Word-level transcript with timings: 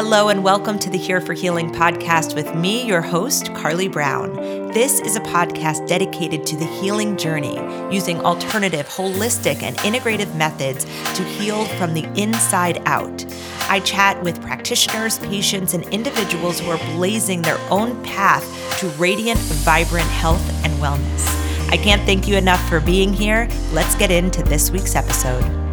Hello, 0.00 0.28
and 0.28 0.44
welcome 0.44 0.78
to 0.78 0.90
the 0.90 0.96
Here 0.96 1.20
for 1.20 1.32
Healing 1.32 1.72
podcast 1.72 2.36
with 2.36 2.54
me, 2.54 2.86
your 2.86 3.02
host, 3.02 3.52
Carly 3.52 3.88
Brown. 3.88 4.32
This 4.72 5.00
is 5.00 5.16
a 5.16 5.20
podcast 5.20 5.88
dedicated 5.88 6.46
to 6.46 6.56
the 6.56 6.66
healing 6.66 7.16
journey 7.16 7.56
using 7.92 8.20
alternative, 8.20 8.86
holistic, 8.86 9.60
and 9.60 9.76
integrative 9.78 10.32
methods 10.36 10.84
to 10.84 11.24
heal 11.24 11.64
from 11.80 11.94
the 11.94 12.04
inside 12.14 12.80
out. 12.86 13.26
I 13.68 13.80
chat 13.80 14.22
with 14.22 14.40
practitioners, 14.40 15.18
patients, 15.18 15.74
and 15.74 15.82
individuals 15.88 16.60
who 16.60 16.70
are 16.70 16.94
blazing 16.94 17.42
their 17.42 17.58
own 17.68 18.00
path 18.04 18.44
to 18.78 18.86
radiant, 18.90 19.40
vibrant 19.40 20.06
health 20.10 20.48
and 20.64 20.72
wellness. 20.74 21.26
I 21.70 21.76
can't 21.76 22.02
thank 22.02 22.28
you 22.28 22.36
enough 22.36 22.64
for 22.68 22.78
being 22.78 23.12
here. 23.12 23.48
Let's 23.72 23.96
get 23.96 24.12
into 24.12 24.44
this 24.44 24.70
week's 24.70 24.94
episode. 24.94 25.67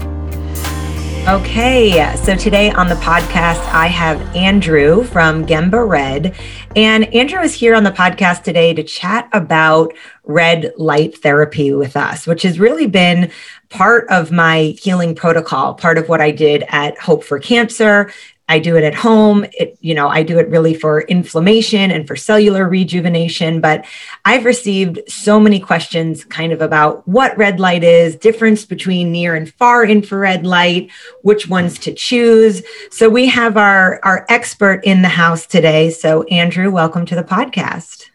Okay, 1.28 2.16
so 2.18 2.36
today 2.36 2.70
on 2.70 2.88
the 2.88 2.94
podcast, 2.96 3.68
I 3.74 3.88
have 3.88 4.22
Andrew 4.36 5.04
from 5.04 5.48
Gemba 5.48 5.90
Red. 5.90 6.36
And 6.76 7.12
Andrew 7.16 7.40
is 7.40 7.52
here 7.52 7.74
on 7.74 7.84
the 7.84 7.90
podcast 7.90 8.44
today 8.44 8.76
to 8.76 8.84
chat 8.84 9.28
about 9.34 9.92
red 10.24 10.72
light 10.78 11.18
therapy 11.18 11.74
with 11.74 11.98
us, 11.98 12.28
which 12.28 12.44
has 12.44 12.60
really 12.60 12.86
been 12.86 13.32
part 13.70 14.08
of 14.10 14.32
my 14.32 14.76
healing 14.80 15.16
protocol, 15.16 15.74
part 15.74 15.98
of 15.98 16.10
what 16.10 16.22
I 16.22 16.30
did 16.30 16.64
at 16.68 16.96
Hope 17.00 17.24
for 17.24 17.40
Cancer, 17.40 18.14
I 18.48 18.60
do 18.60 18.76
it 18.76 18.84
at 18.84 18.94
home. 18.94 19.46
It, 19.54 19.78
you 19.82 19.96
know, 19.96 20.08
I 20.08 20.22
do 20.22 20.38
it 20.38 20.48
really 20.50 20.76
for 20.76 21.02
inflammation 21.02 21.90
and 21.90 22.08
for 22.08 22.16
cellular 22.16 22.68
rejuvenation. 22.70 23.60
But 23.60 23.86
I've 24.24 24.46
received 24.46 25.00
so 25.08 25.40
many 25.40 25.60
questions 25.60 26.24
kind 26.24 26.52
of 26.52 26.62
about 26.62 27.08
what 27.08 27.36
red 27.38 27.60
light 27.60 27.84
is, 27.84 28.16
difference 28.16 28.64
between 28.64 29.12
near 29.12 29.36
and 29.36 29.52
far 29.52 29.84
infrared 29.84 30.46
light, 30.46 30.92
which 31.24 31.50
ones 31.50 31.80
to 31.80 31.94
choose. 31.94 32.62
So 32.92 33.10
we 33.10 33.26
have 33.28 33.58
our, 33.58 34.00
our 34.04 34.26
expert 34.30 34.82
in 34.84 35.02
the 35.02 35.08
house 35.08 35.48
today. 35.48 35.90
So 35.90 36.24
Andrew, 36.24 36.70
welcome 36.70 37.06
to 37.08 37.16
the 37.16 37.24
podcast. 37.24 38.06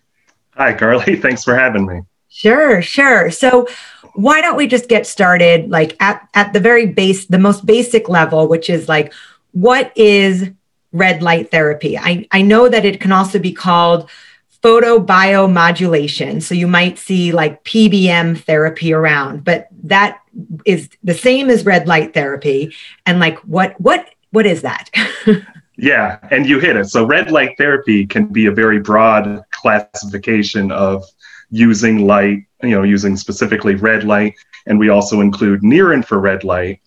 Hi, 0.54 0.72
Carly. 0.72 1.16
Thanks 1.20 1.42
for 1.42 1.56
having 1.56 1.86
me. 1.86 2.02
Sure, 2.28 2.80
sure. 2.80 3.32
So 3.32 3.66
why 4.14 4.40
don't 4.40 4.56
we 4.56 4.68
just 4.68 4.88
get 4.88 5.06
started 5.06 5.70
like 5.70 6.00
at, 6.00 6.28
at 6.34 6.52
the 6.52 6.60
very 6.60 6.86
base, 6.86 7.26
the 7.26 7.38
most 7.38 7.66
basic 7.66 8.08
level, 8.08 8.46
which 8.46 8.70
is 8.70 8.88
like, 8.88 9.12
what 9.52 9.92
is 9.96 10.50
red 10.92 11.22
light 11.22 11.50
therapy? 11.50 11.96
I, 11.98 12.26
I 12.32 12.42
know 12.42 12.68
that 12.68 12.84
it 12.84 13.00
can 13.00 13.12
also 13.12 13.38
be 13.38 13.52
called 13.52 14.08
photobiomodulation. 14.62 16.42
So 16.42 16.54
you 16.54 16.66
might 16.66 16.98
see 16.98 17.32
like 17.32 17.64
PBM 17.64 18.38
therapy 18.40 18.92
around, 18.92 19.44
but 19.44 19.68
that 19.84 20.20
is 20.66 20.90
the 21.02 21.14
same 21.14 21.48
as 21.48 21.64
red 21.64 21.88
light 21.88 22.12
therapy. 22.12 22.74
And 23.06 23.20
like 23.20 23.38
what 23.38 23.80
what 23.80 24.10
what 24.30 24.46
is 24.46 24.62
that? 24.62 24.90
yeah, 25.76 26.18
and 26.30 26.46
you 26.46 26.60
hit 26.60 26.76
it. 26.76 26.86
So 26.86 27.04
red 27.04 27.30
light 27.30 27.56
therapy 27.56 28.06
can 28.06 28.26
be 28.26 28.46
a 28.46 28.52
very 28.52 28.80
broad 28.80 29.42
classification 29.50 30.70
of 30.70 31.04
using 31.50 32.06
light, 32.06 32.44
you 32.62 32.70
know, 32.70 32.82
using 32.82 33.16
specifically 33.16 33.74
red 33.74 34.04
light, 34.04 34.34
and 34.66 34.78
we 34.78 34.90
also 34.90 35.20
include 35.20 35.62
near 35.62 35.92
infrared 35.92 36.44
light 36.44 36.80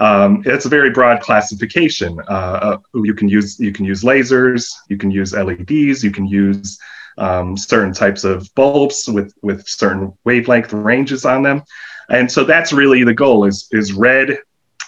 um, 0.00 0.42
it's 0.46 0.64
a 0.64 0.68
very 0.70 0.90
broad 0.90 1.20
classification. 1.20 2.18
Uh, 2.26 2.78
uh, 2.92 3.00
you 3.02 3.14
can 3.14 3.28
use 3.28 3.60
you 3.60 3.70
can 3.70 3.84
use 3.84 4.02
lasers, 4.02 4.72
you 4.88 4.96
can 4.96 5.10
use 5.10 5.34
LEDs, 5.34 6.02
you 6.02 6.10
can 6.10 6.26
use 6.26 6.78
um, 7.18 7.56
certain 7.56 7.92
types 7.92 8.24
of 8.24 8.52
bulbs 8.54 9.08
with 9.08 9.34
with 9.42 9.68
certain 9.68 10.12
wavelength 10.24 10.72
ranges 10.72 11.26
on 11.26 11.42
them, 11.42 11.62
and 12.08 12.32
so 12.32 12.44
that's 12.44 12.72
really 12.72 13.04
the 13.04 13.12
goal. 13.12 13.44
Is 13.44 13.68
is 13.72 13.92
red 13.92 14.38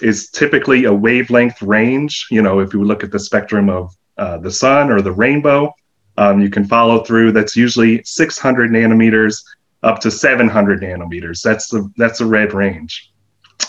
is 0.00 0.30
typically 0.30 0.84
a 0.84 0.92
wavelength 0.92 1.60
range. 1.60 2.26
You 2.30 2.40
know, 2.40 2.60
if 2.60 2.72
you 2.72 2.82
look 2.82 3.04
at 3.04 3.12
the 3.12 3.20
spectrum 3.20 3.68
of 3.68 3.94
uh, 4.16 4.38
the 4.38 4.50
sun 4.50 4.90
or 4.90 5.02
the 5.02 5.12
rainbow, 5.12 5.74
um, 6.16 6.40
you 6.40 6.48
can 6.48 6.64
follow 6.64 7.04
through. 7.04 7.32
That's 7.32 7.54
usually 7.54 8.02
600 8.04 8.70
nanometers 8.70 9.42
up 9.82 9.98
to 10.00 10.10
700 10.10 10.80
nanometers. 10.80 11.42
That's 11.42 11.68
the 11.68 11.92
that's 11.98 12.20
the 12.20 12.26
red 12.26 12.54
range. 12.54 13.11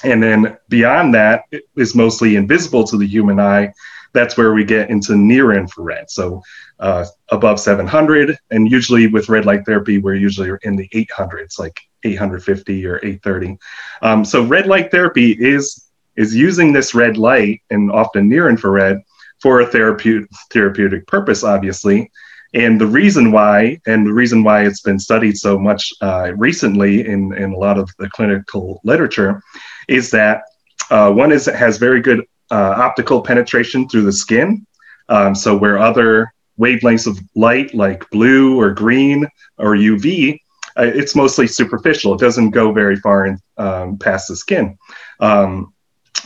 And 0.04 0.22
then 0.22 0.58
beyond 0.70 1.14
that 1.14 1.46
is 1.76 1.96
mostly 1.96 2.36
invisible 2.36 2.84
to 2.86 2.98
the 2.98 3.08
human 3.08 3.40
eye. 3.40 3.74
That's 4.14 4.38
where 4.38 4.54
we 4.54 4.64
get 4.64 4.90
into 4.90 5.16
near 5.16 5.54
infrared. 5.54 6.10
So 6.10 6.42
uh, 6.80 7.06
above 7.30 7.60
700, 7.60 8.38
and 8.52 8.70
usually 8.70 9.08
with 9.08 9.30
red 9.30 9.46
light 9.46 9.66
therapy, 9.66 9.98
we're 9.98 10.16
usually 10.16 10.52
in 10.64 10.76
the 10.76 10.88
800s, 10.90 11.58
like 11.58 11.80
850 12.04 12.86
or 12.86 12.98
830. 12.98 13.58
Um, 14.02 14.26
so 14.26 14.44
red 14.44 14.68
light 14.68 14.92
therapy 14.92 15.32
is 15.32 15.88
is 16.16 16.36
using 16.36 16.72
this 16.72 16.94
red 16.94 17.18
light 17.18 17.62
and 17.72 17.92
often 17.92 18.30
near 18.30 18.48
infrared 18.48 19.02
for 19.42 19.62
a 19.62 19.66
therapeutic 19.66 20.30
therapeutic 20.52 21.08
purpose, 21.08 21.44
obviously. 21.44 22.12
And 22.54 22.80
the 22.80 22.86
reason 22.86 23.32
why, 23.32 23.80
and 23.88 24.06
the 24.06 24.14
reason 24.14 24.44
why 24.44 24.66
it's 24.66 24.82
been 24.82 25.00
studied 25.00 25.38
so 25.38 25.58
much 25.58 25.92
uh, 26.02 26.34
recently 26.38 27.08
in, 27.08 27.36
in 27.36 27.52
a 27.52 27.58
lot 27.58 27.80
of 27.80 27.90
the 27.98 28.10
clinical 28.10 28.80
literature, 28.84 29.42
is 29.88 30.12
that 30.12 30.44
uh, 30.90 31.12
one 31.12 31.32
is 31.32 31.46
has 31.46 31.78
very 31.78 32.02
good 32.02 32.22
uh, 32.52 32.76
optical 32.78 33.22
penetration 33.22 33.88
through 33.88 34.04
the 34.04 34.12
skin. 34.12 34.66
Um, 35.10 35.36
so 35.36 35.56
where 35.56 35.78
other 35.78 36.32
wavelengths 36.60 37.08
of 37.08 37.20
light 37.36 37.74
like 37.74 38.10
blue 38.12 38.60
or 38.60 38.72
green 38.72 39.28
or 39.58 39.76
UV, 39.76 40.40
uh, 40.78 40.84
it's 40.84 41.16
mostly 41.16 41.48
superficial. 41.48 42.14
It 42.14 42.20
doesn't 42.20 42.52
go 42.52 42.72
very 42.72 42.96
far 42.98 43.26
in, 43.26 43.40
um, 43.58 43.98
past 43.98 44.28
the 44.28 44.36
skin. 44.36 44.78
Um, 45.20 45.74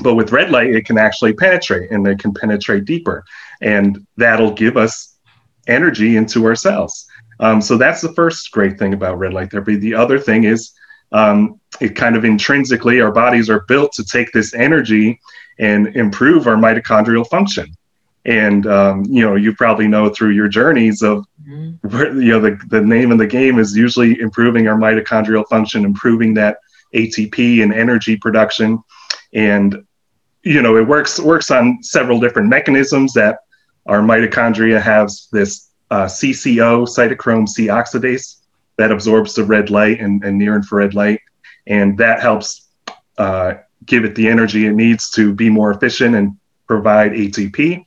but 0.02 0.16
with 0.16 0.32
red 0.32 0.52
light, 0.52 0.76
it 0.76 0.86
can 0.86 0.98
actually 0.98 1.34
penetrate 1.34 1.92
and 1.92 2.06
it 2.08 2.20
can 2.20 2.34
penetrate 2.34 2.86
deeper. 2.86 3.24
And 3.62 4.06
that'll 4.18 4.54
give 4.54 4.78
us 4.78 5.18
energy 5.68 6.18
into 6.18 6.46
our 6.46 6.56
cells. 6.56 7.06
Um, 7.40 7.62
so 7.62 7.78
that's 7.78 8.02
the 8.02 8.14
first 8.14 8.52
great 8.52 8.80
thing 8.80 8.94
about 8.94 9.20
red 9.20 9.34
light 9.34 9.52
therapy. 9.52 9.76
The 9.76 9.96
other 9.96 10.20
thing 10.20 10.44
is 10.44 10.72
um, 11.12 11.60
it 11.80 11.96
kind 11.96 12.16
of 12.16 12.26
intrinsically, 12.26 13.02
our 13.02 13.12
bodies 13.12 13.50
are 13.50 13.62
built 13.62 13.94
to 13.94 14.04
take 14.04 14.32
this 14.32 14.54
energy 14.54 15.20
and 15.60 15.96
improve 15.96 16.48
our 16.48 16.56
mitochondrial 16.56 17.28
function. 17.28 17.76
And 18.26 18.68
um, 18.68 19.06
you 19.06 19.24
know, 19.24 19.36
you 19.36 19.56
probably 19.56 19.88
know 19.88 20.10
through 20.10 20.32
your 20.32 20.50
journeys 20.50 21.02
of 21.02 21.26
mm-hmm. 21.48 21.88
where, 21.88 22.14
you 22.14 22.32
know 22.32 22.42
the, 22.42 22.60
the 22.68 22.82
name 22.82 23.12
of 23.12 23.20
the 23.20 23.28
game 23.28 23.58
is 23.58 23.76
usually 23.76 24.20
improving 24.20 24.68
our 24.68 24.76
mitochondrial 24.76 25.48
function, 25.48 25.86
improving 25.86 26.34
that 26.34 26.58
ATP 26.94 27.64
and 27.64 27.74
energy 27.74 28.18
production. 28.18 28.84
And 29.34 29.86
you 30.44 30.62
know, 30.62 30.78
it 30.78 30.88
works 30.88 31.20
works 31.20 31.52
on 31.52 31.82
several 31.82 32.20
different 32.20 32.50
mechanisms 32.50 33.14
that 33.14 33.40
our 33.86 34.02
mitochondria 34.02 34.82
has 34.82 35.30
this 35.32 35.70
uh, 35.90 36.06
CCO, 36.06 36.86
cytochrome 36.86 37.48
C 37.48 37.68
oxidase, 37.68 38.42
that 38.78 38.92
absorbs 38.92 39.34
the 39.34 39.44
red 39.44 39.70
light 39.70 40.00
and, 40.00 40.24
and 40.24 40.38
near 40.38 40.56
infrared 40.56 40.94
light. 40.94 41.22
And 41.66 41.98
that 41.98 42.22
helps 42.22 42.68
uh, 43.18 43.56
give 43.86 44.06
it 44.06 44.16
the 44.16 44.28
energy 44.28 44.68
it 44.68 44.74
needs 44.74 45.10
to 45.12 45.34
be 45.34 45.50
more 45.50 45.72
efficient 45.72 46.16
and 46.16 46.38
provide 46.68 47.12
ATP. 47.12 47.84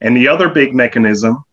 And 0.00 0.16
the 0.16 0.28
other 0.28 0.48
big 0.48 0.74
mechanism 0.74 1.44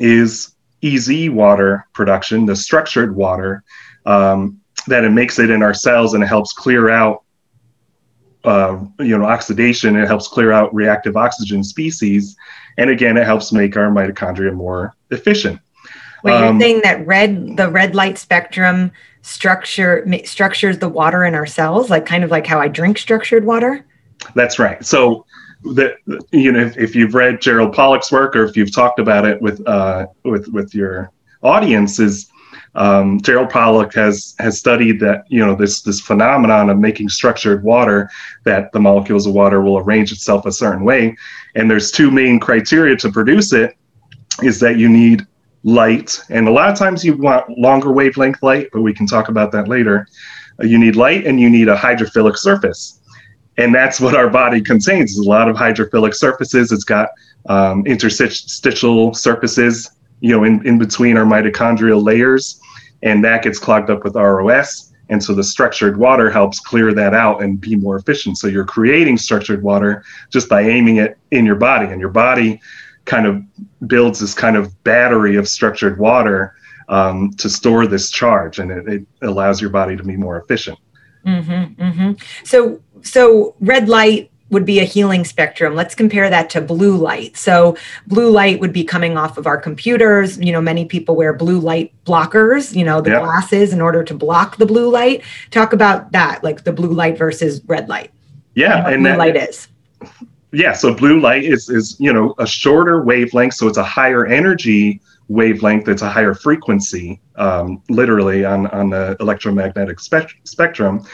is 0.00 0.54
EZ 0.82 1.30
water 1.30 1.86
production, 1.92 2.46
the 2.46 2.56
structured 2.56 3.14
water, 3.14 3.62
um, 4.06 4.60
that 4.86 5.04
it 5.04 5.10
makes 5.10 5.38
it 5.38 5.50
in 5.50 5.62
our 5.62 5.74
cells 5.74 6.14
and 6.14 6.22
it 6.22 6.26
helps 6.26 6.52
clear 6.52 6.90
out, 6.90 7.24
uh, 8.44 8.78
you 9.00 9.16
know, 9.16 9.24
oxidation. 9.24 9.96
It 9.96 10.06
helps 10.06 10.28
clear 10.28 10.52
out 10.52 10.74
reactive 10.74 11.16
oxygen 11.16 11.64
species. 11.64 12.36
And 12.78 12.90
again, 12.90 13.16
it 13.16 13.24
helps 13.24 13.52
make 13.52 13.76
our 13.76 13.90
mitochondria 13.90 14.54
more 14.54 14.94
efficient. 15.10 15.60
Wait, 16.22 16.38
you're 16.38 16.48
um, 16.48 16.60
saying 16.60 16.80
that 16.82 17.06
red, 17.06 17.56
the 17.56 17.68
red 17.68 17.94
light 17.94 18.18
spectrum 18.18 18.90
structure 19.22 20.06
structures 20.24 20.78
the 20.78 20.88
water 20.88 21.24
in 21.24 21.34
our 21.34 21.46
cells, 21.46 21.90
like 21.90 22.06
kind 22.06 22.22
of 22.22 22.30
like 22.30 22.46
how 22.46 22.60
I 22.60 22.68
drink 22.68 22.96
structured 22.96 23.44
water. 23.44 23.84
That's 24.34 24.58
right. 24.58 24.84
So, 24.84 25.26
the 25.62 25.96
you 26.32 26.52
know, 26.52 26.60
if, 26.60 26.76
if 26.78 26.94
you've 26.94 27.14
read 27.14 27.40
Gerald 27.40 27.72
Pollack's 27.72 28.12
work 28.12 28.36
or 28.36 28.44
if 28.44 28.56
you've 28.56 28.72
talked 28.72 28.98
about 28.98 29.26
it 29.26 29.40
with 29.42 29.66
uh, 29.66 30.06
with 30.24 30.48
with 30.48 30.74
your 30.74 31.10
audiences, 31.42 32.30
um, 32.76 33.20
Gerald 33.20 33.50
Pollack 33.50 33.94
has 33.94 34.36
has 34.38 34.58
studied 34.58 35.00
that 35.00 35.24
you 35.28 35.44
know 35.44 35.56
this 35.56 35.82
this 35.82 36.00
phenomenon 36.00 36.70
of 36.70 36.78
making 36.78 37.08
structured 37.08 37.64
water 37.64 38.08
that 38.44 38.70
the 38.72 38.80
molecules 38.80 39.26
of 39.26 39.34
water 39.34 39.60
will 39.60 39.78
arrange 39.78 40.12
itself 40.12 40.46
a 40.46 40.52
certain 40.52 40.84
way, 40.84 41.16
and 41.54 41.70
there's 41.70 41.90
two 41.90 42.10
main 42.10 42.38
criteria 42.38 42.96
to 42.96 43.10
produce 43.10 43.52
it, 43.52 43.76
is 44.42 44.60
that 44.60 44.78
you 44.78 44.88
need 44.88 45.26
light, 45.66 46.22
and 46.30 46.46
a 46.46 46.50
lot 46.50 46.70
of 46.70 46.78
times 46.78 47.04
you 47.04 47.16
want 47.16 47.58
longer 47.58 47.90
wavelength 47.90 48.40
light, 48.40 48.68
but 48.72 48.82
we 48.82 48.94
can 48.94 49.04
talk 49.04 49.28
about 49.28 49.50
that 49.50 49.66
later. 49.66 50.06
Uh, 50.62 50.64
you 50.64 50.78
need 50.78 50.94
light 50.94 51.26
and 51.26 51.40
you 51.40 51.50
need 51.50 51.68
a 51.68 51.76
hydrophilic 51.76 52.38
surface. 52.38 53.00
And 53.58 53.74
that's 53.74 54.00
what 54.00 54.14
our 54.14 54.30
body 54.30 54.60
contains. 54.60 55.18
a 55.18 55.22
lot 55.22 55.48
of 55.48 55.56
hydrophilic 55.56 56.14
surfaces. 56.14 56.70
It's 56.70 56.84
got 56.84 57.08
um, 57.48 57.84
interstitial 57.84 59.12
surfaces, 59.12 59.90
you 60.20 60.30
know, 60.30 60.44
in, 60.44 60.64
in 60.64 60.78
between 60.78 61.16
our 61.16 61.24
mitochondrial 61.24 62.02
layers, 62.02 62.60
and 63.02 63.24
that 63.24 63.42
gets 63.42 63.58
clogged 63.58 63.90
up 63.90 64.04
with 64.04 64.14
ROS. 64.14 64.92
And 65.08 65.22
so 65.22 65.34
the 65.34 65.44
structured 65.44 65.96
water 65.96 66.30
helps 66.30 66.60
clear 66.60 66.92
that 66.94 67.12
out 67.12 67.42
and 67.42 67.60
be 67.60 67.74
more 67.74 67.96
efficient. 67.96 68.38
So 68.38 68.46
you're 68.46 68.64
creating 68.64 69.18
structured 69.18 69.62
water 69.62 70.04
just 70.30 70.48
by 70.48 70.62
aiming 70.62 70.98
it 70.98 71.18
in 71.32 71.44
your 71.44 71.56
body. 71.56 71.86
And 71.86 72.00
your 72.00 72.10
body 72.10 72.60
kind 73.06 73.26
of 73.26 73.42
builds 73.88 74.20
this 74.20 74.34
kind 74.34 74.56
of 74.56 74.82
battery 74.84 75.36
of 75.36 75.48
structured 75.48 75.98
water 75.98 76.54
um, 76.88 77.32
to 77.34 77.48
store 77.48 77.86
this 77.86 78.10
charge, 78.10 78.58
and 78.58 78.70
it, 78.70 78.86
it, 78.88 79.06
allows 79.22 79.60
your 79.60 79.70
body 79.70 79.96
to 79.96 80.04
be 80.04 80.16
more 80.16 80.38
efficient. 80.38 80.78
Mm-hmm, 81.24 81.82
mm-hmm. 81.82 82.12
So, 82.44 82.80
so 83.02 83.56
red 83.60 83.88
light 83.88 84.30
would 84.50 84.64
be 84.64 84.78
a 84.78 84.84
healing 84.84 85.24
spectrum. 85.24 85.74
Let's 85.74 85.94
compare 85.94 86.30
that 86.30 86.50
to 86.50 86.60
blue 86.60 86.96
light. 86.96 87.36
So 87.36 87.76
blue 88.06 88.30
light 88.30 88.60
would 88.60 88.72
be 88.72 88.84
coming 88.84 89.16
off 89.16 89.38
of 89.38 89.46
our 89.46 89.56
computers. 89.56 90.38
You 90.38 90.52
know, 90.52 90.60
many 90.60 90.84
people 90.84 91.16
wear 91.16 91.32
blue 91.32 91.58
light 91.58 91.92
blockers, 92.04 92.74
you 92.74 92.84
know, 92.84 93.00
the 93.00 93.10
yep. 93.10 93.22
glasses 93.22 93.72
in 93.72 93.80
order 93.80 94.04
to 94.04 94.14
block 94.14 94.56
the 94.56 94.66
blue 94.66 94.88
light. 94.88 95.24
Talk 95.50 95.72
about 95.72 96.12
that, 96.12 96.44
like 96.44 96.62
the 96.62 96.72
blue 96.72 96.92
light 96.92 97.18
versus 97.18 97.60
red 97.66 97.88
light. 97.88 98.12
Yeah, 98.54 98.84
and, 98.86 98.94
and 98.94 99.02
blue 99.02 99.10
that, 99.10 99.18
light 99.18 99.36
is. 99.36 99.68
Yeah, 100.56 100.72
so 100.72 100.94
blue 100.94 101.20
light 101.20 101.44
is 101.44 101.68
is, 101.68 101.96
you 101.98 102.12
know, 102.12 102.34
a 102.38 102.46
shorter 102.46 103.02
wavelength, 103.02 103.54
so 103.54 103.68
it's 103.68 103.76
a 103.76 103.84
higher 103.84 104.24
energy 104.24 105.02
wavelength 105.28 105.88
it's 105.88 106.02
a 106.02 106.08
higher 106.08 106.34
frequency 106.34 107.20
um, 107.34 107.82
literally 107.88 108.44
on, 108.44 108.68
on 108.68 108.90
the 108.90 109.16
electromagnetic 109.18 109.98
spect- 109.98 110.36
spectrum. 110.44 111.04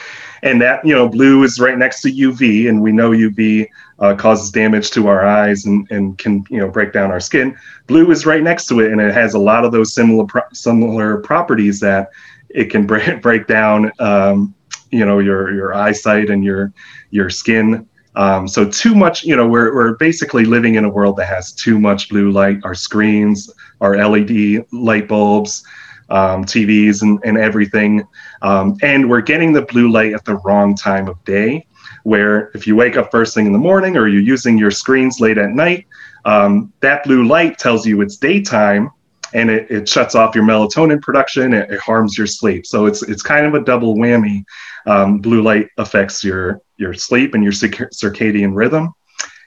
And 0.43 0.61
that 0.61 0.85
you 0.85 0.93
know 0.93 1.09
blue 1.09 1.43
is 1.43 1.59
right 1.59 1.77
next 1.77 2.01
to 2.01 2.11
uv 2.11 2.69
and 2.69 2.81
we 2.81 2.91
know 2.91 3.11
uv 3.11 3.67
uh, 3.99 4.15
causes 4.15 4.51
damage 4.51 4.91
to 4.91 5.07
our 5.07 5.25
eyes 5.25 5.65
and, 5.65 5.89
and 5.89 6.17
can 6.17 6.43
you 6.49 6.59
know 6.59 6.69
break 6.69 6.93
down 6.93 7.11
our 7.11 7.19
skin. 7.19 7.57
Blue 7.87 8.11
is 8.11 8.25
right 8.25 8.43
next 8.43 8.67
to 8.67 8.79
it 8.81 8.91
and 8.91 9.01
it 9.01 9.13
has 9.13 9.33
a 9.33 9.39
lot 9.39 9.65
of 9.65 9.71
those 9.71 9.93
similar 9.93 10.25
pro- 10.25 10.53
similar 10.53 11.17
properties 11.17 11.79
that 11.79 12.09
it 12.49 12.69
can 12.69 12.85
break, 12.91 13.21
break 13.21 13.47
down 13.47 13.91
um, 13.99 14.53
you 14.91 15.05
know 15.05 15.19
your 15.19 15.53
your 15.53 15.73
eyesight 15.73 16.29
and 16.29 16.43
your 16.43 16.71
your 17.09 17.29
skin 17.29 17.87
um, 18.15 18.47
so 18.47 18.67
too 18.67 18.93
much, 18.93 19.23
you 19.23 19.35
know, 19.35 19.47
we're, 19.47 19.73
we're 19.73 19.95
basically 19.95 20.45
living 20.45 20.75
in 20.75 20.85
a 20.85 20.89
world 20.89 21.17
that 21.17 21.27
has 21.27 21.51
too 21.51 21.79
much 21.79 22.09
blue 22.09 22.31
light, 22.31 22.59
our 22.63 22.75
screens, 22.75 23.51
our 23.81 23.97
LED 23.97 24.65
light 24.71 25.07
bulbs, 25.07 25.63
um, 26.09 26.45
TVs 26.45 27.01
and, 27.01 27.19
and 27.23 27.37
everything. 27.37 28.07
Um, 28.41 28.77
and 28.81 29.09
we're 29.09 29.21
getting 29.21 29.53
the 29.53 29.63
blue 29.63 29.89
light 29.91 30.13
at 30.13 30.25
the 30.25 30.35
wrong 30.37 30.75
time 30.75 31.07
of 31.07 31.23
day, 31.25 31.65
where 32.03 32.51
if 32.53 32.67
you 32.67 32.75
wake 32.75 32.97
up 32.97 33.09
first 33.09 33.33
thing 33.33 33.47
in 33.47 33.53
the 33.53 33.59
morning 33.59 33.97
or 33.97 34.07
you're 34.07 34.21
using 34.21 34.57
your 34.57 34.71
screens 34.71 35.19
late 35.19 35.37
at 35.37 35.51
night, 35.51 35.87
um, 36.25 36.71
that 36.81 37.03
blue 37.03 37.25
light 37.25 37.57
tells 37.57 37.85
you 37.85 38.01
it's 38.01 38.17
daytime 38.17 38.91
and 39.33 39.49
it, 39.49 39.69
it 39.69 39.89
shuts 39.89 40.15
off 40.15 40.35
your 40.35 40.43
melatonin 40.43 41.01
production. 41.01 41.53
It, 41.53 41.71
it, 41.71 41.79
harms 41.79 42.17
your 42.17 42.27
sleep. 42.27 42.65
So 42.65 42.85
it's, 42.85 43.01
it's 43.03 43.21
kind 43.21 43.45
of 43.45 43.55
a 43.55 43.63
double 43.63 43.95
whammy. 43.95 44.43
Um, 44.85 45.19
blue 45.19 45.41
light 45.41 45.69
affects 45.77 46.23
your 46.23 46.61
your 46.77 46.93
sleep 46.93 47.33
and 47.33 47.43
your 47.43 47.53
circadian 47.53 48.55
rhythm. 48.55 48.93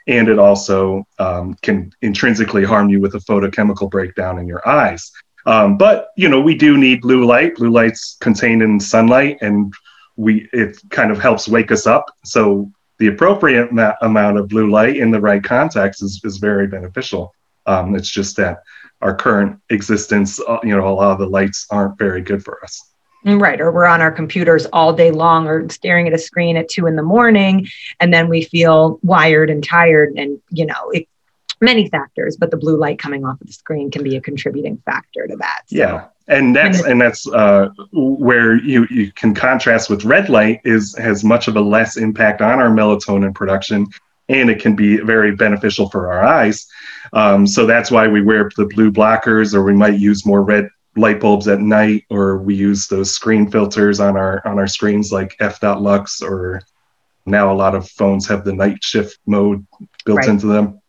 And 0.08 0.28
it 0.28 0.38
also 0.38 1.04
um, 1.18 1.54
can 1.62 1.92
intrinsically 2.00 2.64
harm 2.64 2.88
you 2.88 3.00
with 3.00 3.14
a 3.14 3.18
photochemical 3.18 3.90
breakdown 3.90 4.38
in 4.38 4.46
your 4.46 4.66
eyes. 4.66 5.10
Um, 5.46 5.76
but 5.76 6.10
you 6.16 6.28
know, 6.28 6.40
we 6.40 6.54
do 6.54 6.76
need 6.76 7.00
blue 7.00 7.24
light. 7.24 7.56
Blue 7.56 7.70
light's 7.70 8.16
contained 8.20 8.62
in 8.62 8.80
sunlight, 8.80 9.38
and 9.42 9.72
we 10.16 10.48
it 10.52 10.78
kind 10.90 11.10
of 11.10 11.20
helps 11.20 11.48
wake 11.48 11.70
us 11.70 11.86
up. 11.86 12.06
So 12.24 12.70
the 12.98 13.08
appropriate 13.08 13.72
ma- 13.72 13.94
amount 14.00 14.38
of 14.38 14.48
blue 14.48 14.70
light 14.70 14.96
in 14.96 15.10
the 15.10 15.20
right 15.20 15.42
context 15.42 16.02
is, 16.02 16.20
is 16.24 16.38
very 16.38 16.66
beneficial. 16.66 17.32
Um, 17.66 17.94
it's 17.94 18.08
just 18.08 18.36
that 18.36 18.58
our 19.02 19.14
current 19.14 19.60
existence, 19.70 20.40
uh, 20.40 20.58
you 20.62 20.76
know, 20.76 20.88
a 20.88 20.90
lot 20.90 21.12
of 21.12 21.18
the 21.18 21.26
lights 21.26 21.66
aren't 21.70 21.98
very 21.98 22.20
good 22.20 22.44
for 22.44 22.62
us. 22.64 22.82
Right. 23.24 23.60
Or 23.60 23.72
we're 23.72 23.86
on 23.86 24.00
our 24.00 24.12
computers 24.12 24.66
all 24.66 24.92
day 24.92 25.10
long 25.10 25.48
or 25.48 25.68
staring 25.68 26.06
at 26.06 26.14
a 26.14 26.18
screen 26.18 26.56
at 26.56 26.68
two 26.68 26.86
in 26.86 26.94
the 26.94 27.02
morning. 27.02 27.66
And 27.98 28.14
then 28.14 28.28
we 28.28 28.44
feel 28.44 29.00
wired 29.02 29.50
and 29.50 29.64
tired. 29.64 30.14
And, 30.16 30.40
you 30.50 30.64
know, 30.64 30.90
it, 30.92 31.08
many 31.60 31.88
factors, 31.88 32.36
but 32.36 32.50
the 32.50 32.56
blue 32.56 32.76
light 32.76 32.98
coming 33.00 33.24
off 33.24 33.40
of 33.40 33.46
the 33.48 33.52
screen 33.52 33.90
can 33.90 34.04
be 34.04 34.16
a 34.16 34.20
contributing 34.20 34.76
factor 34.84 35.26
to 35.26 35.36
that. 35.36 35.62
So. 35.66 35.76
Yeah. 35.76 36.04
And 36.28 36.56
that's 36.56 36.82
and 36.82 37.00
that's 37.00 37.28
uh, 37.28 37.68
where 37.92 38.56
you, 38.56 38.84
you 38.90 39.12
can 39.12 39.32
contrast 39.32 39.88
with 39.88 40.04
red 40.04 40.28
light 40.28 40.60
is 40.64 40.96
has 40.98 41.22
much 41.22 41.46
of 41.46 41.54
a 41.54 41.60
less 41.60 41.96
impact 41.96 42.40
on 42.40 42.58
our 42.58 42.68
melatonin 42.68 43.32
production, 43.32 43.86
and 44.28 44.50
it 44.50 44.60
can 44.60 44.74
be 44.74 44.96
very 44.96 45.36
beneficial 45.36 45.88
for 45.88 46.12
our 46.12 46.24
eyes. 46.24 46.66
Um, 47.12 47.46
so 47.46 47.66
that's 47.66 47.90
why 47.90 48.08
we 48.08 48.22
wear 48.22 48.50
the 48.56 48.66
blue 48.66 48.90
blockers, 48.90 49.54
or 49.54 49.62
we 49.62 49.74
might 49.74 49.98
use 49.98 50.26
more 50.26 50.42
red 50.42 50.68
light 50.96 51.20
bulbs 51.20 51.46
at 51.46 51.60
night 51.60 52.04
or 52.10 52.38
we 52.38 52.54
use 52.54 52.88
those 52.88 53.10
screen 53.10 53.50
filters 53.50 54.00
on 54.00 54.16
our 54.16 54.46
on 54.46 54.58
our 54.58 54.66
screens 54.66 55.12
like 55.12 55.36
f.lux 55.40 56.22
or 56.22 56.62
now 57.26 57.52
a 57.52 57.54
lot 57.54 57.74
of 57.74 57.88
phones 57.90 58.26
have 58.26 58.44
the 58.44 58.52
night 58.52 58.82
shift 58.82 59.18
mode 59.26 59.66
built 60.04 60.18
right. 60.18 60.28
into 60.28 60.46
them. 60.46 60.80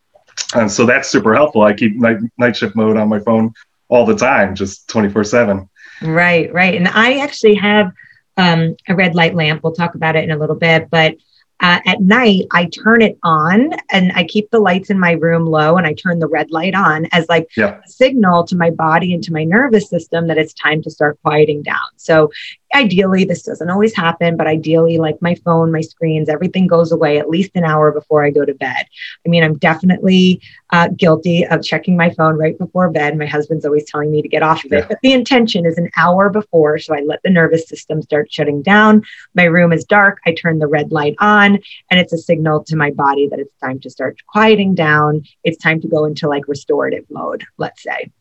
And 0.53 0.71
so 0.71 0.85
that's 0.85 1.09
super 1.09 1.33
helpful. 1.33 1.63
I 1.63 1.73
keep 1.73 1.95
night, 1.95 2.17
night 2.37 2.55
shift 2.55 2.75
mode 2.75 2.95
on 2.95 3.09
my 3.09 3.19
phone 3.19 3.53
all 3.89 4.05
the 4.05 4.15
time 4.15 4.53
just 4.53 4.87
24 4.89 5.23
7 5.23 5.69
right 6.03 6.53
right. 6.53 6.75
And 6.75 6.87
i 6.87 7.19
actually 7.19 7.55
have 7.55 7.91
um, 8.37 8.75
a 8.87 8.95
red 8.95 9.15
light 9.15 9.33
lamp. 9.33 9.63
We'll 9.63 9.73
talk 9.73 9.95
about 9.95 10.15
it 10.15 10.23
in 10.23 10.31
a 10.31 10.37
little 10.37 10.55
bit 10.55 10.89
but 10.89 11.15
uh, 11.59 11.79
at 11.85 12.01
night 12.01 12.45
i 12.51 12.65
turn 12.65 13.01
it 13.01 13.17
on 13.23 13.71
and 13.91 14.11
i 14.13 14.23
keep 14.23 14.49
the 14.51 14.59
lights 14.59 14.89
in 14.89 14.99
my 14.99 15.13
room 15.13 15.45
low 15.45 15.77
and 15.77 15.87
i 15.87 15.93
turn 15.93 16.19
the 16.19 16.27
red 16.27 16.51
light 16.51 16.75
on 16.75 17.07
as 17.11 17.27
like 17.29 17.47
yeah. 17.57 17.79
a 17.83 17.89
signal 17.89 18.43
to 18.43 18.55
my 18.55 18.69
body 18.69 19.13
and 19.13 19.23
to 19.23 19.33
my 19.33 19.43
nervous 19.43 19.89
system 19.89 20.27
that 20.27 20.37
it's 20.37 20.53
time 20.53 20.81
to 20.81 20.91
start 20.91 21.19
quieting 21.23 21.61
down 21.63 21.87
so 21.95 22.29
ideally 22.75 23.23
this 23.23 23.43
doesn't 23.43 23.69
always 23.69 23.95
happen 23.95 24.35
but 24.35 24.47
ideally 24.47 24.97
like 24.97 25.21
my 25.21 25.35
phone 25.35 25.71
my 25.71 25.81
screens 25.81 26.29
everything 26.29 26.67
goes 26.67 26.91
away 26.91 27.17
at 27.17 27.29
least 27.29 27.51
an 27.55 27.63
hour 27.63 27.91
before 27.91 28.23
i 28.25 28.29
go 28.29 28.45
to 28.45 28.53
bed. 28.53 28.85
I 29.25 29.29
mean 29.29 29.43
i'm 29.43 29.57
definitely 29.57 30.41
uh, 30.71 30.89
guilty 30.89 31.45
of 31.45 31.63
checking 31.63 31.95
my 31.95 32.09
phone 32.09 32.37
right 32.37 32.57
before 32.57 32.89
bed. 32.91 33.17
My 33.17 33.25
husband's 33.25 33.65
always 33.65 33.89
telling 33.89 34.11
me 34.11 34.21
to 34.21 34.27
get 34.27 34.43
off 34.43 34.65
of 34.65 34.73
it 34.73 34.79
yeah. 34.79 34.87
but 34.87 34.99
the 35.01 35.13
intention 35.13 35.65
is 35.65 35.77
an 35.77 35.89
hour 35.95 36.29
before 36.29 36.77
so 36.77 36.93
i 36.93 36.99
let 36.99 37.21
the 37.23 37.29
nervous 37.29 37.67
system 37.67 38.01
start 38.01 38.31
shutting 38.31 38.61
down. 38.61 39.03
My 39.33 39.45
room 39.45 39.71
is 39.71 39.85
dark. 39.85 40.19
I 40.25 40.33
turn 40.33 40.59
the 40.59 40.67
red 40.67 40.91
light 40.91 41.15
on 41.19 41.59
and 41.89 41.99
it's 41.99 42.13
a 42.13 42.17
signal 42.17 42.63
to 42.65 42.75
my 42.75 42.91
body 42.91 43.27
that 43.29 43.39
it's 43.39 43.55
time 43.61 43.79
to 43.81 43.89
start 43.89 44.17
quieting 44.27 44.75
down. 44.75 45.23
It's 45.43 45.57
time 45.57 45.79
to 45.81 45.87
go 45.87 46.05
into 46.05 46.27
like 46.27 46.47
restorative 46.47 47.05
mode 47.09 47.45
let's 47.57 47.83
say 47.83 48.11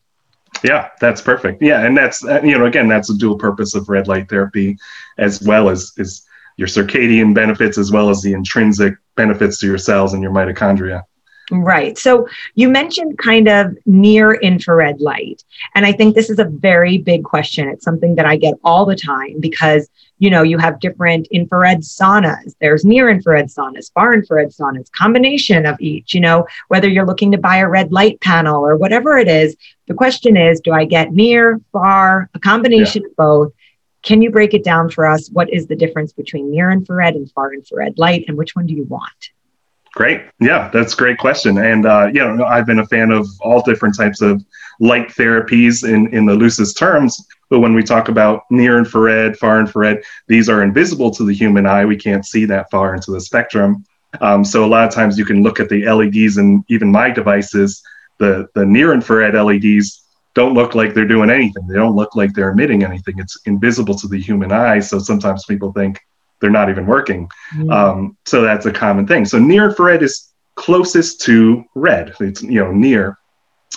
yeah, 0.63 0.89
that's 0.99 1.21
perfect. 1.21 1.61
Yeah, 1.61 1.85
and 1.85 1.97
that's 1.97 2.23
uh, 2.25 2.41
you 2.43 2.57
know 2.57 2.65
again 2.65 2.87
that's 2.87 3.09
a 3.09 3.17
dual 3.17 3.37
purpose 3.37 3.75
of 3.75 3.89
red 3.89 4.07
light 4.07 4.29
therapy, 4.29 4.77
as 5.17 5.41
well 5.41 5.69
as 5.69 5.93
is 5.97 6.25
your 6.57 6.67
circadian 6.67 7.33
benefits 7.33 7.77
as 7.77 7.91
well 7.91 8.09
as 8.09 8.21
the 8.21 8.33
intrinsic 8.33 8.95
benefits 9.15 9.59
to 9.59 9.67
your 9.67 9.77
cells 9.77 10.13
and 10.13 10.23
your 10.23 10.31
mitochondria. 10.31 11.03
Right. 11.49 11.97
So 11.97 12.27
you 12.55 12.67
mentioned 12.67 13.17
kind 13.19 13.47
of 13.47 13.77
near 13.85 14.33
infrared 14.33 14.99
light. 14.99 15.43
And 15.75 15.85
I 15.85 15.93
think 15.93 16.13
this 16.13 16.29
is 16.29 16.39
a 16.39 16.45
very 16.45 16.97
big 16.97 17.23
question. 17.23 17.69
It's 17.69 17.85
something 17.85 18.15
that 18.15 18.25
I 18.25 18.35
get 18.35 18.55
all 18.65 18.85
the 18.85 18.97
time 18.97 19.39
because, 19.39 19.89
you 20.19 20.29
know, 20.29 20.43
you 20.43 20.57
have 20.57 20.81
different 20.81 21.27
infrared 21.27 21.83
saunas. 21.83 22.55
There's 22.59 22.83
near 22.83 23.09
infrared 23.09 23.45
saunas, 23.45 23.93
far 23.93 24.13
infrared 24.13 24.49
saunas, 24.49 24.91
combination 24.91 25.65
of 25.65 25.79
each, 25.79 26.13
you 26.13 26.19
know, 26.19 26.45
whether 26.67 26.89
you're 26.89 27.05
looking 27.05 27.31
to 27.31 27.37
buy 27.37 27.57
a 27.57 27.69
red 27.69 27.93
light 27.93 28.19
panel 28.19 28.65
or 28.65 28.75
whatever 28.75 29.17
it 29.17 29.29
is. 29.29 29.55
The 29.87 29.93
question 29.93 30.37
is, 30.37 30.59
do 30.59 30.71
I 30.71 30.85
get 30.85 31.13
near, 31.13 31.59
far, 31.71 32.29
a 32.33 32.39
combination 32.39 33.03
yeah. 33.03 33.07
of 33.07 33.15
both? 33.15 33.53
Can 34.03 34.21
you 34.21 34.29
break 34.29 34.53
it 34.53 34.63
down 34.63 34.89
for 34.89 35.05
us? 35.05 35.29
What 35.29 35.51
is 35.51 35.67
the 35.67 35.75
difference 35.75 36.13
between 36.13 36.51
near 36.51 36.71
infrared 36.71 37.15
and 37.15 37.31
far 37.31 37.53
infrared 37.53 37.97
light 37.97 38.25
and 38.27 38.37
which 38.37 38.55
one 38.55 38.65
do 38.65 38.73
you 38.73 38.83
want? 38.83 39.31
Great. 39.93 40.21
Yeah, 40.39 40.69
that's 40.71 40.93
a 40.93 40.97
great 40.97 41.17
question. 41.17 41.57
And, 41.57 41.85
uh, 41.85 42.09
you 42.13 42.23
know, 42.23 42.45
I've 42.45 42.67
been 42.67 42.79
a 42.79 42.85
fan 42.85 43.11
of 43.11 43.27
all 43.41 43.63
different 43.63 43.97
types 43.97 44.21
of 44.21 44.43
light 44.79 45.07
therapies 45.07 45.87
in, 45.87 46.13
in 46.13 46.25
the 46.25 46.35
loosest 46.35 46.77
terms. 46.77 47.25
But 47.49 47.61
when 47.61 47.73
we 47.73 47.81
talk 47.81 48.07
about 48.09 48.43
near 48.51 48.77
infrared, 48.77 49.37
far 49.37 49.59
infrared, 49.59 50.03
these 50.27 50.49
are 50.49 50.61
invisible 50.61 51.09
to 51.11 51.25
the 51.25 51.33
human 51.33 51.65
eye. 51.65 51.85
We 51.85 51.95
can't 51.95 52.25
see 52.25 52.45
that 52.45 52.69
far 52.69 52.93
into 52.93 53.11
the 53.11 53.21
spectrum. 53.21 53.85
Um, 54.21 54.43
so 54.45 54.63
a 54.63 54.67
lot 54.67 54.87
of 54.87 54.93
times 54.93 55.17
you 55.17 55.25
can 55.25 55.43
look 55.43 55.59
at 55.59 55.69
the 55.69 55.89
LEDs 55.89 56.37
and 56.37 56.63
even 56.69 56.91
my 56.91 57.09
devices, 57.09 57.81
the, 58.19 58.47
the 58.55 58.65
near 58.65 58.93
infrared 58.93 59.35
LEDs 59.35 60.03
don't 60.33 60.53
look 60.53 60.75
like 60.75 60.93
they're 60.93 61.07
doing 61.07 61.29
anything. 61.29 61.65
They 61.67 61.75
don't 61.75 61.95
look 61.95 62.15
like 62.15 62.33
they're 62.33 62.51
emitting 62.51 62.83
anything. 62.83 63.15
It's 63.17 63.39
invisible 63.45 63.95
to 63.95 64.07
the 64.07 64.19
human 64.19 64.51
eye. 64.51 64.79
So 64.79 64.99
sometimes 64.99 65.45
people 65.45 65.71
think, 65.71 65.99
they're 66.39 66.49
not 66.49 66.69
even 66.69 66.85
working. 66.85 67.29
Mm. 67.55 67.73
Um, 67.73 68.17
so 68.25 68.41
that's 68.41 68.65
a 68.65 68.71
common 68.71 69.07
thing. 69.07 69.25
So 69.25 69.39
near 69.39 69.69
infrared 69.69 70.03
is 70.03 70.33
closest 70.55 71.21
to 71.21 71.63
red. 71.75 72.13
It's 72.19 72.43
you 72.43 72.63
know 72.63 72.71
near, 72.71 73.17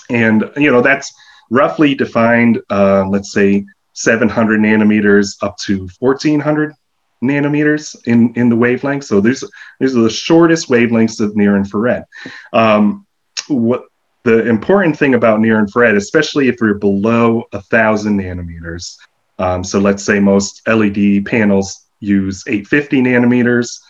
and 0.09 0.51
you 0.57 0.71
know 0.71 0.81
that's 0.81 1.13
roughly 1.51 1.95
defined. 1.95 2.61
Uh, 2.71 3.07
let's 3.09 3.33
say 3.33 3.65
700 3.95 4.61
nanometers 4.61 5.37
up 5.43 5.57
to 5.59 5.89
1400 5.99 6.75
nanometers 7.23 7.97
in 8.07 8.35
in 8.35 8.49
the 8.49 8.57
wavelength. 8.57 9.05
So 9.05 9.21
these 9.21 9.45
these 9.79 9.97
are 9.97 10.03
the 10.03 10.11
shortest 10.11 10.69
wavelengths 10.69 11.21
of 11.21 11.37
near 11.37 11.57
infrared. 11.57 12.05
Um, 12.53 13.07
what 13.49 13.85
the 14.23 14.47
important 14.49 14.99
thing 14.99 15.15
about 15.15 15.41
near 15.41 15.59
infrared, 15.59 15.97
especially 15.97 16.49
if 16.49 16.61
you're 16.61 16.75
below 16.75 17.45
a 17.53 17.63
thousand 17.63 18.19
nanometers, 18.19 18.97
um, 19.41 19.65
so 19.65 19.79
let's 19.79 20.05
say 20.05 20.21
most 20.21 20.61
LED 20.69 21.25
panels 21.25 21.87
use 22.01 22.45
850 22.47 23.01
nanometers. 23.01 23.81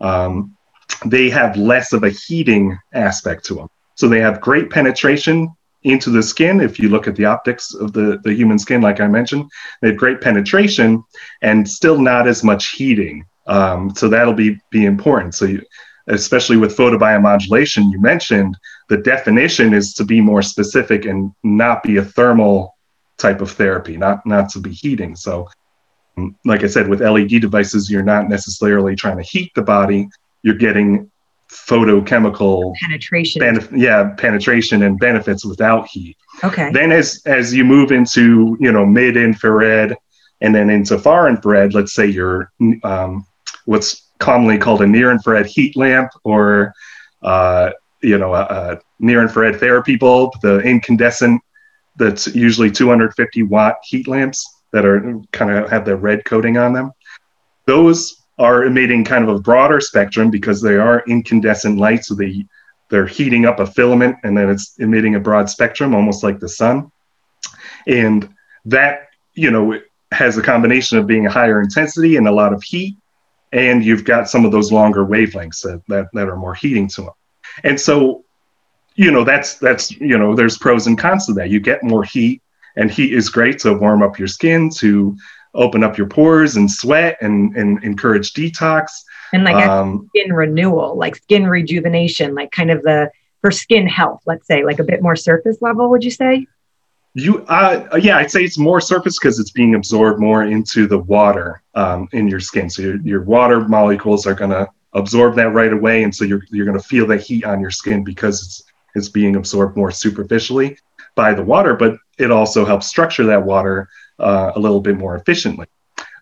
Um, 0.00 0.56
they 1.04 1.28
have 1.30 1.56
less 1.56 1.92
of 1.92 2.04
a 2.04 2.10
heating 2.10 2.78
aspect 2.94 3.44
to 3.46 3.54
them. 3.54 3.68
So 3.96 4.08
they 4.08 4.20
have 4.20 4.40
great 4.40 4.70
penetration 4.70 5.48
into 5.82 6.10
the 6.10 6.22
skin. 6.22 6.60
If 6.60 6.78
you 6.78 6.88
look 6.88 7.08
at 7.08 7.16
the 7.16 7.24
optics 7.24 7.74
of 7.74 7.92
the, 7.92 8.20
the 8.22 8.32
human 8.32 8.58
skin, 8.58 8.82
like 8.82 9.00
I 9.00 9.08
mentioned, 9.08 9.50
they 9.82 9.88
have 9.88 9.96
great 9.96 10.20
penetration 10.20 11.02
and 11.42 11.68
still 11.68 12.00
not 12.00 12.28
as 12.28 12.44
much 12.44 12.70
heating. 12.70 13.26
Um, 13.46 13.92
so 13.94 14.08
that'll 14.08 14.34
be, 14.34 14.60
be 14.70 14.84
important. 14.84 15.34
So 15.34 15.46
you, 15.46 15.62
especially 16.10 16.56
with 16.56 16.76
photobiomodulation, 16.76 17.90
you 17.90 18.00
mentioned 18.00 18.56
the 18.88 18.98
definition 18.98 19.72
is 19.72 19.94
to 19.94 20.04
be 20.04 20.20
more 20.20 20.42
specific 20.42 21.04
and 21.04 21.32
not 21.42 21.82
be 21.82 21.96
a 21.96 22.04
thermal 22.04 22.76
type 23.18 23.40
of 23.40 23.50
therapy, 23.52 23.96
not 23.96 24.24
not 24.26 24.48
to 24.50 24.58
be 24.58 24.70
heating. 24.70 25.14
So, 25.14 25.48
um, 26.16 26.36
like 26.44 26.64
I 26.64 26.66
said, 26.66 26.88
with 26.88 27.00
LED 27.00 27.40
devices, 27.40 27.90
you're 27.90 28.02
not 28.02 28.28
necessarily 28.28 28.96
trying 28.96 29.18
to 29.18 29.22
heat 29.22 29.52
the 29.54 29.62
body. 29.62 30.08
You're 30.42 30.56
getting 30.56 31.10
photochemical 31.50 32.74
penetration. 32.80 33.42
Benef- 33.42 33.78
yeah, 33.78 34.14
penetration 34.16 34.82
and 34.82 34.98
benefits 34.98 35.44
without 35.44 35.88
heat. 35.88 36.16
Okay. 36.42 36.70
Then 36.72 36.92
as 36.92 37.22
as 37.26 37.54
you 37.54 37.64
move 37.64 37.92
into 37.92 38.56
you 38.60 38.72
know 38.72 38.86
mid 38.86 39.16
infrared 39.16 39.96
and 40.40 40.54
then 40.54 40.70
into 40.70 40.98
far 40.98 41.28
infrared, 41.28 41.74
let's 41.74 41.92
say 41.94 42.06
you're 42.06 42.50
um, 42.82 43.26
what's 43.66 44.09
commonly 44.20 44.58
called 44.58 44.82
a 44.82 44.86
near 44.86 45.10
infrared 45.10 45.46
heat 45.46 45.76
lamp 45.76 46.10
or 46.22 46.72
uh, 47.22 47.70
you 48.02 48.16
know 48.16 48.34
a, 48.34 48.42
a 48.42 48.78
near 49.00 49.22
infrared 49.22 49.58
therapy 49.58 49.96
bulb, 49.96 50.32
the 50.42 50.60
incandescent 50.60 51.42
that's 51.96 52.28
usually 52.34 52.70
250 52.70 53.42
watt 53.44 53.76
heat 53.82 54.06
lamps 54.06 54.62
that 54.72 54.84
are 54.84 55.20
kind 55.32 55.50
of 55.50 55.68
have 55.68 55.84
the 55.84 55.96
red 55.96 56.24
coating 56.24 56.56
on 56.56 56.72
them. 56.72 56.92
Those 57.66 58.22
are 58.38 58.64
emitting 58.64 59.04
kind 59.04 59.22
of 59.24 59.36
a 59.36 59.40
broader 59.40 59.80
spectrum 59.80 60.30
because 60.30 60.62
they 60.62 60.76
are 60.76 61.04
incandescent 61.06 61.78
light, 61.78 62.04
so 62.04 62.14
they 62.14 62.44
they're 62.88 63.06
heating 63.06 63.46
up 63.46 63.60
a 63.60 63.66
filament 63.66 64.16
and 64.24 64.36
then 64.36 64.50
it's 64.50 64.74
emitting 64.78 65.14
a 65.14 65.20
broad 65.20 65.48
spectrum, 65.48 65.94
almost 65.94 66.24
like 66.24 66.40
the 66.40 66.48
sun. 66.48 66.90
And 67.86 68.28
that 68.64 69.08
you 69.34 69.50
know 69.50 69.80
has 70.12 70.36
a 70.36 70.42
combination 70.42 70.98
of 70.98 71.06
being 71.06 71.26
a 71.26 71.30
higher 71.30 71.60
intensity 71.60 72.16
and 72.16 72.26
a 72.26 72.32
lot 72.32 72.52
of 72.52 72.62
heat, 72.62 72.96
and 73.52 73.84
you've 73.84 74.04
got 74.04 74.28
some 74.28 74.44
of 74.44 74.52
those 74.52 74.72
longer 74.72 75.04
wavelengths 75.04 75.62
that 75.62 75.82
that, 75.88 76.08
that 76.12 76.28
are 76.28 76.36
more 76.36 76.54
heating 76.54 76.88
to 76.88 77.02
them. 77.02 77.14
And 77.64 77.80
so, 77.80 78.24
you 78.94 79.10
know, 79.10 79.24
that's 79.24 79.54
that's 79.54 79.90
you 79.90 80.18
know, 80.18 80.34
there's 80.34 80.58
pros 80.58 80.86
and 80.86 80.98
cons 80.98 81.26
to 81.26 81.32
that. 81.34 81.50
You 81.50 81.60
get 81.60 81.82
more 81.82 82.04
heat, 82.04 82.42
and 82.76 82.90
heat 82.90 83.12
is 83.12 83.28
great 83.28 83.58
to 83.60 83.74
warm 83.74 84.02
up 84.02 84.18
your 84.18 84.28
skin 84.28 84.70
to 84.78 85.16
open 85.54 85.82
up 85.82 85.98
your 85.98 86.06
pores 86.06 86.56
and 86.56 86.70
sweat 86.70 87.18
and, 87.20 87.56
and 87.56 87.82
encourage 87.82 88.32
detox. 88.34 88.86
And 89.32 89.44
like 89.44 89.56
um, 89.56 90.08
skin 90.14 90.32
renewal, 90.32 90.96
like 90.96 91.16
skin 91.16 91.46
rejuvenation, 91.46 92.34
like 92.34 92.52
kind 92.52 92.70
of 92.70 92.82
the 92.82 93.10
for 93.40 93.50
skin 93.50 93.86
health, 93.86 94.20
let's 94.26 94.46
say, 94.46 94.64
like 94.64 94.78
a 94.78 94.84
bit 94.84 95.02
more 95.02 95.16
surface 95.16 95.58
level, 95.60 95.88
would 95.90 96.04
you 96.04 96.10
say? 96.10 96.46
You, 97.14 97.44
uh, 97.46 97.98
yeah, 98.00 98.18
I'd 98.18 98.30
say 98.30 98.44
it's 98.44 98.58
more 98.58 98.80
surface 98.80 99.18
because 99.18 99.40
it's 99.40 99.50
being 99.50 99.74
absorbed 99.74 100.20
more 100.20 100.44
into 100.44 100.86
the 100.86 100.98
water 100.98 101.62
um, 101.74 102.08
in 102.12 102.28
your 102.28 102.38
skin. 102.38 102.70
So 102.70 102.82
your, 102.82 102.96
your 103.02 103.22
water 103.22 103.66
molecules 103.66 104.26
are 104.26 104.34
going 104.34 104.50
to 104.50 104.68
absorb 104.92 105.34
that 105.36 105.50
right 105.50 105.72
away, 105.72 106.04
and 106.04 106.14
so 106.14 106.24
you're 106.24 106.42
you're 106.50 106.66
going 106.66 106.78
to 106.78 106.84
feel 106.84 107.06
the 107.06 107.16
heat 107.16 107.44
on 107.44 107.60
your 107.60 107.72
skin 107.72 108.04
because 108.04 108.44
it's 108.44 108.62
it's 108.94 109.08
being 109.08 109.36
absorbed 109.36 109.76
more 109.76 109.90
superficially 109.90 110.78
by 111.16 111.34
the 111.34 111.42
water. 111.42 111.74
But 111.74 111.96
it 112.18 112.30
also 112.30 112.64
helps 112.64 112.86
structure 112.86 113.24
that 113.24 113.44
water 113.44 113.88
uh, 114.20 114.52
a 114.54 114.60
little 114.60 114.80
bit 114.80 114.96
more 114.96 115.16
efficiently. 115.16 115.66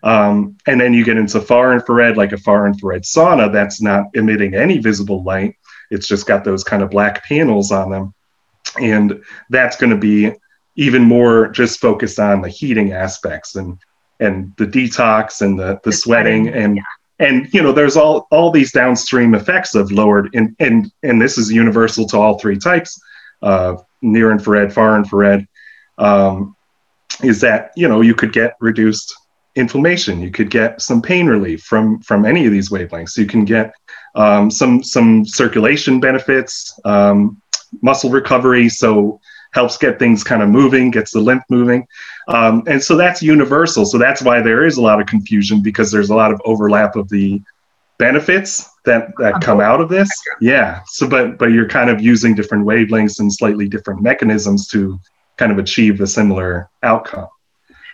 Um, 0.01 0.57
and 0.65 0.79
then 0.79 0.93
you 0.93 1.03
get 1.03 1.17
into 1.17 1.41
far 1.41 1.73
infrared, 1.73 2.17
like 2.17 2.31
a 2.31 2.37
far 2.37 2.65
infrared 2.67 3.03
sauna 3.03 3.51
that's 3.51 3.81
not 3.81 4.05
emitting 4.13 4.55
any 4.55 4.77
visible 4.77 5.23
light. 5.23 5.55
It's 5.91 6.07
just 6.07 6.25
got 6.25 6.43
those 6.43 6.63
kind 6.63 6.81
of 6.81 6.89
black 6.89 7.25
panels 7.25 7.71
on 7.71 7.91
them. 7.91 8.13
And 8.79 9.21
that's 9.49 9.75
going 9.75 9.89
to 9.89 9.97
be 9.97 10.33
even 10.79 11.03
more 11.03 11.49
just 11.49 11.81
focused 11.81 12.19
on 12.19 12.41
the 12.41 12.49
heating 12.49 12.93
aspects 12.93 13.55
and 13.55 13.77
and 14.21 14.53
the 14.57 14.65
detox 14.65 15.41
and 15.41 15.59
the, 15.59 15.73
the, 15.73 15.79
the 15.85 15.91
sweating, 15.91 16.45
sweating, 16.45 16.63
and 16.63 16.75
yeah. 16.77 17.27
and 17.27 17.53
you 17.53 17.61
know 17.61 17.73
there's 17.73 17.97
all 17.97 18.27
all 18.31 18.49
these 18.49 18.71
downstream 18.71 19.35
effects 19.35 19.75
of 19.75 19.91
lowered 19.91 20.33
and 20.33 20.55
and 20.59 20.91
and 21.03 21.21
this 21.21 21.37
is 21.37 21.51
universal 21.51 22.07
to 22.07 22.17
all 22.17 22.39
three 22.39 22.57
types 22.57 22.99
uh, 23.41 23.75
near 24.01 24.31
infrared 24.31 24.73
far 24.73 24.95
infrared 24.95 25.45
um, 25.97 26.55
is 27.23 27.41
that 27.41 27.71
you 27.75 27.87
know 27.87 27.99
you 27.99 28.15
could 28.15 28.31
get 28.31 28.55
reduced 28.61 29.13
inflammation. 29.55 30.21
You 30.21 30.31
could 30.31 30.49
get 30.49 30.81
some 30.81 31.01
pain 31.01 31.27
relief 31.27 31.63
from 31.63 31.99
from 32.01 32.25
any 32.25 32.45
of 32.45 32.53
these 32.53 32.69
wavelengths. 32.69 33.17
You 33.17 33.25
can 33.25 33.43
get 33.43 33.73
um, 34.15 34.49
some 34.49 34.81
some 34.81 35.25
circulation 35.25 35.99
benefits 35.99 36.79
um, 36.85 37.41
muscle 37.81 38.09
recovery. 38.09 38.69
So 38.69 39.19
helps 39.51 39.77
get 39.77 39.97
things 39.97 40.23
kind 40.23 40.41
of 40.43 40.49
moving 40.49 40.91
gets 40.91 41.11
the 41.11 41.19
lymph 41.19 41.43
moving. 41.49 41.87
Um, 42.27 42.63
and 42.67 42.83
so 42.83 42.95
that's 42.95 43.21
universal. 43.21 43.85
So 43.85 43.97
that's 43.97 44.21
why 44.21 44.41
there 44.41 44.65
is 44.65 44.77
a 44.77 44.81
lot 44.81 45.01
of 45.01 45.07
confusion 45.07 45.61
because 45.61 45.91
there's 45.91 46.09
a 46.09 46.15
lot 46.15 46.31
of 46.31 46.41
overlap 46.45 46.95
of 46.95 47.09
the 47.09 47.41
benefits 47.97 48.69
that 48.85 49.09
that 49.17 49.41
come 49.41 49.59
out 49.59 49.81
of 49.81 49.89
this. 49.89 50.09
Yeah. 50.39 50.81
So 50.87 51.07
but 51.07 51.37
but 51.37 51.47
you're 51.47 51.67
kind 51.67 51.89
of 51.89 52.01
using 52.01 52.35
different 52.35 52.65
wavelengths 52.65 53.19
and 53.19 53.31
slightly 53.31 53.67
different 53.67 54.01
mechanisms 54.01 54.67
to 54.69 54.99
kind 55.37 55.51
of 55.51 55.57
achieve 55.57 55.99
a 56.01 56.07
similar 56.07 56.69
outcome. 56.83 57.27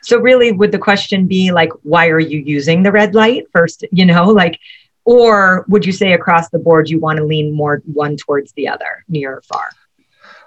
So 0.03 0.19
really 0.19 0.51
would 0.51 0.71
the 0.71 0.79
question 0.79 1.25
be 1.25 1.51
like 1.51 1.71
why 1.81 2.09
are 2.09 2.19
you 2.19 2.39
using 2.39 2.83
the 2.83 2.91
red 2.91 3.15
light 3.15 3.45
first, 3.51 3.83
you 3.91 4.05
know, 4.05 4.25
like 4.25 4.59
or 5.05 5.65
would 5.67 5.85
you 5.85 5.91
say 5.91 6.13
across 6.13 6.49
the 6.49 6.59
board 6.59 6.89
you 6.89 6.99
want 6.99 7.17
to 7.17 7.23
lean 7.23 7.53
more 7.53 7.81
one 7.85 8.17
towards 8.17 8.51
the 8.53 8.67
other, 8.67 9.03
near 9.07 9.37
or 9.37 9.41
far? 9.41 9.69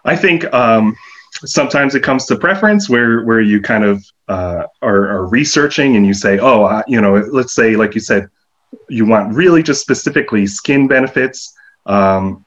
I 0.05 0.17
think 0.17 0.53
um, 0.55 0.97
sometimes 1.45 1.95
it 1.95 2.03
comes 2.03 2.27
to 2.27 2.37
preference 2.37 2.89
where 2.89 3.25
where 3.25 3.41
you 3.41 3.61
kind 3.61 3.85
of 3.85 4.05
uh, 4.29 4.65
are, 4.83 5.09
are, 5.09 5.27
researching 5.27 5.97
and 5.97 6.07
you 6.07 6.15
say, 6.15 6.39
oh, 6.39 6.65
uh, 6.65 6.83
you 6.87 7.01
know, 7.01 7.15
let's 7.33 7.55
say 7.55 7.77
like 7.77 7.95
you 7.95 8.01
said, 8.01 8.29
you 8.89 9.07
want 9.07 9.35
really 9.35 9.63
just 9.63 9.81
specifically 9.81 10.47
skin 10.47 10.87
benefits. 10.87 11.55
Um, 11.87 12.45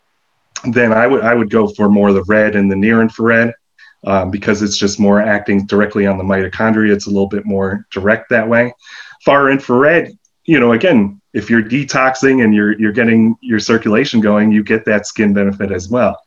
then 0.66 0.94
I 0.94 1.08
would 1.08 1.24
I 1.24 1.34
would 1.34 1.50
go 1.50 1.68
for 1.68 1.90
more 1.90 2.14
the 2.14 2.24
red 2.24 2.56
and 2.56 2.72
the 2.72 2.76
near 2.76 3.02
infrared 3.02 3.54
um, 4.06 4.32
because 4.32 4.62
it's 4.62 4.78
just 4.78 5.00
more 5.00 5.22
acting 5.22 5.66
directly 5.66 6.06
on 6.06 6.18
the 6.18 6.24
mitochondria. 6.24 6.94
It's 6.94 7.08
a 7.08 7.12
little 7.12 7.28
bit 7.28 7.46
more 7.46 7.88
direct 7.92 8.30
that 8.30 8.48
way. 8.48 8.74
Far 9.26 9.50
infrared, 9.50 10.12
you 10.46 10.60
know, 10.60 10.74
again, 10.74 11.22
if 11.34 11.50
you're 11.50 11.64
detoxing 11.64 12.44
and 12.44 12.54
you're 12.54 12.80
you're 12.80 12.92
getting 12.92 13.36
your 13.42 13.60
circulation 13.60 14.20
going, 14.20 14.52
you 14.52 14.64
get 14.64 14.86
that 14.86 15.08
skin 15.08 15.34
benefit 15.34 15.72
as 15.72 15.90
well. 15.90 16.20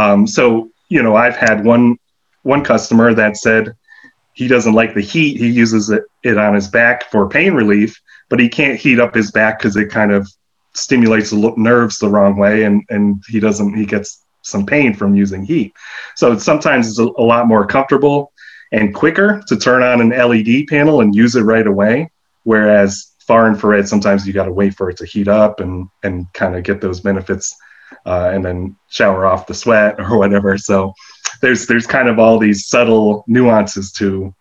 Um, 0.00 0.26
so, 0.26 0.70
you 0.88 1.02
know, 1.02 1.14
I've 1.16 1.36
had 1.36 1.64
one 1.64 1.96
one 2.42 2.64
customer 2.64 3.12
that 3.14 3.36
said 3.36 3.74
he 4.32 4.48
doesn't 4.48 4.72
like 4.72 4.94
the 4.94 5.02
heat. 5.02 5.36
He 5.36 5.48
uses 5.48 5.90
it, 5.90 6.04
it 6.22 6.38
on 6.38 6.54
his 6.54 6.68
back 6.68 7.10
for 7.10 7.28
pain 7.28 7.52
relief, 7.52 8.00
but 8.30 8.40
he 8.40 8.48
can't 8.48 8.78
heat 8.78 8.98
up 8.98 9.14
his 9.14 9.30
back 9.30 9.58
because 9.58 9.76
it 9.76 9.90
kind 9.90 10.12
of 10.12 10.26
stimulates 10.72 11.30
the 11.30 11.52
nerves 11.56 11.98
the 11.98 12.08
wrong 12.08 12.36
way, 12.36 12.62
and 12.64 12.82
and 12.88 13.22
he 13.28 13.40
doesn't. 13.40 13.74
He 13.74 13.84
gets 13.84 14.24
some 14.42 14.64
pain 14.64 14.94
from 14.94 15.14
using 15.14 15.44
heat. 15.44 15.74
So 16.16 16.32
it's, 16.32 16.44
sometimes 16.44 16.88
it's 16.88 16.98
a, 16.98 17.04
a 17.04 17.26
lot 17.32 17.46
more 17.46 17.66
comfortable 17.66 18.32
and 18.72 18.94
quicker 18.94 19.42
to 19.48 19.56
turn 19.56 19.82
on 19.82 20.00
an 20.00 20.10
LED 20.10 20.66
panel 20.68 21.02
and 21.02 21.14
use 21.14 21.36
it 21.36 21.42
right 21.42 21.66
away. 21.66 22.10
Whereas 22.44 23.12
far 23.26 23.48
infrared, 23.48 23.86
sometimes 23.86 24.26
you 24.26 24.32
got 24.32 24.46
to 24.46 24.52
wait 24.52 24.74
for 24.74 24.88
it 24.88 24.96
to 24.98 25.04
heat 25.06 25.28
up 25.28 25.60
and 25.60 25.88
and 26.02 26.26
kind 26.32 26.56
of 26.56 26.62
get 26.62 26.80
those 26.80 27.00
benefits, 27.00 27.54
uh, 28.06 28.30
and 28.32 28.44
then 28.44 28.76
shower 28.88 29.26
off 29.26 29.46
the 29.46 29.54
sweat 29.54 29.98
or 29.98 30.18
whatever. 30.22 30.56
So 30.58 30.92
there's 31.40 31.66
there's 31.66 31.86
kind 31.86 32.08
of 32.08 32.18
all 32.18 32.38
these 32.38 32.66
subtle 32.66 33.24
nuances 33.26 33.92
to 33.92 34.34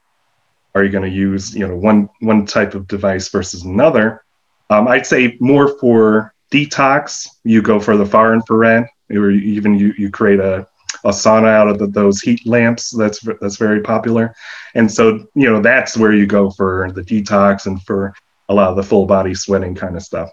are 0.75 0.83
you 0.83 0.91
going 0.91 1.09
to 1.09 1.15
use 1.15 1.55
you 1.55 1.67
know 1.67 1.75
one 1.75 2.09
one 2.19 2.45
type 2.45 2.73
of 2.73 2.87
device 2.87 3.29
versus 3.29 3.63
another. 3.63 4.23
Um, 4.69 4.87
I'd 4.87 5.05
say 5.05 5.35
more 5.39 5.79
for 5.79 6.33
detox, 6.51 7.27
you 7.43 7.61
go 7.61 7.79
for 7.79 7.97
the 7.97 8.05
far 8.05 8.33
infrared 8.33 8.87
or 9.09 9.31
even 9.31 9.77
you, 9.77 9.93
you 9.97 10.11
create 10.11 10.39
a, 10.39 10.67
a 11.03 11.09
sauna 11.09 11.47
out 11.47 11.67
of 11.67 11.79
the, 11.79 11.87
those 11.87 12.21
heat 12.21 12.45
lamps. 12.45 12.91
That's 12.91 13.19
that's 13.41 13.57
very 13.57 13.81
popular, 13.81 14.35
and 14.75 14.91
so 14.91 15.27
you 15.35 15.49
know 15.49 15.61
that's 15.61 15.97
where 15.97 16.13
you 16.13 16.25
go 16.25 16.51
for 16.51 16.91
the 16.93 17.01
detox 17.01 17.65
and 17.65 17.81
for 17.83 18.13
a 18.49 18.53
lot 18.53 18.69
of 18.69 18.75
the 18.75 18.83
full 18.83 19.05
body 19.05 19.33
sweating 19.33 19.75
kind 19.75 19.95
of 19.95 20.03
stuff. 20.03 20.29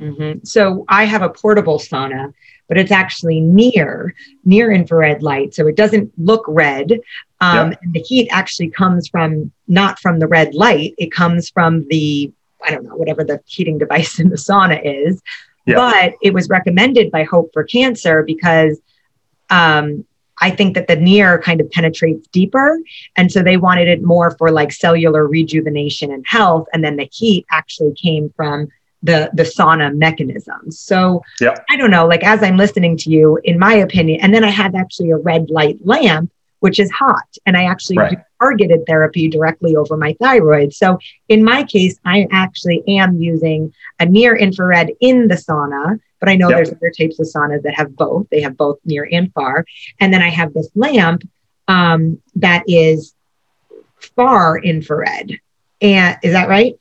Mm-hmm. 0.00 0.44
So 0.44 0.84
I 0.88 1.04
have 1.04 1.22
a 1.22 1.30
portable 1.30 1.78
sauna, 1.78 2.32
but 2.68 2.76
it's 2.76 2.90
actually 2.90 3.40
near 3.40 4.14
near 4.44 4.70
infrared 4.70 5.22
light, 5.22 5.54
so 5.54 5.66
it 5.66 5.76
doesn't 5.76 6.12
look 6.18 6.44
red. 6.46 6.92
Um, 7.40 7.70
yep. 7.70 7.82
And 7.82 7.92
the 7.94 8.00
heat 8.00 8.28
actually 8.30 8.70
comes 8.70 9.08
from 9.08 9.52
not 9.68 9.98
from 9.98 10.18
the 10.18 10.26
red 10.26 10.54
light; 10.54 10.94
it 10.98 11.12
comes 11.12 11.48
from 11.48 11.86
the 11.88 12.30
I 12.64 12.70
don't 12.70 12.84
know 12.84 12.96
whatever 12.96 13.24
the 13.24 13.40
heating 13.46 13.78
device 13.78 14.18
in 14.18 14.28
the 14.28 14.36
sauna 14.36 14.80
is. 14.84 15.22
But 15.66 16.14
it 16.22 16.32
was 16.32 16.48
recommended 16.48 17.10
by 17.10 17.24
Hope 17.24 17.50
for 17.52 17.64
Cancer 17.64 18.22
because 18.22 18.80
um, 19.50 20.04
I 20.40 20.50
think 20.50 20.74
that 20.74 20.86
the 20.86 20.96
near 20.96 21.40
kind 21.40 21.60
of 21.60 21.70
penetrates 21.70 22.26
deeper. 22.28 22.78
And 23.16 23.32
so 23.32 23.42
they 23.42 23.56
wanted 23.56 23.88
it 23.88 24.02
more 24.02 24.32
for 24.32 24.50
like 24.50 24.72
cellular 24.72 25.26
rejuvenation 25.26 26.12
and 26.12 26.24
health. 26.26 26.68
And 26.72 26.84
then 26.84 26.96
the 26.96 27.08
heat 27.10 27.46
actually 27.50 27.94
came 27.94 28.32
from 28.36 28.68
the 29.02 29.30
the 29.34 29.42
sauna 29.42 29.94
mechanisms. 29.96 30.78
So 30.80 31.22
Yep. 31.40 31.64
I 31.70 31.76
don't 31.76 31.90
know, 31.90 32.06
like 32.06 32.24
as 32.24 32.42
I'm 32.42 32.56
listening 32.56 32.96
to 32.98 33.10
you, 33.10 33.38
in 33.44 33.58
my 33.58 33.74
opinion, 33.74 34.20
and 34.20 34.32
then 34.34 34.44
I 34.44 34.50
have 34.50 34.74
actually 34.74 35.10
a 35.10 35.16
red 35.16 35.50
light 35.50 35.78
lamp, 35.84 36.30
which 36.60 36.78
is 36.80 36.90
hot, 36.90 37.28
and 37.44 37.56
I 37.56 37.64
actually 37.64 37.98
Right. 37.98 38.10
do 38.10 38.16
targeted 38.40 38.80
therapy 38.86 39.28
directly 39.28 39.76
over 39.76 39.96
my 39.96 40.14
thyroid. 40.20 40.72
So 40.72 40.98
in 41.28 41.42
my 41.44 41.62
case, 41.64 41.98
I 42.04 42.26
actually 42.30 42.82
am 42.88 43.20
using 43.20 43.72
a 44.00 44.06
near 44.06 44.36
infrared 44.36 44.90
in 45.00 45.28
the 45.28 45.36
sauna, 45.36 45.98
but 46.20 46.28
I 46.28 46.36
know 46.36 46.48
Yep. 46.48 46.56
there's 46.56 46.72
other 46.72 46.92
types 46.98 47.18
of 47.20 47.26
saunas 47.26 47.62
that 47.62 47.74
have 47.74 47.96
both. 47.96 48.26
They 48.30 48.40
have 48.40 48.56
both 48.56 48.78
near 48.84 49.08
and 49.10 49.32
far, 49.32 49.64
and 50.00 50.12
then 50.12 50.22
I 50.22 50.28
have 50.30 50.52
this 50.54 50.70
lamp 50.74 51.22
um, 51.68 52.20
that 52.36 52.62
is 52.66 53.14
far 54.16 54.58
infrared. 54.58 55.38
And 55.80 56.16
is 56.22 56.32
that 56.32 56.48
right? 56.48 56.74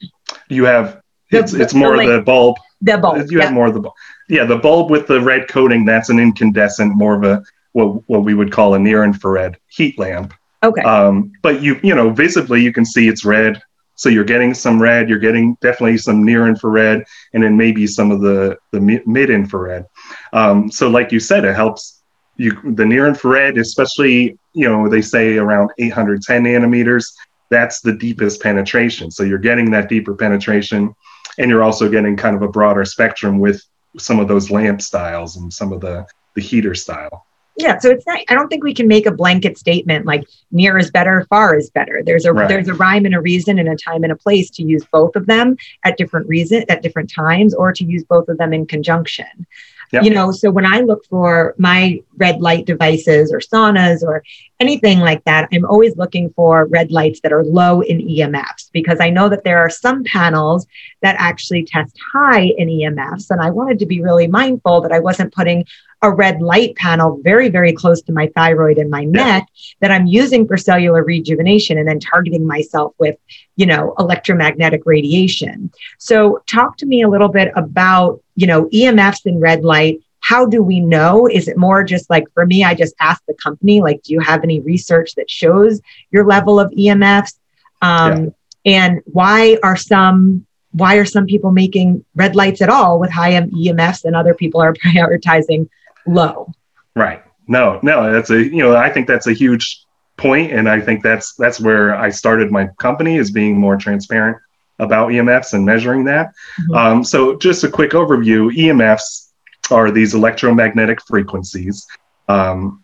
You 0.49 0.65
have 0.65 1.01
it's 1.35 1.53
it's 1.53 1.73
more 1.73 1.97
link. 1.97 2.09
the 2.09 2.21
bulb. 2.21 2.57
The 2.81 2.97
bulb. 2.97 3.29
You 3.29 3.39
yeah. 3.39 3.45
have 3.45 3.53
more 3.53 3.67
of 3.67 3.73
the 3.73 3.79
bulb. 3.79 3.93
Yeah, 4.29 4.45
the 4.45 4.57
bulb 4.57 4.89
with 4.89 5.07
the 5.07 5.21
red 5.21 5.47
coating. 5.47 5.85
That's 5.85 6.09
an 6.09 6.19
incandescent, 6.19 6.95
more 6.95 7.15
of 7.15 7.23
a 7.23 7.43
what 7.73 8.07
what 8.09 8.23
we 8.23 8.33
would 8.33 8.51
call 8.51 8.73
a 8.73 8.79
near 8.79 9.03
infrared 9.03 9.57
heat 9.67 9.99
lamp. 9.99 10.33
Okay. 10.63 10.81
Um, 10.81 11.31
but 11.41 11.61
you 11.61 11.79
you 11.83 11.93
know 11.93 12.09
visibly 12.09 12.61
you 12.61 12.73
can 12.73 12.85
see 12.85 13.07
it's 13.07 13.25
red. 13.25 13.61
So 13.97 14.09
you're 14.09 14.25
getting 14.25 14.53
some 14.53 14.81
red. 14.81 15.09
You're 15.09 15.19
getting 15.19 15.55
definitely 15.61 15.97
some 15.97 16.23
near 16.23 16.47
infrared, 16.47 17.05
and 17.33 17.43
then 17.43 17.55
maybe 17.55 17.87
some 17.87 18.11
of 18.11 18.21
the 18.21 18.57
the 18.71 18.79
mid 18.79 19.29
infrared. 19.29 19.85
Um, 20.33 20.69
so 20.71 20.89
like 20.89 21.11
you 21.11 21.19
said, 21.19 21.45
it 21.45 21.55
helps 21.55 22.01
you 22.37 22.51
the 22.73 22.85
near 22.85 23.07
infrared, 23.07 23.57
especially 23.57 24.37
you 24.53 24.67
know 24.67 24.89
they 24.89 25.01
say 25.01 25.37
around 25.37 25.71
810 25.77 26.43
nanometers. 26.43 27.13
That's 27.49 27.81
the 27.81 27.93
deepest 27.93 28.41
penetration. 28.41 29.11
So 29.11 29.23
you're 29.23 29.37
getting 29.37 29.69
that 29.71 29.87
deeper 29.87 30.15
penetration, 30.15 30.93
and 31.37 31.49
you're 31.49 31.63
also 31.63 31.89
getting 31.89 32.15
kind 32.15 32.35
of 32.35 32.41
a 32.41 32.47
broader 32.47 32.85
spectrum 32.85 33.39
with 33.39 33.61
some 33.97 34.19
of 34.19 34.27
those 34.27 34.51
lamp 34.51 34.81
styles 34.81 35.37
and 35.37 35.53
some 35.53 35.71
of 35.71 35.81
the 35.81 36.05
the 36.35 36.41
heater 36.41 36.75
style. 36.75 37.25
yeah. 37.57 37.77
So 37.79 37.89
it's 37.89 38.05
not, 38.05 38.19
I 38.27 38.33
don't 38.33 38.49
think 38.49 38.61
we 38.65 38.73
can 38.73 38.89
make 38.89 39.05
a 39.05 39.11
blanket 39.11 39.57
statement 39.57 40.05
like 40.05 40.25
near 40.51 40.77
is 40.77 40.91
better, 40.91 41.25
far 41.29 41.55
is 41.55 41.69
better. 41.69 42.01
There's 42.03 42.25
a 42.25 42.33
Right. 42.33 42.49
there's 42.49 42.67
a 42.67 42.73
rhyme 42.73 43.05
and 43.05 43.15
a 43.15 43.21
reason 43.21 43.57
and 43.57 43.69
a 43.69 43.75
time 43.77 44.03
and 44.03 44.11
a 44.11 44.15
place 44.17 44.49
to 44.51 44.63
use 44.63 44.83
both 44.91 45.15
of 45.15 45.25
them 45.27 45.55
at 45.85 45.95
different 45.97 46.27
reason 46.27 46.65
at 46.67 46.81
different 46.81 47.09
times 47.09 47.53
or 47.53 47.71
to 47.71 47.85
use 47.85 48.03
both 48.03 48.27
of 48.27 48.37
them 48.37 48.51
in 48.51 48.65
conjunction. 48.65 49.47
Yep. 49.91 50.03
You 50.03 50.09
know, 50.09 50.31
so 50.31 50.51
when 50.51 50.65
I 50.65 50.81
look 50.81 51.05
for 51.05 51.55
my 51.57 52.01
red 52.17 52.41
light 52.41 52.65
devices 52.65 53.31
or 53.31 53.39
saunas 53.39 54.03
or 54.03 54.23
anything 54.59 54.99
like 54.99 55.23
that, 55.25 55.49
I'm 55.51 55.65
always 55.65 55.95
looking 55.97 56.31
for 56.31 56.65
red 56.65 56.91
lights 56.91 57.19
that 57.21 57.33
are 57.33 57.43
low 57.43 57.81
in 57.81 57.99
EMFs 57.99 58.71
because 58.71 58.99
I 58.99 59.09
know 59.09 59.29
that 59.29 59.43
there 59.43 59.59
are 59.59 59.69
some 59.69 60.03
panels 60.03 60.65
that 61.01 61.15
actually 61.19 61.65
test 61.65 61.97
high 62.13 62.51
in 62.57 62.67
EMFs. 62.67 63.29
And 63.29 63.41
I 63.41 63.49
wanted 63.49 63.79
to 63.79 63.85
be 63.85 64.01
really 64.01 64.27
mindful 64.27 64.81
that 64.81 64.91
I 64.91 64.99
wasn't 64.99 65.33
putting 65.33 65.65
a 66.01 66.11
red 66.11 66.41
light 66.41 66.75
panel 66.75 67.19
very, 67.23 67.49
very 67.49 67.73
close 67.73 68.01
to 68.03 68.11
my 68.11 68.27
thyroid 68.35 68.77
and 68.77 68.89
my 68.89 69.03
neck 69.03 69.47
that 69.79 69.91
I'm 69.91 70.05
using 70.05 70.47
for 70.47 70.57
cellular 70.57 71.03
rejuvenation 71.03 71.77
and 71.77 71.87
then 71.87 71.99
targeting 71.99 72.45
myself 72.45 72.93
with, 72.99 73.17
you 73.55 73.65
know, 73.65 73.95
electromagnetic 73.97 74.83
radiation. 74.85 75.71
So 75.97 76.43
talk 76.47 76.77
to 76.77 76.85
me 76.85 77.01
a 77.01 77.09
little 77.09 77.29
bit 77.29 77.51
about, 77.55 78.21
you 78.35 78.47
know, 78.47 78.65
EMFs 78.65 79.25
and 79.25 79.41
red 79.41 79.63
light. 79.63 80.01
How 80.19 80.45
do 80.45 80.63
we 80.63 80.79
know? 80.79 81.27
Is 81.27 81.47
it 81.47 81.57
more 81.57 81.83
just 81.83 82.09
like 82.09 82.25
for 82.33 82.45
me, 82.45 82.63
I 82.63 82.73
just 82.73 82.95
ask 82.99 83.21
the 83.27 83.35
company, 83.35 83.81
like, 83.81 84.01
do 84.03 84.13
you 84.13 84.19
have 84.19 84.43
any 84.43 84.59
research 84.59 85.15
that 85.15 85.29
shows 85.29 85.81
your 86.11 86.25
level 86.25 86.59
of 86.59 86.71
EMFs? 86.71 87.37
Um, 87.81 88.33
And 88.65 89.01
why 89.05 89.57
are 89.61 89.77
some 89.77 90.45
why 90.71 90.95
are 90.95 91.05
some 91.05 91.25
people 91.25 91.51
making 91.51 92.03
red 92.15 92.35
lights 92.35 92.61
at 92.61 92.69
all 92.69 92.99
with 92.99 93.09
high 93.09 93.31
EMFs 93.31 94.03
and 94.03 94.15
other 94.15 94.33
people 94.33 94.59
are 94.61 94.73
prioritizing 94.85 95.69
low? 96.05 96.51
Right. 96.95 97.23
No, 97.47 97.79
no, 97.83 98.11
that's 98.11 98.31
a 98.31 98.43
you 98.43 98.63
know, 98.63 98.75
I 98.75 98.89
think 98.89 99.07
that's 99.07 99.27
a 99.27 99.33
huge 99.33 99.85
point 100.17 100.51
and 100.51 100.67
I 100.67 100.79
think 100.81 101.03
that's 101.03 101.33
that's 101.35 101.59
where 101.59 101.95
I 101.95 102.09
started 102.09 102.51
my 102.51 102.67
company 102.79 103.17
is 103.17 103.31
being 103.31 103.59
more 103.59 103.77
transparent 103.77 104.37
about 104.79 105.09
EMFs 105.09 105.53
and 105.53 105.65
measuring 105.65 106.03
that. 106.05 106.33
Mhm. 106.69 106.75
Um, 106.77 107.03
so 107.03 107.35
just 107.37 107.63
a 107.63 107.69
quick 107.69 107.91
overview, 107.91 108.51
EMFs 108.55 109.29
are 109.71 109.89
these 109.91 110.13
electromagnetic 110.13 111.01
frequencies 111.05 111.85
um, 112.27 112.83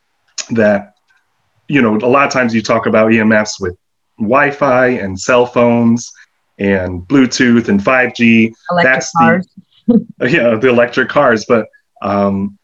that 0.51 0.95
you 1.67 1.81
know, 1.81 1.95
a 1.97 2.07
lot 2.09 2.25
of 2.27 2.33
times 2.33 2.53
you 2.53 2.61
talk 2.61 2.85
about 2.85 3.11
EMFs 3.11 3.61
with 3.61 3.77
Wi-Fi 4.19 4.87
and 4.87 5.17
cell 5.19 5.45
phones 5.45 6.11
and 6.59 7.01
Bluetooth 7.07 7.69
and 7.69 7.79
5G 7.81 8.53
Electric 8.69 8.93
That's 8.93 9.11
the- 9.13 9.19
cars. 9.19 9.47
yeah 10.21 10.55
the 10.55 10.69
electric 10.69 11.09
cars 11.09 11.43
but 11.45 11.67
um, 12.03 12.57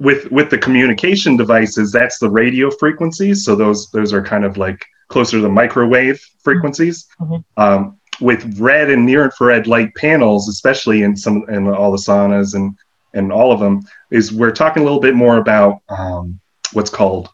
with 0.00 0.30
with 0.32 0.48
the 0.50 0.56
communication 0.58 1.36
devices 1.36 1.92
that's 1.92 2.18
the 2.18 2.28
radio 2.30 2.70
frequencies 2.70 3.44
so 3.44 3.54
those 3.54 3.90
those 3.90 4.12
are 4.14 4.22
kind 4.22 4.44
of 4.44 4.56
like 4.56 4.84
closer 5.08 5.32
to 5.36 5.40
the 5.42 5.48
microwave 5.48 6.18
frequencies 6.42 7.06
Mhm. 7.20 7.44
um, 7.58 7.98
with 8.20 8.58
red 8.58 8.90
and 8.90 9.04
near 9.04 9.24
infrared 9.24 9.66
light 9.66 9.94
panels 9.94 10.48
especially 10.48 11.02
in 11.02 11.16
some 11.16 11.44
in 11.48 11.66
all 11.68 11.90
the 11.90 11.98
saunas 11.98 12.54
and 12.54 12.76
and 13.14 13.32
all 13.32 13.52
of 13.52 13.60
them 13.60 13.80
is 14.10 14.32
we're 14.32 14.50
talking 14.50 14.82
a 14.82 14.84
little 14.84 15.00
bit 15.00 15.14
more 15.14 15.38
about 15.38 15.80
um, 15.88 16.38
what's 16.72 16.90
called 16.90 17.28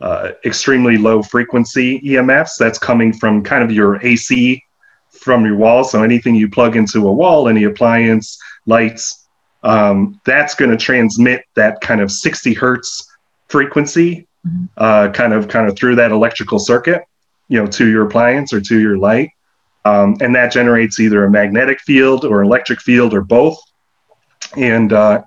uh, 0.00 0.32
extremely 0.46 0.96
low 0.96 1.22
frequency 1.22 2.00
EMFs. 2.00 2.56
That's 2.58 2.78
coming 2.78 3.12
from 3.12 3.42
kind 3.42 3.62
of 3.62 3.70
your 3.70 4.02
AC 4.04 4.62
from 5.10 5.44
your 5.44 5.56
wall. 5.56 5.84
So 5.84 6.02
anything 6.02 6.34
you 6.34 6.48
plug 6.48 6.74
into 6.74 7.06
a 7.06 7.12
wall, 7.12 7.48
any 7.48 7.64
appliance, 7.64 8.38
lights, 8.64 9.28
um, 9.62 10.18
that's 10.24 10.54
going 10.54 10.70
to 10.70 10.76
transmit 10.78 11.44
that 11.54 11.82
kind 11.82 12.00
of 12.00 12.10
60 12.10 12.54
hertz 12.54 13.06
frequency, 13.48 14.26
Mhm. 14.48 14.68
uh, 14.78 15.10
kind 15.10 15.34
of 15.34 15.48
kind 15.48 15.68
of 15.68 15.76
through 15.76 15.96
that 15.96 16.12
electrical 16.12 16.58
circuit, 16.58 17.04
you 17.48 17.60
know, 17.62 17.66
to 17.66 17.86
your 17.86 18.06
appliance 18.06 18.54
or 18.54 18.60
to 18.62 18.80
your 18.80 18.96
light, 18.96 19.28
um, 19.84 20.16
and 20.20 20.34
that 20.34 20.52
generates 20.52 21.00
either 21.00 21.24
a 21.24 21.30
magnetic 21.30 21.80
field 21.80 22.24
or 22.24 22.42
electric 22.42 22.80
field 22.80 23.14
or 23.14 23.22
both. 23.22 23.58
And 24.56 24.92
uh, 24.92 25.22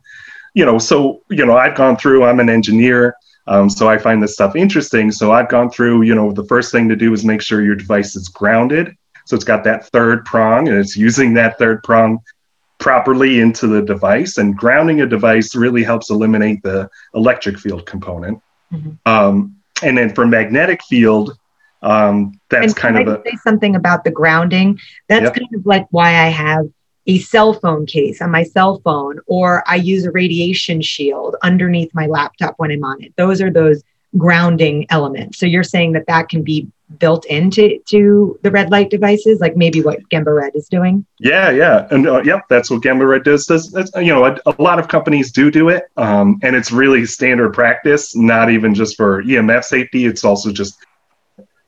you 0.54 0.66
know, 0.66 0.78
so 0.78 1.22
you 1.30 1.46
know, 1.46 1.58
I've 1.58 1.76
gone 1.76 1.98
through. 1.98 2.24
I'm 2.24 2.39
an 2.39 2.50
engineer. 2.50 3.16
Um, 3.46 3.70
so 3.70 3.89
I 3.89 3.98
find 3.98 4.24
this 4.24 4.34
stuff 4.34 4.56
interesting. 4.56 5.12
So 5.12 5.32
I've 5.32 5.50
gone 5.50 5.70
through, 5.70 6.04
you 6.04 6.16
know, 6.16 6.32
the 6.32 6.46
first 6.46 6.72
thing 6.72 6.88
to 6.89 6.96
do 6.96 7.12
is 7.13 7.26
make 7.26 7.42
sure 7.42 7.62
your 7.62 7.76
device 7.76 8.16
is 8.16 8.30
grounded. 8.30 8.96
So 9.26 9.36
it's 9.36 9.46
got 9.46 9.63
that 9.66 9.88
third 9.88 10.26
prong 10.26 10.68
and 10.68 10.78
it's 10.78 10.96
using 10.96 11.34
that 11.34 11.58
third 11.58 11.84
prong 11.84 12.20
properly 12.78 13.39
into 13.39 13.68
the 13.68 13.82
device. 13.82 14.38
And 14.38 14.58
grounding 14.58 15.02
a 15.02 15.06
device 15.06 15.56
really 15.56 15.84
helps 15.84 16.10
eliminate 16.10 16.63
the 16.63 16.89
electric 17.13 17.58
field 17.60 17.86
component. 17.86 18.42
Mhm. 18.74 18.98
Um, 19.06 19.56
and 19.82 19.98
then 19.98 20.13
for 20.13 20.26
magnetic 20.26 20.82
field, 20.84 21.38
um, 21.84 22.39
that's 22.50 22.67
and 22.67 22.76
kind 22.76 22.98
of 22.98 23.08
I 23.08 23.19
a, 23.19 23.24
say 23.24 23.38
something 23.43 23.76
about 23.76 24.04
the 24.04 24.12
grounding. 24.12 24.80
That's 25.10 25.24
Yep. 25.24 25.36
kind 25.36 25.56
of 25.56 25.65
like 25.65 25.88
why 25.91 26.10
I 26.10 26.30
have 26.30 26.65
a 27.06 27.19
cell 27.19 27.54
phone 27.54 27.86
case 27.86 28.22
on 28.22 28.32
my 28.32 28.43
cell 28.43 28.80
phone, 28.84 29.19
or 29.28 29.63
I 29.67 29.76
use 29.76 30.06
a 30.06 30.12
radiation 30.12 30.82
shield 30.82 31.36
underneath 31.43 31.93
my 31.93 32.08
laptop 32.08 32.56
when 32.58 32.72
I'm 32.72 32.84
on 32.84 33.04
it. 33.04 33.13
Those 33.17 33.41
are 33.41 33.52
those 33.52 33.84
grounding 34.17 34.86
elements. 34.89 35.39
So 35.39 35.46
you're 35.46 35.63
saying 35.63 35.93
that 35.93 36.08
that 36.08 36.30
can 36.30 36.43
be 36.43 36.67
built 37.00 37.26
into 37.26 37.80
to 37.89 38.39
the 38.43 38.52
red 38.52 38.69
light 38.72 38.89
devices, 38.89 39.39
like 39.39 39.58
maybe 39.58 39.82
what 39.82 40.00
Gemba 40.10 40.36
Red 40.36 40.56
is 40.56 40.67
doing. 40.69 41.06
Yeah, 41.19 41.50
yeah, 41.50 41.88
and 41.91 42.08
uh, 42.08 42.22
yep, 42.24 42.43
that's 42.50 42.69
what 42.69 42.82
Gemba 42.82 43.08
Red 43.08 43.24
does. 43.24 43.46
Does 43.46 43.72
that's, 43.72 43.91
you 43.96 44.13
know 44.13 44.26
a, 44.26 44.38
a 44.46 44.62
lot 44.62 44.80
of 44.80 44.88
companies 44.88 45.32
do 45.32 45.52
do 45.52 45.69
it, 45.69 45.86
um, 45.98 46.39
and 46.43 46.56
it's 46.56 46.72
really 46.72 47.06
standard 47.06 47.54
practice. 47.54 48.15
Not 48.15 48.50
even 48.50 48.74
just 48.74 48.96
for 48.96 49.24
EMF 49.24 49.63
safety; 49.63 50.06
it's 50.06 50.24
also 50.24 50.52
just 50.52 50.78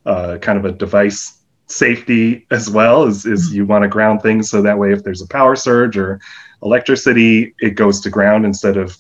uh, 0.06 0.38
kind 0.42 0.58
of 0.58 0.66
a 0.66 0.72
device 0.72 1.40
safety 1.68 2.46
as 2.52 2.70
well. 2.70 3.04
Is 3.04 3.26
is 3.26 3.54
you 3.54 3.66
want 3.66 3.84
to 3.84 3.88
ground 3.88 4.22
things 4.22 4.50
so 4.50 4.62
that 4.62 4.78
way 4.78 4.94
if 4.94 5.04
there's 5.04 5.22
a 5.22 5.28
power 5.28 5.56
surge 5.56 5.98
or 5.98 6.20
electricity, 6.64 7.54
it 7.60 7.72
goes 7.72 8.02
to 8.02 8.10
ground 8.10 8.46
instead 8.46 8.78
of 8.78 8.98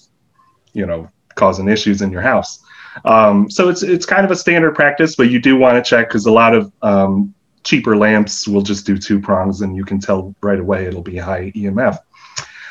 you 0.74 0.86
know 0.86 1.10
causing 1.36 1.68
issues 1.68 2.02
in 2.02 2.12
your 2.12 2.22
house. 2.22 2.60
Um, 3.04 3.50
so 3.50 3.70
it's 3.70 3.84
it's 3.84 4.06
kind 4.06 4.26
of 4.26 4.32
a 4.32 4.36
standard 4.36 4.76
practice, 4.76 5.16
but 5.16 5.30
you 5.30 5.40
do 5.40 5.58
want 5.58 5.84
to 5.84 5.88
check 5.88 6.10
because 6.10 6.26
a 6.26 6.32
lot 6.32 6.54
of 6.54 6.72
um, 6.82 7.34
cheaper 7.64 7.98
lamps 7.98 8.48
will 8.48 8.62
just 8.62 8.86
do 8.86 8.98
two 8.98 9.20
prongs 9.20 9.62
and 9.62 9.76
you 9.76 9.84
can 9.84 10.00
tell 10.00 10.34
right 10.42 10.60
away 10.60 10.86
it'll 10.86 11.02
be 11.02 11.18
high 11.18 11.52
EMF. 11.52 11.98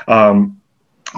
Um, 0.09 0.61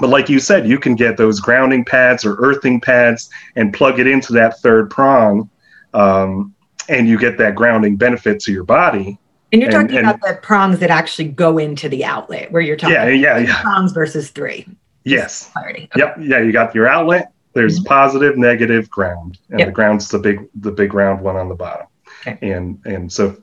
but 0.01 0.11
like 0.11 0.29
you 0.29 0.41
said, 0.41 0.69
you 0.69 0.79
can 0.79 0.95
get 0.95 1.17
those 1.17 1.41
grounding 1.41 1.85
pads 1.85 2.25
or 2.25 2.37
earthing 2.37 2.81
pads 2.81 3.31
and 3.55 3.73
plug 3.73 4.01
it 4.01 4.07
into 4.07 4.33
that 4.35 4.59
third 4.61 4.91
prong, 4.91 5.49
um, 5.95 6.55
and 6.89 7.09
you 7.09 7.19
get 7.19 7.39
that 7.39 7.55
grounding 7.55 7.97
benefit 7.97 8.41
to 8.41 8.53
your 8.53 8.65
body. 8.65 9.19
And 9.53 9.63
you're 9.63 9.71
talking 9.71 9.97
and- 9.97 10.09
about 10.09 10.21
the 10.21 10.39
prongs 10.43 10.79
that 10.81 10.91
actually 10.91 11.29
go 11.29 11.59
into 11.59 11.89
the 11.89 12.05
outlet, 12.05 12.51
where 12.53 12.63
you're 12.63 12.77
talking 12.77 12.95
Yeah, 12.95 13.09
yeah, 13.09 13.39
yeah. 13.39 13.63
prongs 13.63 13.93
versus 13.93 14.31
three. 14.31 14.67
Yes. 15.05 15.51
Clarity. 15.53 15.89
Yep. 15.97 16.17
Yeah, 16.21 16.41
you 16.41 16.53
got 16.53 16.75
your 16.75 16.89
outlet. 16.89 17.33
There's 17.55 17.81
Mhm. 17.81 17.87
positive, 17.87 18.37
negative, 18.37 18.91
ground, 18.91 19.39
and 19.51 19.61
Yep. 19.61 19.69
the 19.69 19.73
ground's 19.73 20.09
the 20.09 20.19
big, 20.19 20.41
the 20.61 20.73
big 20.73 20.93
round 20.95 21.21
one 21.21 21.37
on 21.37 21.49
the 21.49 21.55
bottom. 21.55 21.87
Okay. 22.27 22.37
And 22.43 22.79
and 22.85 23.11
so, 23.11 23.37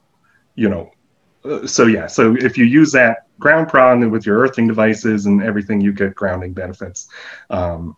you 0.56 0.70
know, 0.70 0.92
uh, 1.46 1.66
so 1.66 1.86
yeah, 1.86 2.08
so 2.08 2.36
if 2.36 2.58
you 2.58 2.66
use 2.66 2.92
that 2.92 3.24
ground 3.40 3.70
prong 3.70 4.10
with 4.12 4.26
your 4.26 4.40
earthing 4.40 4.68
devices 4.68 5.26
and 5.26 5.42
everything, 5.42 5.82
you 5.82 5.94
get 5.94 6.16
grounding 6.16 6.54
benefits. 6.54 7.08
Um, 7.50 7.96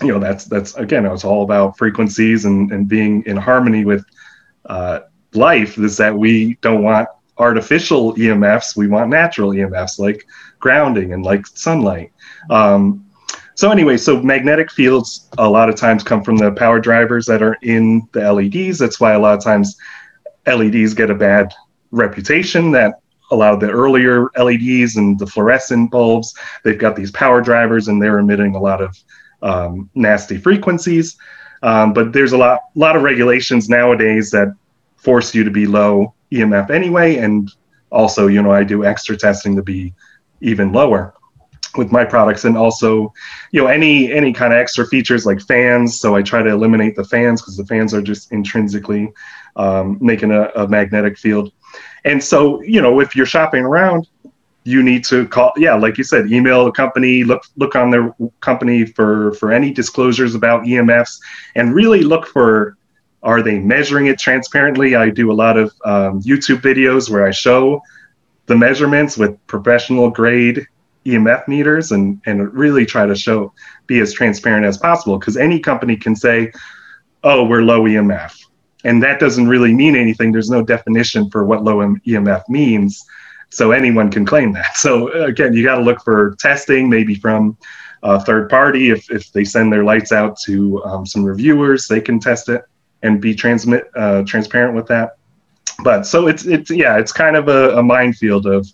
you 0.00 0.08
know, 0.08 0.18
that's 0.18 0.46
that's 0.46 0.74
again, 0.76 1.04
it's 1.06 1.24
all 1.24 1.42
about 1.44 1.76
frequencies 1.78 2.46
and 2.46 2.72
and 2.72 2.88
being 2.88 3.22
in 3.26 3.36
harmony 3.36 3.84
with 3.84 4.04
uh, 4.66 5.00
life. 5.34 5.78
Is 5.78 5.96
that 5.98 6.16
we 6.16 6.54
don't 6.60 6.82
want 6.82 7.08
artificial 7.38 8.14
EMFs, 8.14 8.76
we 8.76 8.88
want 8.88 9.10
natural 9.10 9.50
EMFs 9.50 9.98
like 9.98 10.26
grounding 10.60 11.12
and 11.12 11.24
like 11.24 11.46
sunlight. 11.46 12.12
Um, 12.50 13.04
so 13.56 13.70
anyway, 13.70 13.96
so 13.96 14.20
magnetic 14.20 14.70
fields 14.70 15.28
a 15.38 15.48
lot 15.48 15.68
of 15.68 15.76
times 15.76 16.02
come 16.02 16.24
from 16.24 16.36
the 16.36 16.52
power 16.52 16.80
drivers 16.80 17.26
that 17.26 17.42
are 17.42 17.56
in 17.62 18.08
the 18.12 18.32
LEDs. 18.32 18.78
That's 18.78 18.98
why 18.98 19.12
a 19.12 19.18
lot 19.18 19.36
of 19.36 19.44
times 19.44 19.76
LEDs 20.46 20.94
get 20.94 21.10
a 21.10 21.14
bad 21.14 21.52
reputation 21.90 22.72
that 22.72 23.00
a 23.30 23.36
lot 23.36 23.54
of 23.54 23.60
the 23.60 23.70
earlier 23.70 24.28
LEDs 24.36 24.96
and 24.96 25.18
the 25.18 25.26
fluorescent 25.26 25.90
bulbs, 25.90 26.34
they've 26.62 26.78
got 26.78 26.96
these 26.96 27.10
power 27.10 27.40
drivers 27.40 27.88
and 27.88 28.02
they're 28.02 28.18
emitting 28.18 28.54
a 28.54 28.60
lot 28.60 28.82
of 28.82 28.98
um, 29.42 29.88
nasty 29.94 30.36
frequencies. 30.36 31.16
Um, 31.64 31.94
but 31.94 32.12
there's 32.12 32.32
a 32.32 32.36
lot, 32.36 32.60
lot 32.74 32.94
of 32.94 33.02
regulations 33.02 33.70
nowadays 33.70 34.30
that 34.32 34.54
force 34.96 35.34
you 35.34 35.44
to 35.44 35.50
be 35.50 35.66
low 35.66 36.12
EMF 36.30 36.70
anyway. 36.70 37.16
And 37.16 37.50
also, 37.90 38.26
you 38.26 38.42
know, 38.42 38.52
I 38.52 38.64
do 38.64 38.84
extra 38.84 39.16
testing 39.16 39.56
to 39.56 39.62
be 39.62 39.94
even 40.42 40.72
lower 40.72 41.14
with 41.76 41.90
my 41.90 42.04
products 42.04 42.44
and 42.44 42.56
also 42.56 43.12
you 43.50 43.60
know 43.60 43.66
any 43.66 44.12
any 44.12 44.32
kind 44.32 44.52
of 44.52 44.58
extra 44.60 44.86
features 44.86 45.26
like 45.26 45.40
fans 45.40 45.98
so 45.98 46.14
i 46.14 46.22
try 46.22 46.40
to 46.40 46.50
eliminate 46.50 46.94
the 46.94 47.02
fans 47.02 47.42
because 47.42 47.56
the 47.56 47.66
fans 47.66 47.92
are 47.92 48.02
just 48.02 48.30
intrinsically 48.30 49.12
um, 49.56 49.98
making 50.00 50.30
a, 50.30 50.42
a, 50.54 50.68
magnetic 50.68 51.18
field 51.18 51.52
and 52.04 52.22
so 52.22 52.62
you 52.62 52.80
know 52.80 53.00
if 53.00 53.16
you're 53.16 53.26
shopping 53.26 53.64
around 53.64 54.06
you 54.66 54.82
need 54.82 55.04
to 55.04 55.28
call 55.28 55.52
yeah 55.56 55.74
like 55.74 55.98
you 55.98 56.04
said 56.04 56.32
email 56.32 56.66
a 56.66 56.72
company 56.72 57.22
look 57.22 57.44
look 57.56 57.76
on 57.76 57.90
their 57.90 58.14
company 58.40 58.86
for 58.86 59.32
for 59.34 59.52
any 59.52 59.70
disclosures 59.70 60.34
about 60.34 60.62
emfs 60.62 61.20
and 61.54 61.74
really 61.74 62.00
look 62.00 62.26
for 62.26 62.76
are 63.24 63.42
they 63.42 63.58
measuring 63.58 64.06
it 64.06 64.18
transparently? 64.18 64.94
I 64.94 65.08
do 65.08 65.32
a 65.32 65.34
lot 65.34 65.56
of 65.56 65.72
um, 65.84 66.22
YouTube 66.22 66.60
videos 66.60 67.10
where 67.10 67.26
I 67.26 67.30
show 67.30 67.80
the 68.46 68.54
measurements 68.54 69.16
with 69.16 69.44
professional 69.46 70.10
grade 70.10 70.66
EMF 71.06 71.48
meters 71.48 71.90
and, 71.92 72.20
and 72.26 72.52
really 72.52 72.84
try 72.84 73.06
to 73.06 73.14
show, 73.14 73.52
be 73.86 74.00
as 74.00 74.12
transparent 74.12 74.66
as 74.66 74.76
possible 74.76 75.18
because 75.18 75.38
any 75.38 75.58
company 75.58 75.96
can 75.96 76.14
say, 76.14 76.52
oh, 77.24 77.44
we're 77.44 77.62
low 77.62 77.84
EMF. 77.84 78.38
And 78.84 79.02
that 79.02 79.20
doesn't 79.20 79.48
really 79.48 79.72
mean 79.72 79.96
anything. 79.96 80.30
There's 80.30 80.50
no 80.50 80.62
definition 80.62 81.30
for 81.30 81.46
what 81.46 81.64
low 81.64 81.76
EMF 81.76 82.46
means. 82.50 83.06
So 83.54 83.70
anyone 83.70 84.10
can 84.10 84.24
claim 84.26 84.52
that. 84.52 84.76
So 84.76 85.08
again, 85.24 85.52
you 85.54 85.64
got 85.64 85.76
to 85.76 85.82
look 85.82 86.02
for 86.02 86.34
testing, 86.40 86.90
maybe 86.90 87.14
from 87.14 87.56
a 88.02 88.20
third 88.20 88.50
party. 88.50 88.90
If, 88.90 89.10
if 89.10 89.32
they 89.32 89.44
send 89.44 89.72
their 89.72 89.84
lights 89.84 90.12
out 90.12 90.38
to 90.40 90.82
um, 90.84 91.06
some 91.06 91.24
reviewers, 91.24 91.86
they 91.86 92.00
can 92.00 92.18
test 92.18 92.48
it 92.48 92.64
and 93.02 93.20
be 93.20 93.34
transmit 93.34 93.84
uh, 93.94 94.24
transparent 94.24 94.74
with 94.74 94.86
that. 94.88 95.16
But 95.82 96.02
so 96.02 96.26
it's 96.26 96.46
it's 96.46 96.70
yeah, 96.70 96.98
it's 96.98 97.12
kind 97.12 97.36
of 97.36 97.48
a, 97.48 97.78
a 97.78 97.82
minefield 97.82 98.46
of 98.46 98.66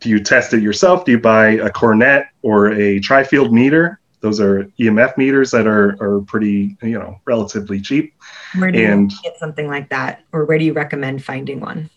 do 0.00 0.08
you 0.08 0.20
test 0.20 0.54
it 0.54 0.62
yourself? 0.62 1.04
Do 1.04 1.12
you 1.12 1.18
buy 1.18 1.50
a 1.50 1.70
Cornet 1.70 2.26
or 2.42 2.72
a 2.72 3.00
tri-field 3.00 3.52
meter? 3.52 4.00
Those 4.20 4.40
are 4.40 4.64
EMF 4.78 5.16
meters 5.16 5.50
that 5.52 5.66
are 5.66 5.96
are 6.00 6.20
pretty 6.22 6.76
you 6.82 6.98
know 6.98 7.20
relatively 7.26 7.80
cheap. 7.80 8.14
Where 8.56 8.72
do 8.72 8.78
and, 8.78 9.12
you 9.12 9.18
get 9.22 9.38
something 9.38 9.68
like 9.68 9.90
that, 9.90 10.22
or 10.32 10.44
where 10.44 10.58
do 10.58 10.64
you 10.64 10.72
recommend 10.72 11.24
finding 11.24 11.60
one? 11.60 11.90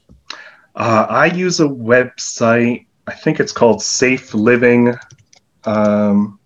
Uh, 0.75 1.05
I 1.09 1.25
use 1.25 1.59
a 1.59 1.67
website. 1.67 2.85
I 3.07 3.13
think 3.13 3.39
it's 3.39 3.51
called 3.51 3.81
Safe 3.81 4.33
Living. 4.33 4.95
Um, 5.65 6.39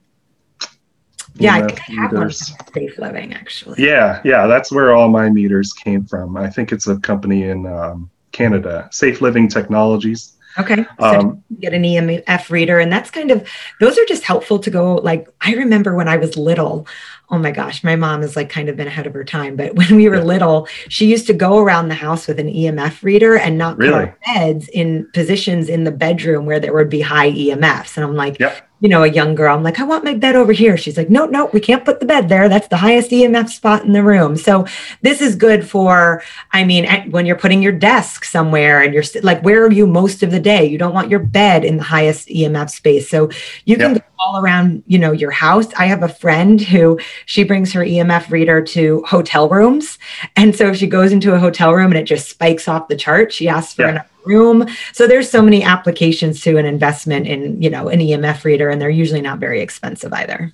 yeah, 1.37 1.55
I 1.55 1.67
think 1.67 1.81
I 1.89 1.93
have 1.93 2.13
one 2.13 2.31
Safe 2.31 2.97
Living 2.97 3.33
actually. 3.33 3.83
Yeah, 3.83 4.21
yeah, 4.23 4.47
that's 4.47 4.71
where 4.71 4.93
all 4.93 5.09
my 5.09 5.29
meters 5.29 5.73
came 5.73 6.05
from. 6.05 6.37
I 6.37 6.49
think 6.49 6.71
it's 6.71 6.87
a 6.87 6.97
company 6.99 7.43
in 7.43 7.65
um, 7.65 8.09
Canada, 8.31 8.87
Safe 8.91 9.21
Living 9.21 9.47
Technologies. 9.47 10.34
Okay. 10.57 10.85
So 10.99 11.19
um, 11.19 11.43
get 11.59 11.73
an 11.73 11.83
EMF 11.83 12.49
reader. 12.49 12.79
And 12.79 12.91
that's 12.91 13.11
kind 13.11 13.31
of, 13.31 13.47
those 13.79 13.97
are 13.97 14.05
just 14.05 14.23
helpful 14.23 14.59
to 14.59 14.69
go. 14.69 14.95
Like, 14.95 15.27
I 15.41 15.53
remember 15.53 15.95
when 15.95 16.07
I 16.07 16.17
was 16.17 16.37
little, 16.37 16.87
oh 17.29 17.37
my 17.37 17.51
gosh, 17.51 17.83
my 17.83 17.95
mom 17.95 18.21
has 18.21 18.35
like 18.35 18.49
kind 18.49 18.69
of 18.69 18.75
been 18.75 18.87
ahead 18.87 19.07
of 19.07 19.13
her 19.13 19.23
time. 19.23 19.55
But 19.55 19.75
when 19.75 19.95
we 19.95 20.07
were 20.09 20.23
little, 20.23 20.67
she 20.87 21.07
used 21.07 21.27
to 21.27 21.33
go 21.33 21.57
around 21.57 21.89
the 21.89 21.95
house 21.95 22.27
with 22.27 22.39
an 22.39 22.47
EMF 22.47 23.03
reader 23.03 23.37
and 23.37 23.57
not 23.57 23.77
really? 23.77 23.91
put 23.91 23.99
our 23.99 24.17
beds 24.25 24.67
in 24.69 25.09
positions 25.13 25.69
in 25.69 25.83
the 25.83 25.91
bedroom 25.91 26.45
where 26.45 26.59
there 26.59 26.73
would 26.73 26.89
be 26.89 27.01
high 27.01 27.31
EMFs. 27.31 27.97
And 27.97 28.05
I'm 28.05 28.15
like, 28.15 28.39
yep 28.39 28.64
you 28.81 28.89
know, 28.89 29.03
a 29.03 29.07
young 29.07 29.35
girl. 29.35 29.55
I'm 29.55 29.63
like, 29.63 29.79
I 29.79 29.83
want 29.83 30.03
my 30.03 30.13
bed 30.13 30.35
over 30.35 30.51
here. 30.51 30.75
She's 30.75 30.97
like, 30.97 31.09
no, 31.09 31.25
no, 31.25 31.45
we 31.53 31.59
can't 31.59 31.85
put 31.85 31.99
the 31.99 32.05
bed 32.05 32.27
there. 32.27 32.49
That's 32.49 32.67
the 32.67 32.77
highest 32.77 33.11
EMF 33.11 33.49
spot 33.49 33.85
in 33.85 33.93
the 33.93 34.03
room. 34.03 34.35
So 34.35 34.67
this 35.01 35.21
is 35.21 35.35
good 35.35 35.67
for, 35.67 36.21
I 36.51 36.65
mean, 36.65 37.11
when 37.11 37.25
you're 37.25 37.37
putting 37.37 37.63
your 37.63 37.71
desk 37.71 38.25
somewhere 38.25 38.81
and 38.81 38.93
you're 38.93 39.03
like, 39.23 39.41
where 39.43 39.63
are 39.63 39.71
you 39.71 39.87
most 39.87 40.23
of 40.23 40.31
the 40.31 40.39
day? 40.39 40.65
You 40.65 40.77
don't 40.77 40.93
want 40.93 41.09
your 41.09 41.19
bed 41.19 41.63
in 41.63 41.77
the 41.77 41.83
highest 41.83 42.27
EMF 42.27 42.69
space. 42.69 43.09
So 43.09 43.29
you 43.63 43.77
can 43.77 43.93
yeah. 43.93 43.99
go 43.99 44.05
all 44.19 44.43
around, 44.43 44.83
you 44.87 44.99
know, 44.99 45.13
your 45.13 45.31
house. 45.31 45.73
I 45.75 45.85
have 45.85 46.03
a 46.03 46.09
friend 46.09 46.59
who 46.59 46.99
she 47.25 47.43
brings 47.43 47.71
her 47.73 47.81
EMF 47.81 48.29
reader 48.29 48.61
to 48.61 49.03
hotel 49.07 49.47
rooms. 49.47 49.97
And 50.35 50.55
so 50.55 50.67
if 50.69 50.77
she 50.77 50.87
goes 50.87 51.11
into 51.11 51.33
a 51.33 51.39
hotel 51.39 51.73
room 51.73 51.91
and 51.91 51.97
it 51.97 52.03
just 52.03 52.29
spikes 52.29 52.67
off 52.67 52.87
the 52.87 52.97
chart, 52.97 53.31
she 53.31 53.47
asks 53.47 53.73
for 53.73 53.83
yeah. 53.83 53.89
an 53.89 54.01
room. 54.25 54.67
So 54.93 55.07
there's 55.07 55.29
so 55.29 55.41
many 55.41 55.63
applications 55.63 56.41
to 56.41 56.57
an 56.57 56.65
investment 56.65 57.27
in, 57.27 57.61
you 57.61 57.69
know, 57.69 57.89
an 57.89 57.99
EMF 57.99 58.43
reader, 58.43 58.69
and 58.69 58.81
they're 58.81 58.89
usually 58.89 59.21
not 59.21 59.39
very 59.39 59.61
expensive 59.61 60.13
either. 60.13 60.53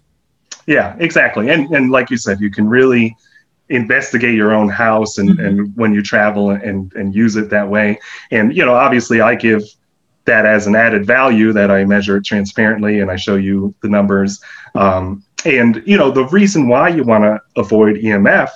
Yeah, 0.67 0.95
exactly. 0.99 1.49
And 1.49 1.73
and 1.75 1.91
like 1.91 2.09
you 2.09 2.17
said, 2.17 2.39
you 2.39 2.51
can 2.51 2.67
really 2.67 3.15
investigate 3.71 4.35
your 4.35 4.53
own 4.53 4.69
house 4.69 5.17
and, 5.17 5.31
mm-hmm. 5.31 5.45
and 5.45 5.75
when 5.75 5.93
you 5.93 6.03
travel 6.03 6.51
and, 6.51 6.93
and 6.93 7.15
use 7.15 7.35
it 7.35 7.49
that 7.49 7.67
way. 7.67 7.99
And, 8.29 8.55
you 8.55 8.65
know, 8.65 8.75
obviously 8.75 9.21
I 9.21 9.35
give 9.35 9.63
that 10.25 10.45
as 10.45 10.67
an 10.67 10.75
added 10.75 11.05
value 11.05 11.51
that 11.53 11.71
I 11.71 11.85
measure 11.85 12.17
it 12.17 12.25
transparently 12.25 12.99
and 12.99 13.09
I 13.09 13.15
show 13.15 13.37
you 13.37 13.73
the 13.81 13.89
numbers. 13.89 14.41
Um, 14.75 15.23
and, 15.45 15.81
you 15.85 15.97
know, 15.97 16.11
the 16.11 16.25
reason 16.25 16.67
why 16.67 16.89
you 16.89 17.03
want 17.03 17.23
to 17.23 17.39
avoid 17.55 17.95
EMF 17.95 18.49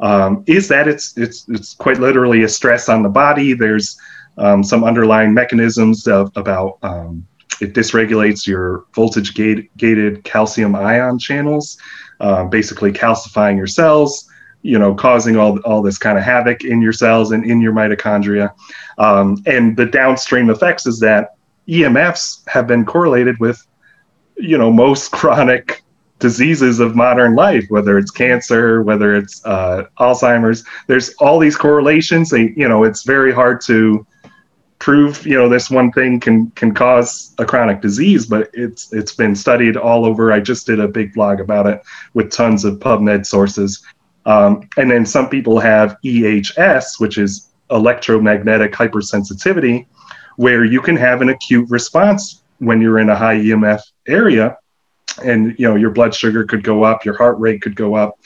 um, 0.00 0.44
is 0.46 0.68
that 0.68 0.88
it's, 0.88 1.16
it's, 1.16 1.48
it's 1.48 1.74
quite 1.74 1.98
literally 1.98 2.42
a 2.42 2.48
stress 2.48 2.88
on 2.88 3.02
the 3.02 3.08
body. 3.08 3.54
There's, 3.54 3.96
um, 4.38 4.62
some 4.62 4.84
underlying 4.84 5.34
mechanisms 5.34 6.06
of, 6.06 6.30
about 6.36 6.78
um, 6.82 7.26
it 7.60 7.72
dysregulates 7.72 8.46
your 8.46 8.84
voltage 8.94 9.34
gate, 9.34 9.74
gated 9.76 10.24
calcium 10.24 10.74
ion 10.74 11.18
channels, 11.18 11.78
uh, 12.20 12.44
basically 12.44 12.92
calcifying 12.92 13.56
your 13.56 13.66
cells, 13.66 14.28
you 14.62 14.78
know, 14.78 14.94
causing 14.94 15.36
all, 15.36 15.58
all 15.60 15.82
this 15.82 15.98
kind 15.98 16.18
of 16.18 16.24
havoc 16.24 16.64
in 16.64 16.82
your 16.82 16.92
cells 16.92 17.32
and 17.32 17.44
in 17.44 17.60
your 17.60 17.72
mitochondria. 17.72 18.52
Um, 18.98 19.42
and 19.46 19.76
the 19.76 19.86
downstream 19.86 20.50
effects 20.50 20.86
is 20.86 21.00
that 21.00 21.36
EMFs 21.68 22.46
have 22.48 22.66
been 22.66 22.84
correlated 22.84 23.38
with, 23.38 23.64
you 24.36 24.58
know, 24.58 24.72
most 24.72 25.12
chronic 25.12 25.82
diseases 26.18 26.80
of 26.80 26.96
modern 26.96 27.34
life, 27.34 27.66
whether 27.68 27.98
it's 27.98 28.10
cancer, 28.10 28.82
whether 28.82 29.14
it's 29.14 29.44
uh, 29.44 29.84
Alzheimer's. 29.98 30.64
There's 30.86 31.12
all 31.14 31.38
these 31.38 31.56
correlations. 31.56 32.30
They, 32.30 32.54
you 32.56 32.68
know, 32.68 32.84
it's 32.84 33.02
very 33.04 33.32
hard 33.32 33.60
to 33.62 34.06
prove 34.78 35.26
you 35.26 35.34
know 35.34 35.48
this 35.48 35.70
one 35.70 35.90
thing 35.92 36.20
can 36.20 36.50
can 36.50 36.74
cause 36.74 37.34
a 37.38 37.44
chronic 37.44 37.80
disease 37.80 38.26
but 38.26 38.50
it's 38.52 38.92
it's 38.92 39.14
been 39.14 39.34
studied 39.34 39.76
all 39.76 40.04
over. 40.04 40.32
I 40.32 40.40
just 40.40 40.66
did 40.66 40.80
a 40.80 40.88
big 40.88 41.14
blog 41.14 41.40
about 41.40 41.66
it 41.66 41.82
with 42.14 42.30
tons 42.30 42.64
of 42.64 42.78
pubmed 42.78 43.26
sources. 43.26 43.82
Um, 44.26 44.68
and 44.76 44.90
then 44.90 45.06
some 45.06 45.28
people 45.28 45.58
have 45.60 45.96
ehs 46.04 47.00
which 47.00 47.16
is 47.16 47.50
electromagnetic 47.70 48.72
hypersensitivity 48.72 49.86
where 50.36 50.64
you 50.64 50.80
can 50.80 50.96
have 50.96 51.22
an 51.22 51.30
acute 51.30 51.68
response 51.70 52.42
when 52.58 52.80
you're 52.80 52.98
in 52.98 53.08
a 53.08 53.16
high 53.16 53.36
emf 53.36 53.80
area 54.06 54.58
and 55.24 55.58
you 55.58 55.66
know 55.66 55.76
your 55.76 55.90
blood 55.90 56.14
sugar 56.14 56.44
could 56.44 56.62
go 56.62 56.84
up 56.84 57.04
your 57.04 57.16
heart 57.16 57.38
rate 57.38 57.62
could 57.62 57.76
go 57.76 57.94
up. 57.94 58.18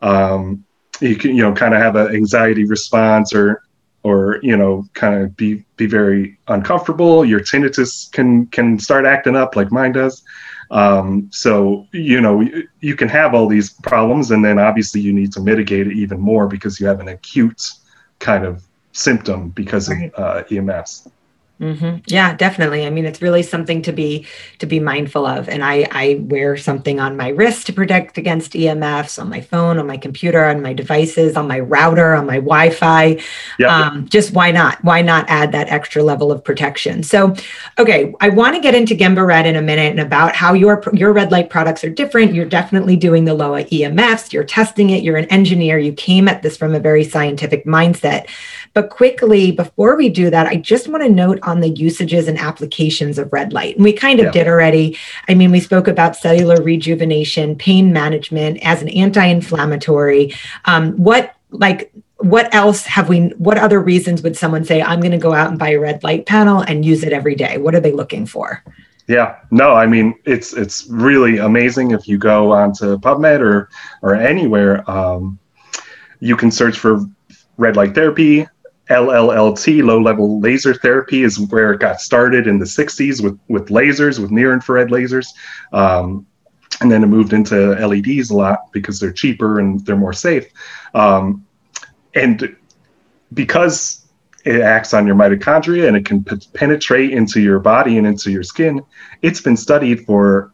Um, 0.00 0.64
you 1.00 1.16
can 1.16 1.36
you 1.36 1.42
know 1.42 1.52
kind 1.52 1.74
of 1.74 1.82
have 1.82 1.96
an 1.96 2.14
anxiety 2.14 2.64
response 2.64 3.34
or 3.34 3.62
or 4.02 4.38
you 4.42 4.56
know 4.56 4.86
kind 4.94 5.14
of 5.22 5.36
be 5.36 5.64
be 5.76 5.86
very 5.86 6.38
uncomfortable. 6.48 7.24
Your 7.24 7.40
tinnitus 7.40 8.10
can 8.12 8.46
can 8.46 8.78
start 8.78 9.04
acting 9.04 9.36
up 9.36 9.56
like 9.56 9.70
mine 9.72 9.92
does. 9.92 10.22
Um, 10.70 11.28
so 11.32 11.86
you 11.92 12.20
know 12.20 12.40
you, 12.40 12.68
you 12.80 12.94
can 12.94 13.08
have 13.08 13.34
all 13.34 13.48
these 13.48 13.70
problems 13.70 14.30
and 14.30 14.44
then 14.44 14.58
obviously 14.58 15.00
you 15.00 15.12
need 15.12 15.32
to 15.32 15.40
mitigate 15.40 15.86
it 15.86 15.94
even 15.94 16.20
more 16.20 16.46
because 16.46 16.78
you 16.78 16.86
have 16.86 17.00
an 17.00 17.08
acute 17.08 17.62
kind 18.18 18.44
of 18.44 18.64
symptom 18.92 19.48
because 19.50 19.88
right. 19.88 20.12
of 20.14 20.44
uh, 20.50 20.54
ems 20.54 21.08
Mm-hmm. 21.60 21.98
Yeah, 22.06 22.36
definitely. 22.36 22.86
I 22.86 22.90
mean, 22.90 23.04
it's 23.04 23.20
really 23.20 23.42
something 23.42 23.82
to 23.82 23.92
be 23.92 24.26
to 24.60 24.66
be 24.66 24.78
mindful 24.78 25.26
of. 25.26 25.48
And 25.48 25.64
I 25.64 25.88
I 25.90 26.20
wear 26.22 26.56
something 26.56 27.00
on 27.00 27.16
my 27.16 27.28
wrist 27.28 27.66
to 27.66 27.72
protect 27.72 28.16
against 28.16 28.52
EMFs 28.52 29.20
on 29.20 29.28
my 29.28 29.40
phone, 29.40 29.78
on 29.78 29.86
my 29.86 29.96
computer, 29.96 30.44
on 30.44 30.62
my 30.62 30.72
devices, 30.72 31.36
on 31.36 31.48
my 31.48 31.58
router, 31.58 32.14
on 32.14 32.26
my 32.26 32.36
Wi-Fi. 32.36 33.20
Yep. 33.58 33.70
Um, 33.70 34.08
just 34.08 34.32
why 34.32 34.52
not? 34.52 34.82
Why 34.84 35.02
not 35.02 35.28
add 35.28 35.50
that 35.50 35.68
extra 35.68 36.02
level 36.04 36.30
of 36.30 36.44
protection? 36.44 37.02
So, 37.02 37.34
okay, 37.78 38.14
I 38.20 38.28
want 38.28 38.54
to 38.54 38.62
get 38.62 38.76
into 38.76 38.94
Gemba 38.94 39.26
Red 39.26 39.44
in 39.44 39.56
a 39.56 39.62
minute 39.62 39.90
and 39.90 40.00
about 40.00 40.36
how 40.36 40.52
your 40.52 40.80
your 40.92 41.12
red 41.12 41.32
light 41.32 41.50
products 41.50 41.82
are 41.82 41.90
different. 41.90 42.34
You're 42.34 42.46
definitely 42.46 42.96
doing 42.96 43.24
the 43.24 43.34
low 43.34 43.48
EMFs. 43.48 44.32
You're 44.32 44.44
testing 44.44 44.90
it. 44.90 45.02
You're 45.02 45.16
an 45.16 45.26
engineer. 45.26 45.78
You 45.78 45.92
came 45.92 46.28
at 46.28 46.42
this 46.42 46.56
from 46.56 46.74
a 46.76 46.80
very 46.80 47.02
scientific 47.02 47.64
mindset. 47.64 48.28
But 48.74 48.90
quickly, 48.90 49.50
before 49.50 49.96
we 49.96 50.08
do 50.08 50.30
that, 50.30 50.46
I 50.46 50.56
just 50.56 50.86
want 50.86 51.02
to 51.02 51.08
note 51.08 51.40
on 51.48 51.60
the 51.60 51.70
usages 51.70 52.28
and 52.28 52.38
applications 52.38 53.18
of 53.18 53.32
red 53.32 53.52
light. 53.52 53.76
And 53.76 53.84
we 53.84 53.92
kind 53.92 54.20
of 54.20 54.26
yeah. 54.26 54.32
did 54.32 54.48
already. 54.48 54.96
I 55.28 55.34
mean, 55.34 55.50
we 55.50 55.60
spoke 55.60 55.88
about 55.88 56.14
cellular 56.16 56.62
rejuvenation, 56.62 57.56
pain 57.56 57.92
management 57.92 58.58
as 58.62 58.82
an 58.82 58.88
anti-inflammatory. 58.90 60.34
Um, 60.66 60.92
what 60.92 61.34
like 61.50 61.92
what 62.18 62.52
else 62.54 62.84
have 62.84 63.08
we 63.08 63.28
what 63.38 63.58
other 63.58 63.80
reasons 63.80 64.22
would 64.22 64.36
someone 64.36 64.64
say 64.64 64.82
i'm 64.82 65.00
going 65.00 65.12
to 65.12 65.18
go 65.18 65.32
out 65.32 65.50
and 65.50 65.58
buy 65.58 65.70
a 65.70 65.78
red 65.78 66.02
light 66.02 66.26
panel 66.26 66.60
and 66.62 66.84
use 66.84 67.04
it 67.04 67.12
every 67.12 67.34
day 67.34 67.58
what 67.58 67.74
are 67.74 67.80
they 67.80 67.92
looking 67.92 68.26
for 68.26 68.62
yeah 69.06 69.38
no 69.50 69.72
i 69.72 69.86
mean 69.86 70.14
it's 70.24 70.52
it's 70.52 70.86
really 70.88 71.38
amazing 71.38 71.92
if 71.92 72.08
you 72.08 72.18
go 72.18 72.52
onto 72.52 72.98
pubmed 72.98 73.40
or 73.40 73.68
or 74.02 74.14
anywhere 74.14 74.88
um, 74.90 75.38
you 76.20 76.36
can 76.36 76.50
search 76.50 76.78
for 76.78 77.00
red 77.56 77.76
light 77.76 77.94
therapy 77.94 78.46
LLLT, 78.90 79.82
low 79.84 80.00
level 80.00 80.40
laser 80.40 80.74
therapy, 80.74 81.22
is 81.22 81.38
where 81.38 81.72
it 81.72 81.80
got 81.80 82.00
started 82.00 82.46
in 82.46 82.58
the 82.58 82.64
60s 82.64 83.22
with, 83.22 83.38
with 83.48 83.68
lasers, 83.68 84.18
with 84.18 84.30
near 84.30 84.52
infrared 84.52 84.88
lasers. 84.88 85.26
Um, 85.72 86.26
and 86.80 86.90
then 86.90 87.02
it 87.02 87.06
moved 87.08 87.32
into 87.32 87.70
LEDs 87.86 88.30
a 88.30 88.36
lot 88.36 88.72
because 88.72 89.00
they're 89.00 89.12
cheaper 89.12 89.60
and 89.60 89.84
they're 89.84 89.96
more 89.96 90.12
safe. 90.12 90.46
Um, 90.94 91.44
and 92.14 92.56
because 93.34 94.06
it 94.44 94.60
acts 94.60 94.94
on 94.94 95.06
your 95.06 95.16
mitochondria 95.16 95.88
and 95.88 95.96
it 95.96 96.04
can 96.04 96.24
p- 96.24 96.48
penetrate 96.54 97.10
into 97.10 97.40
your 97.40 97.58
body 97.58 97.98
and 97.98 98.06
into 98.06 98.30
your 98.30 98.42
skin, 98.42 98.80
it's 99.22 99.40
been 99.40 99.56
studied 99.56 100.06
for 100.06 100.52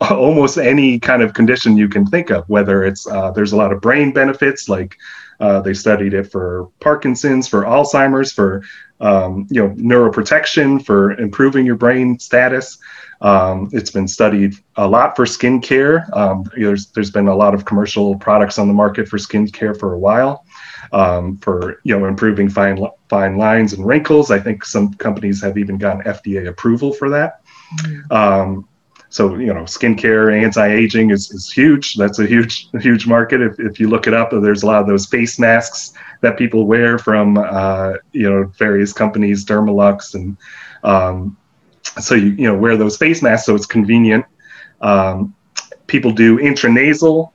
almost 0.00 0.58
any 0.58 0.98
kind 0.98 1.22
of 1.22 1.34
condition 1.34 1.76
you 1.76 1.88
can 1.88 2.06
think 2.06 2.30
of, 2.30 2.48
whether 2.48 2.84
it's 2.84 3.06
uh, 3.06 3.30
there's 3.30 3.52
a 3.52 3.56
lot 3.56 3.72
of 3.72 3.80
brain 3.80 4.12
benefits 4.12 4.68
like 4.68 4.96
uh, 5.42 5.60
they 5.60 5.74
studied 5.74 6.14
it 6.14 6.30
for 6.30 6.68
Parkinson's, 6.78 7.48
for 7.48 7.64
Alzheimer's, 7.64 8.30
for 8.32 8.62
um, 9.00 9.48
you 9.50 9.60
know 9.60 9.74
neuroprotection, 9.74 10.84
for 10.86 11.18
improving 11.18 11.66
your 11.66 11.74
brain 11.74 12.16
status. 12.20 12.78
Um, 13.20 13.68
it's 13.72 13.90
been 13.90 14.06
studied 14.06 14.54
a 14.76 14.86
lot 14.86 15.16
for 15.16 15.24
skincare. 15.24 16.08
Um, 16.16 16.44
there's 16.56 16.86
there's 16.92 17.10
been 17.10 17.26
a 17.26 17.34
lot 17.34 17.54
of 17.54 17.64
commercial 17.64 18.16
products 18.16 18.56
on 18.56 18.68
the 18.68 18.74
market 18.74 19.08
for 19.08 19.18
skincare 19.18 19.76
for 19.76 19.94
a 19.94 19.98
while, 19.98 20.46
um, 20.92 21.36
for 21.38 21.80
you 21.82 21.98
know 21.98 22.06
improving 22.06 22.48
fine 22.48 22.78
fine 23.08 23.36
lines 23.36 23.72
and 23.72 23.84
wrinkles. 23.84 24.30
I 24.30 24.38
think 24.38 24.64
some 24.64 24.94
companies 24.94 25.42
have 25.42 25.58
even 25.58 25.76
gotten 25.76 26.02
FDA 26.02 26.46
approval 26.46 26.92
for 26.92 27.10
that. 27.10 27.40
Mm-hmm 27.78 28.60
so 29.12 29.36
you 29.36 29.52
know 29.52 29.64
skincare 29.64 30.32
anti-aging 30.34 31.10
is, 31.10 31.30
is 31.30 31.52
huge. 31.52 31.96
That's 31.96 32.18
a 32.18 32.26
huge 32.26 32.68
huge 32.80 33.06
market. 33.06 33.42
If, 33.42 33.60
if 33.60 33.78
you 33.78 33.88
look 33.88 34.06
it 34.06 34.14
up 34.14 34.30
there's 34.30 34.62
a 34.62 34.66
lot 34.66 34.80
of 34.80 34.86
those 34.88 35.06
face 35.06 35.38
masks 35.38 35.92
that 36.22 36.38
people 36.38 36.66
wear 36.66 36.98
from 36.98 37.36
uh, 37.36 37.94
you 38.12 38.28
know 38.28 38.44
various 38.58 38.92
companies 38.92 39.44
dermalux 39.44 40.14
and 40.14 40.36
um, 40.82 41.36
so 42.00 42.14
you 42.14 42.30
you 42.30 42.48
know 42.48 42.56
wear 42.56 42.76
those 42.78 42.96
face 42.96 43.22
masks 43.22 43.46
so 43.46 43.54
it's 43.54 43.66
convenient. 43.66 44.24
Um, 44.80 45.34
people 45.86 46.10
do 46.10 46.38
intranasal 46.38 47.30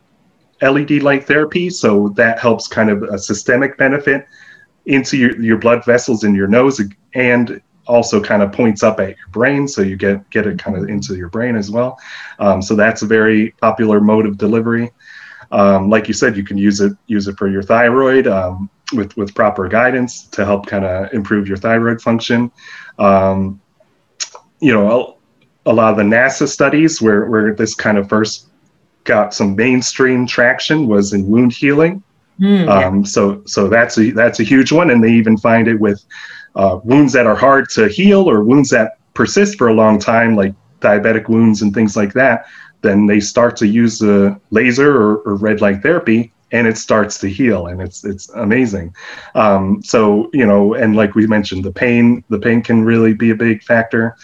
led 0.64 0.90
light 1.04 1.28
therapy 1.28 1.70
so 1.70 2.10
that 2.10 2.40
helps 2.40 2.68
kind 2.68 2.90
of 2.90 3.04
a 3.04 3.20
systemic 3.20 3.78
benefit 3.78 4.26
into 4.88 5.16
your, 5.16 5.40
your 5.40 5.58
blood 5.58 5.86
vessels 5.86 6.24
in 6.24 6.34
your 6.34 6.48
nose 6.48 6.82
and 7.14 7.62
also 7.88 8.22
kind 8.22 8.42
of 8.42 8.52
points 8.52 8.84
up 8.84 9.00
at 9.00 9.10
your 9.10 9.28
brain, 9.32 9.68
so 9.68 9.82
you 9.82 9.96
get 9.96 10.30
get 10.30 10.46
it 10.46 10.60
kind 10.60 10.78
of 10.78 10.90
into 10.90 11.16
your 11.16 11.30
brain 11.30 11.56
as 11.56 11.72
well. 11.72 12.00
Um, 12.40 12.62
so 12.62 12.76
that's 12.76 13.02
a 13.02 13.06
very 13.06 13.52
popular 13.62 14.00
mode 14.00 14.26
of 14.26 14.38
delivery. 14.38 14.92
Um, 15.52 15.90
like 15.90 16.08
you 16.08 16.14
said, 16.14 16.36
you 16.36 16.44
can 16.44 16.58
use 16.58 16.82
it 16.82 16.94
use 17.08 17.28
it 17.28 17.38
for 17.38 17.48
your 17.48 17.64
thyroid 17.64 18.28
um, 18.28 18.70
with 18.94 19.16
with 19.18 19.34
proper 19.34 19.68
guidance 19.68 20.24
to 20.28 20.46
help 20.46 20.68
kind 20.68 20.86
of 20.86 21.12
improve 21.14 21.48
your 21.48 21.58
thyroid 21.58 22.02
function. 22.02 22.52
Um, 23.00 23.62
you 24.60 24.74
know, 24.74 25.18
a, 25.66 25.72
a, 25.72 25.74
lot 25.74 25.92
of 25.92 25.98
the 25.98 26.04
NASA 26.04 26.48
studies 26.48 27.02
where 27.02 27.26
where 27.26 27.54
this 27.54 27.76
kind 27.76 27.98
of 27.98 28.10
first 28.10 28.48
got 29.04 29.34
some 29.34 29.56
mainstream 29.56 30.28
traction 30.28 30.88
was 30.88 31.14
in 31.14 31.28
wound 31.28 31.54
healing. 31.54 32.04
Mm, 32.40 32.66
yeah. 32.66 33.04
so 33.04 33.42
so 33.46 33.68
that's 33.68 33.98
a 33.98 34.12
that's 34.12 34.40
a 34.40 34.44
huge 34.44 34.72
one, 34.72 34.92
and 34.92 35.04
they 35.04 35.12
even 35.12 35.38
find 35.38 35.68
it 35.68 35.80
with 35.80 36.04
uh, 36.58 36.80
wounds 36.84 37.14
that 37.14 37.26
are 37.26 37.36
hard 37.36 37.70
to 37.70 37.88
heal 37.88 38.30
or 38.30 38.44
wounds 38.44 38.70
that 38.72 38.98
persist 39.14 39.58
for 39.58 39.70
a 39.70 39.74
long 39.74 39.98
time, 40.00 40.36
like 40.36 40.54
diabetic 40.82 41.30
wounds 41.30 41.62
and 41.62 41.74
things 41.74 41.96
like 41.96 42.14
that, 42.14 42.46
then 42.82 43.06
they 43.06 43.20
start 43.20 43.56
to 43.58 43.68
use 43.68 43.98
the 44.00 44.40
laser 44.52 44.96
or, 44.96 45.18
or 45.20 45.36
red 45.36 45.62
light 45.62 45.82
therapy 45.82 46.32
and 46.52 46.68
it 46.68 46.78
starts 46.78 47.18
to 47.20 47.28
heal 47.28 47.68
and 47.68 47.82
it's 47.82 48.04
it's 48.06 48.30
amazing. 48.30 48.94
Um, 49.36 49.82
so 49.84 50.30
you 50.34 50.46
know 50.46 50.74
and 50.74 50.96
like 50.96 51.16
we 51.16 51.28
mentioned 51.28 51.64
the 51.64 51.72
pain 51.72 52.24
the 52.30 52.40
pain 52.40 52.62
can 52.62 52.84
really 52.84 53.14
be 53.14 53.30
a 53.32 53.36
big 53.36 53.64
factor. 53.64 54.16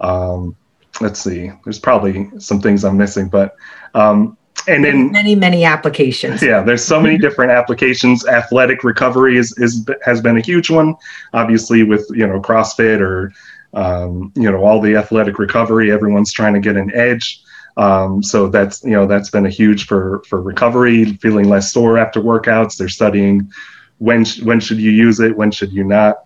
Um, 0.00 0.56
let's 1.00 1.20
see 1.20 1.50
there's 1.64 1.78
probably 1.78 2.30
some 2.38 2.60
things 2.60 2.84
i'm 2.84 2.96
missing 2.98 3.28
but 3.28 3.56
um, 3.94 4.36
and 4.68 4.84
then 4.84 5.10
many 5.10 5.34
many 5.34 5.64
applications. 5.64 6.42
Yeah 6.42 6.62
there's 6.62 6.84
so 6.84 7.00
many 7.00 7.18
different 7.26 7.52
applications. 7.52 8.26
Athletic 8.26 8.84
recovery 8.84 9.36
is, 9.36 9.56
is 9.58 9.86
has 10.04 10.20
been 10.20 10.36
a 10.36 10.40
huge 10.40 10.70
one 10.70 10.94
obviously 11.32 11.82
with 11.82 12.06
you 12.10 12.26
know 12.26 12.40
crossfit 12.40 13.00
or 13.00 13.32
um, 13.74 14.32
you 14.34 14.50
know 14.50 14.64
all 14.64 14.80
the 14.80 14.96
athletic 14.96 15.38
recovery. 15.38 15.90
Everyone's 15.90 16.32
trying 16.32 16.54
to 16.54 16.60
get 16.60 16.76
an 16.76 16.92
edge. 16.94 17.42
Um, 17.76 18.22
so 18.22 18.48
that's 18.48 18.84
you 18.84 18.90
know 18.90 19.06
that's 19.06 19.30
been 19.30 19.46
a 19.46 19.50
huge 19.50 19.86
for 19.86 20.22
for 20.28 20.42
recovery 20.42 21.14
feeling 21.22 21.48
less 21.48 21.72
sore 21.72 21.98
after 21.98 22.20
workouts. 22.20 22.76
They're 22.76 22.88
studying 22.88 23.50
when 23.98 24.24
sh- 24.24 24.42
when 24.42 24.60
should 24.60 24.78
you 24.78 24.90
use 24.90 25.20
it 25.20 25.36
when 25.36 25.50
should 25.50 25.72
you 25.72 25.84
not. 25.84 26.24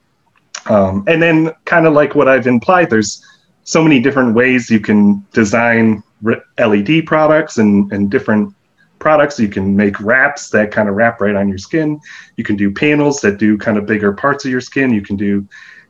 Um, 0.66 1.05
and 1.07 1.22
then 1.22 1.53
kind 1.64 1.87
of 1.87 1.92
like 1.92 2.16
what 2.16 2.27
i've 2.27 2.49
implied 2.49 2.90
there's 2.90 3.25
so 3.66 3.83
many 3.83 4.00
different 4.00 4.35
ways 4.35 4.70
you 4.70 4.81
can 4.81 5.26
design 5.33 6.02
LED 6.59 7.05
products 7.05 7.59
and, 7.59 7.92
and 7.92 8.11
different 8.11 8.55
products. 9.00 9.38
You 9.38 9.48
can 9.48 9.76
make 9.76 9.98
wraps 10.00 10.50
that 10.50 10.70
kind 10.70 10.88
of 10.88 10.94
wrap 10.94 11.20
right 11.20 11.35
on 11.35 11.48
your 11.48 11.59
skin. 11.59 12.00
You 12.37 12.44
can 12.44 12.57
do 12.57 12.72
panels 12.72 13.20
that 13.20 13.38
do 13.38 13.59
kind 13.59 13.76
of 13.76 13.85
bigger 13.85 14.12
parts 14.12 14.44
of 14.44 14.52
your 14.52 14.61
skin. 14.61 14.94
You 14.94 15.02
can 15.02 15.16
do 15.16 15.46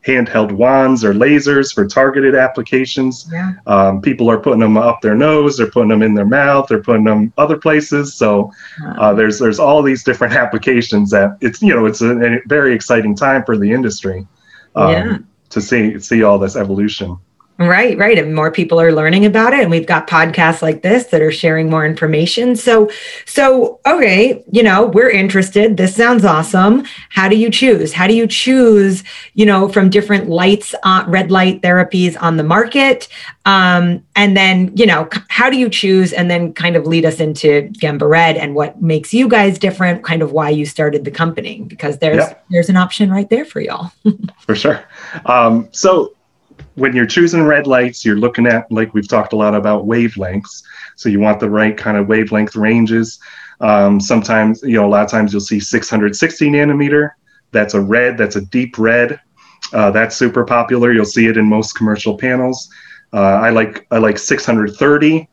handheld 0.07 0.53
wands 0.53 1.05
or 1.05 1.13
lasers 1.13 1.75
for 1.75 1.87
targeted 1.87 2.35
applications. 2.35 3.29
Yeah. 3.31 3.55
Um, 3.67 4.01
people 4.01 4.31
are 4.31 4.39
putting 4.39 4.61
them 4.61 4.79
up 4.79 5.03
their 5.03 5.15
nose, 5.15 5.59
they're 5.59 5.71
putting 5.71 5.91
them 5.91 6.03
in 6.03 6.15
their 6.15 6.27
mouth, 6.27 6.69
they're 6.69 6.83
putting 6.83 7.05
them 7.05 7.33
other 7.37 7.59
places. 7.59 8.15
So 8.15 8.53
uh, 8.99 9.13
there's 9.13 9.39
there's 9.39 9.59
all 9.59 9.83
these 9.83 10.03
different 10.03 10.33
applications 10.45 11.11
that 11.11 11.37
it's 11.43 11.61
you 11.61 11.75
know 11.75 11.85
it's 11.85 12.01
a, 12.01 12.37
a 12.37 12.41
very 12.47 12.75
exciting 12.75 13.15
time 13.15 13.45
for 13.45 13.59
the 13.59 13.71
industry 13.71 14.27
um, 14.77 14.93
yeah. 14.93 15.19
to 15.51 15.61
see 15.61 15.99
see 15.99 16.23
all 16.23 16.39
this 16.39 16.57
evolution. 16.57 17.19
Right, 17.59 17.97
right. 17.97 18.19
And 18.19 18.35
more 18.35 18.51
people 18.51 18.79
are 18.79 18.93
learning 18.93 19.25
about 19.25 19.55
it. 19.55 19.61
And 19.61 19.71
we've 19.71 19.87
got 19.87 20.07
podcasts 20.07 20.61
like 20.61 20.83
this 20.83 21.07
that 21.07 21.23
are 21.23 21.33
sharing 21.33 21.71
more 21.71 21.87
information. 21.87 22.55
So, 22.55 22.91
so, 23.25 23.81
okay, 23.87 24.45
you 24.53 24.63
know, 24.63 24.87
we're 24.89 25.09
interested. 25.09 25.79
This 25.79 25.97
sounds 25.97 26.27
awesome. 26.27 26.85
How 27.09 27.31
do 27.31 27.37
you 27.37 27.51
choose? 27.51 27.95
How 27.95 28.07
do 28.07 28.15
you 28.15 28.27
choose, 28.27 29.05
you 29.33 29.47
know, 29.47 29.71
from 29.71 29.89
different 29.89 30.29
lights, 30.29 30.75
uh, 30.83 31.05
red 31.09 31.31
light 31.31 31.63
therapies 31.63 32.21
on 32.21 32.37
the 32.37 32.43
market? 32.43 33.09
Um, 33.47 34.05
and 34.17 34.37
then, 34.37 34.77
you 34.77 34.85
know, 34.85 35.09
how 35.29 35.49
do 35.49 35.57
you 35.57 35.71
choose 35.71 36.13
and 36.13 36.31
then 36.31 36.53
kind 36.53 36.77
of 36.77 36.87
lead 36.87 37.07
us 37.07 37.21
into 37.21 37.71
Gemba 37.73 38.07
Red 38.07 38.37
and 38.37 38.55
what 38.55 38.83
makes 38.83 39.15
you 39.15 39.29
guys 39.29 39.59
different, 39.59 40.05
kind 40.05 40.21
of 40.21 40.33
why 40.33 40.51
you 40.51 40.67
started 40.67 41.07
the 41.07 41.11
company? 41.11 41.63
Because 41.63 41.99
there's, 42.01 42.19
yep. 42.19 42.45
there's 42.51 42.69
an 42.69 42.77
option 42.77 43.11
right 43.11 43.31
there 43.31 43.47
for 43.47 43.61
y'all. 43.61 43.93
for 44.41 44.55
sure. 44.55 44.85
Um, 45.25 45.69
so, 45.71 46.16
when 46.77 46.95
you're 46.95 47.07
choosing 47.07 47.43
red 47.43 47.67
lights, 47.67 48.05
you're 48.05 48.17
looking 48.17 48.47
at, 48.47 48.71
like 48.71 48.95
we've 48.95 49.09
talked 49.09 49.33
a 49.33 49.37
lot 49.37 49.55
about 49.55 49.87
wavelengths. 49.87 50.63
So 50.95 51.09
you 51.09 51.21
want 51.21 51.41
the 51.41 51.51
right 51.51 51.77
kind 51.77 51.97
of 51.97 52.07
wavelength 52.07 52.55
ranges. 52.55 53.19
Um, 53.61 53.99
sometimes, 53.99 54.63
you 54.63 54.77
know, 54.77 54.87
a 54.87 54.89
lot 54.89 55.05
of 55.05 55.11
times 55.11 55.33
you'll 55.33 55.41
see 55.41 55.59
660 55.59 56.51
nanometer. 56.51 57.11
That's 57.53 57.75
a 57.75 57.81
red, 57.81 58.19
that's 58.19 58.37
a 58.37 58.43
deep 58.43 58.79
red. 58.79 59.21
Uh, 59.73 59.91
that's 59.91 60.17
super 60.17 60.45
popular. 60.45 60.93
You'll 60.93 61.07
see 61.07 61.27
it 61.27 61.37
in 61.37 61.47
most 61.47 61.73
commercial 61.73 62.17
panels. 62.17 62.69
Uh, 63.13 63.21
I 63.21 63.51
like 63.51 63.87
I 63.91 63.99
like 63.99 64.19
630 64.19 65.29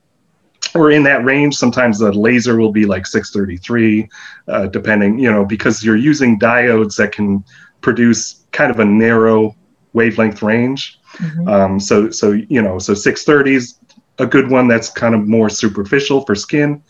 or 0.75 0.91
in 0.91 1.03
that 1.03 1.25
range. 1.25 1.55
Sometimes 1.55 1.99
the 1.99 2.11
laser 2.13 2.57
will 2.57 2.71
be 2.71 2.85
like 2.85 3.05
633, 3.05 4.07
uh, 4.47 4.67
depending, 4.67 5.19
you 5.19 5.31
know, 5.31 5.45
because 5.45 5.83
you're 5.83 5.97
using 5.97 6.39
diodes 6.39 6.95
that 6.97 7.11
can 7.11 7.43
produce 7.81 8.45
kind 8.51 8.71
of 8.71 8.79
a 8.79 8.85
narrow 8.85 9.55
wavelength 9.93 10.41
range. 10.41 10.99
Mm-hmm. 11.13 11.47
Um, 11.47 11.79
so 11.79 12.09
so 12.09 12.31
you 12.31 12.61
know 12.61 12.79
so 12.79 12.93
630 12.93 13.55
is 13.55 13.79
a 14.19 14.25
good 14.25 14.49
one 14.49 14.67
that's 14.67 14.89
kind 14.89 15.15
of 15.15 15.27
more 15.27 15.49
superficial 15.49 16.25
for 16.25 16.35
skin. 16.35 16.83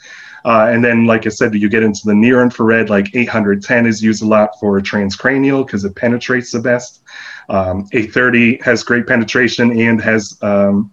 Uh, 0.45 0.67
and 0.69 0.83
then, 0.83 1.05
like 1.05 1.25
I 1.25 1.29
said, 1.29 1.55
you 1.55 1.69
get 1.69 1.83
into 1.83 2.01
the 2.03 2.13
near 2.13 2.41
infrared, 2.41 2.89
like 2.89 3.15
810 3.15 3.85
is 3.85 4.03
used 4.03 4.21
a 4.21 4.25
lot 4.25 4.59
for 4.59 4.79
transcranial 4.81 5.65
because 5.65 5.85
it 5.85 5.95
penetrates 5.95 6.51
the 6.51 6.59
best. 6.59 7.01
Um, 7.47 7.87
830 7.93 8.57
has 8.61 8.83
great 8.83 9.07
penetration 9.07 9.79
and 9.79 10.01
has 10.01 10.37
um, 10.41 10.91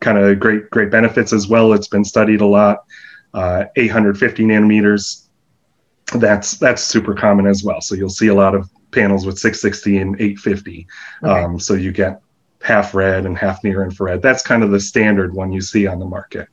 kind 0.00 0.16
of 0.16 0.40
great 0.40 0.70
great 0.70 0.90
benefits 0.90 1.32
as 1.32 1.46
well. 1.46 1.74
It's 1.74 1.88
been 1.88 2.04
studied 2.04 2.40
a 2.40 2.46
lot. 2.46 2.84
Uh, 3.34 3.64
850 3.76 4.44
nanometers, 4.44 5.26
that's 6.14 6.52
that's 6.52 6.82
super 6.82 7.14
common 7.14 7.46
as 7.46 7.62
well. 7.62 7.82
So 7.82 7.94
you'll 7.94 8.08
see 8.08 8.28
a 8.28 8.34
lot 8.34 8.54
of 8.54 8.70
panels 8.92 9.26
with 9.26 9.38
660 9.38 9.98
and 9.98 10.14
850. 10.14 10.86
Okay. 11.22 11.42
Um, 11.42 11.60
so 11.60 11.74
you 11.74 11.92
get 11.92 12.22
half 12.66 12.94
red 12.94 13.26
and 13.26 13.38
half 13.38 13.62
near 13.62 13.84
infrared. 13.84 14.20
That's 14.20 14.42
kind 14.42 14.64
of 14.64 14.72
the 14.72 14.80
standard 14.80 15.32
one 15.32 15.52
you 15.52 15.60
see 15.60 15.86
on 15.86 16.00
the 16.00 16.04
market. 16.04 16.48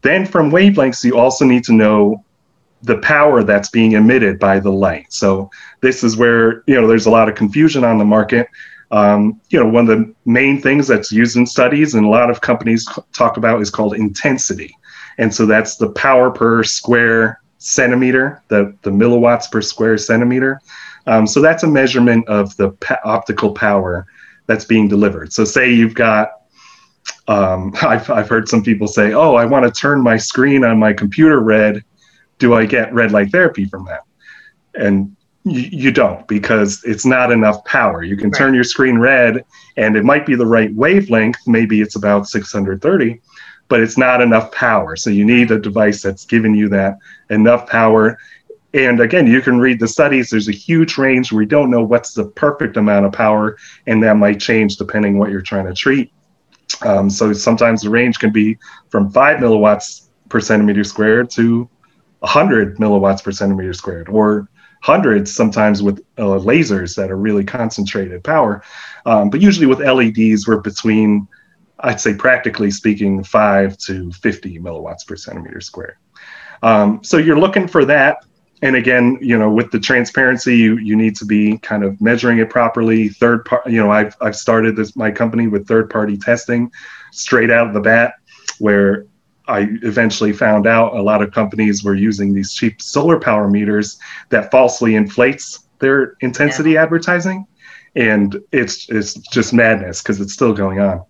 Then 0.00 0.24
from 0.24 0.50
wavelengths, 0.50 1.04
you 1.04 1.18
also 1.18 1.44
need 1.44 1.62
to 1.64 1.74
know 1.74 2.24
the 2.82 2.96
power 2.98 3.44
that's 3.44 3.68
being 3.68 3.92
emitted 3.92 4.38
by 4.38 4.58
the 4.58 4.72
light. 4.72 5.12
So 5.12 5.50
this 5.82 6.02
is 6.02 6.16
where 6.16 6.64
you 6.66 6.74
know 6.74 6.86
there's 6.86 7.06
a 7.06 7.10
lot 7.10 7.28
of 7.28 7.34
confusion 7.34 7.84
on 7.84 7.98
the 7.98 8.04
market. 8.04 8.48
Um, 8.90 9.40
you 9.50 9.60
know, 9.60 9.68
one 9.68 9.88
of 9.88 9.98
the 9.98 10.14
main 10.24 10.60
things 10.60 10.86
that's 10.86 11.12
used 11.12 11.36
in 11.36 11.46
studies 11.46 11.94
and 11.94 12.04
a 12.04 12.08
lot 12.08 12.30
of 12.30 12.40
companies 12.40 12.86
talk 13.12 13.36
about 13.36 13.60
is 13.60 13.70
called 13.70 13.94
intensity, 13.94 14.74
and 15.18 15.32
so 15.32 15.44
that's 15.44 15.76
the 15.76 15.90
power 15.90 16.30
per 16.30 16.64
square 16.64 17.40
centimeter, 17.58 18.42
the 18.48 18.74
the 18.82 18.90
milliwatts 18.90 19.50
per 19.50 19.60
square 19.60 19.98
centimeter. 19.98 20.60
Um, 21.06 21.26
so 21.26 21.42
that's 21.42 21.62
a 21.62 21.68
measurement 21.68 22.26
of 22.28 22.56
the 22.56 22.70
pa- 22.70 23.00
optical 23.04 23.52
power 23.52 24.06
that's 24.46 24.64
being 24.64 24.88
delivered. 24.88 25.32
So 25.32 25.44
say 25.44 25.72
you've 25.72 25.94
got 25.94 26.32
um, 27.28 27.72
I've, 27.82 28.08
I've 28.10 28.28
heard 28.28 28.48
some 28.48 28.62
people 28.62 28.88
say, 28.88 29.12
oh, 29.12 29.34
I 29.34 29.44
want 29.44 29.64
to 29.64 29.80
turn 29.80 30.02
my 30.02 30.16
screen 30.16 30.64
on 30.64 30.78
my 30.78 30.92
computer 30.92 31.40
red. 31.40 31.84
Do 32.38 32.54
I 32.54 32.66
get 32.66 32.92
red 32.92 33.12
light 33.12 33.30
therapy 33.30 33.64
from 33.66 33.84
that? 33.86 34.02
And 34.74 35.16
you, 35.44 35.60
you 35.60 35.92
don't 35.92 36.26
because 36.28 36.82
it's 36.84 37.04
not 37.04 37.30
enough 37.30 37.64
power. 37.64 38.02
You 38.02 38.16
can 38.16 38.30
right. 38.30 38.38
turn 38.38 38.54
your 38.54 38.64
screen 38.64 38.98
red 38.98 39.44
and 39.76 39.96
it 39.96 40.04
might 40.04 40.26
be 40.26 40.34
the 40.34 40.46
right 40.46 40.74
wavelength. 40.74 41.38
Maybe 41.46 41.80
it's 41.80 41.96
about 41.96 42.28
630, 42.28 43.20
but 43.68 43.80
it's 43.80 43.98
not 43.98 44.20
enough 44.20 44.50
power. 44.52 44.96
So 44.96 45.10
you 45.10 45.24
need 45.24 45.50
a 45.50 45.58
device 45.58 46.02
that's 46.02 46.24
giving 46.24 46.54
you 46.54 46.68
that 46.70 46.98
enough 47.30 47.68
power. 47.68 48.18
And 48.74 49.00
again, 49.00 49.26
you 49.26 49.42
can 49.42 49.58
read 49.58 49.80
the 49.80 49.88
studies. 49.88 50.30
There's 50.30 50.48
a 50.48 50.52
huge 50.52 50.96
range. 50.96 51.30
We 51.30 51.44
don't 51.44 51.70
know 51.70 51.82
what's 51.82 52.14
the 52.14 52.24
perfect 52.24 52.76
amount 52.76 53.04
of 53.04 53.12
power, 53.12 53.58
and 53.86 54.02
that 54.02 54.16
might 54.16 54.40
change 54.40 54.76
depending 54.76 55.18
what 55.18 55.30
you're 55.30 55.42
trying 55.42 55.66
to 55.66 55.74
treat. 55.74 56.12
Um, 56.80 57.10
so 57.10 57.32
sometimes 57.34 57.82
the 57.82 57.90
range 57.90 58.18
can 58.18 58.32
be 58.32 58.56
from 58.88 59.10
five 59.10 59.38
milliwatts 59.38 60.08
per 60.30 60.40
centimeter 60.40 60.84
squared 60.84 61.28
to 61.30 61.68
100 62.20 62.78
milliwatts 62.78 63.22
per 63.22 63.30
centimeter 63.30 63.74
squared, 63.74 64.08
or 64.08 64.48
hundreds 64.80 65.32
sometimes 65.32 65.82
with 65.82 66.00
uh, 66.18 66.22
lasers 66.22 66.96
that 66.96 67.10
are 67.10 67.16
really 67.16 67.44
concentrated 67.44 68.24
power. 68.24 68.62
Um, 69.04 69.28
but 69.28 69.40
usually 69.42 69.66
with 69.66 69.80
LEDs, 69.80 70.48
we're 70.48 70.60
between, 70.60 71.28
I'd 71.80 72.00
say 72.00 72.14
practically 72.14 72.70
speaking, 72.70 73.22
five 73.22 73.76
to 73.78 74.10
50 74.12 74.58
milliwatts 74.60 75.06
per 75.06 75.16
centimeter 75.16 75.60
squared. 75.60 75.96
Um, 76.62 77.02
so 77.02 77.18
you're 77.18 77.38
looking 77.38 77.68
for 77.68 77.84
that 77.84 78.24
and 78.62 78.76
again, 78.76 79.18
you 79.20 79.36
know, 79.36 79.50
with 79.50 79.72
the 79.72 79.80
transparency, 79.80 80.56
you 80.56 80.78
you 80.78 80.94
need 80.96 81.16
to 81.16 81.26
be 81.26 81.58
kind 81.58 81.84
of 81.84 82.00
measuring 82.00 82.38
it 82.38 82.48
properly. 82.48 83.08
Third 83.08 83.44
part, 83.44 83.66
you 83.66 83.78
know, 83.78 83.90
I've 83.90 84.16
I've 84.20 84.36
started 84.36 84.76
this 84.76 84.94
my 84.96 85.10
company 85.10 85.48
with 85.48 85.66
third 85.66 85.90
party 85.90 86.16
testing 86.16 86.70
straight 87.10 87.50
out 87.50 87.66
of 87.66 87.74
the 87.74 87.80
bat, 87.80 88.14
where 88.60 89.06
I 89.48 89.68
eventually 89.82 90.32
found 90.32 90.68
out 90.68 90.94
a 90.94 91.02
lot 91.02 91.22
of 91.22 91.32
companies 91.32 91.82
were 91.82 91.96
using 91.96 92.32
these 92.32 92.54
cheap 92.54 92.80
solar 92.80 93.18
power 93.18 93.48
meters 93.48 93.98
that 94.28 94.52
falsely 94.52 94.94
inflates 94.94 95.66
their 95.80 96.16
intensity 96.20 96.72
yeah. 96.72 96.84
advertising, 96.84 97.44
and 97.96 98.40
it's 98.52 98.88
it's 98.90 99.14
just 99.14 99.52
madness 99.52 100.02
because 100.02 100.20
it's 100.20 100.32
still 100.32 100.52
going 100.52 100.78
on. 100.78 101.04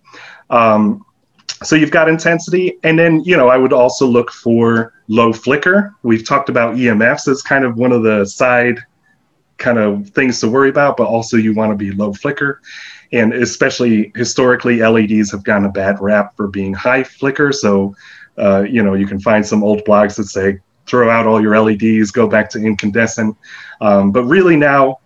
Um, 0.49 1.05
so 1.61 1.75
you've 1.75 1.91
got 1.91 2.09
intensity, 2.09 2.79
and 2.83 2.97
then 2.97 3.23
you 3.23 3.37
know 3.37 3.49
I 3.49 3.57
would 3.57 3.73
also 3.73 4.07
look 4.07 4.31
for 4.31 4.92
low 5.07 5.33
flicker. 5.33 5.93
We've 6.03 6.25
talked 6.25 6.49
about 6.49 6.75
EMFs 6.75 7.27
as 7.27 7.41
kind 7.41 7.65
of 7.65 7.77
one 7.77 7.91
of 7.91 8.03
the 8.03 8.25
side 8.25 8.79
kind 9.57 9.77
of 9.77 10.09
things 10.09 10.39
to 10.41 10.49
worry 10.49 10.69
about, 10.69 10.97
but 10.97 11.07
also 11.07 11.37
you 11.37 11.53
want 11.53 11.71
to 11.71 11.75
be 11.75 11.91
low 11.91 12.13
flicker. 12.13 12.61
And 13.11 13.33
especially 13.33 14.11
historically, 14.15 14.79
LEDs 14.79 15.31
have 15.31 15.43
gotten 15.43 15.65
a 15.65 15.71
bad 15.71 16.01
rap 16.01 16.35
for 16.35 16.47
being 16.47 16.73
high 16.73 17.03
flicker. 17.03 17.51
So, 17.51 17.95
uh, 18.37 18.65
you 18.67 18.81
know, 18.81 18.95
you 18.95 19.05
can 19.05 19.19
find 19.19 19.45
some 19.45 19.63
old 19.63 19.83
blogs 19.85 20.15
that 20.15 20.25
say 20.25 20.59
throw 20.85 21.09
out 21.09 21.27
all 21.27 21.41
your 21.41 21.59
LEDs, 21.59 22.11
go 22.11 22.27
back 22.27 22.49
to 22.51 22.59
incandescent. 22.59 23.37
Um, 23.81 24.11
but 24.11 24.23
really 24.23 24.55
now, 24.55 24.99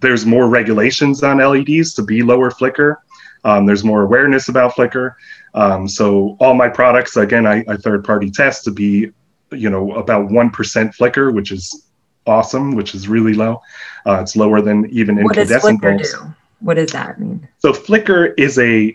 there's 0.00 0.24
more 0.24 0.48
regulations 0.48 1.22
on 1.22 1.38
LEDs 1.38 1.92
to 1.94 2.02
be 2.02 2.22
lower 2.22 2.50
flicker. 2.50 3.02
Um, 3.44 3.66
there's 3.66 3.84
more 3.84 4.02
awareness 4.02 4.48
about 4.48 4.74
flicker. 4.74 5.16
Um, 5.54 5.88
so 5.88 6.36
all 6.40 6.54
my 6.54 6.68
products, 6.68 7.16
again, 7.16 7.46
I, 7.46 7.64
I 7.68 7.76
third 7.76 8.04
party 8.04 8.30
test 8.30 8.64
to 8.64 8.70
be, 8.70 9.10
you 9.50 9.70
know, 9.70 9.94
about 9.94 10.28
1% 10.28 10.94
flicker, 10.94 11.30
which 11.30 11.52
is 11.52 11.88
awesome, 12.26 12.74
which 12.74 12.94
is 12.94 13.08
really 13.08 13.34
low. 13.34 13.60
Uh, 14.06 14.20
it's 14.20 14.36
lower 14.36 14.60
than 14.60 14.88
even 14.90 15.16
what 15.16 15.36
incandescent 15.36 15.80
does 15.82 15.90
bulbs. 15.90 16.12
Do? 16.12 16.34
What 16.60 16.74
does 16.74 16.92
that 16.92 17.20
mean? 17.20 17.48
So 17.58 17.72
flicker 17.72 18.26
is 18.26 18.58
a 18.58 18.92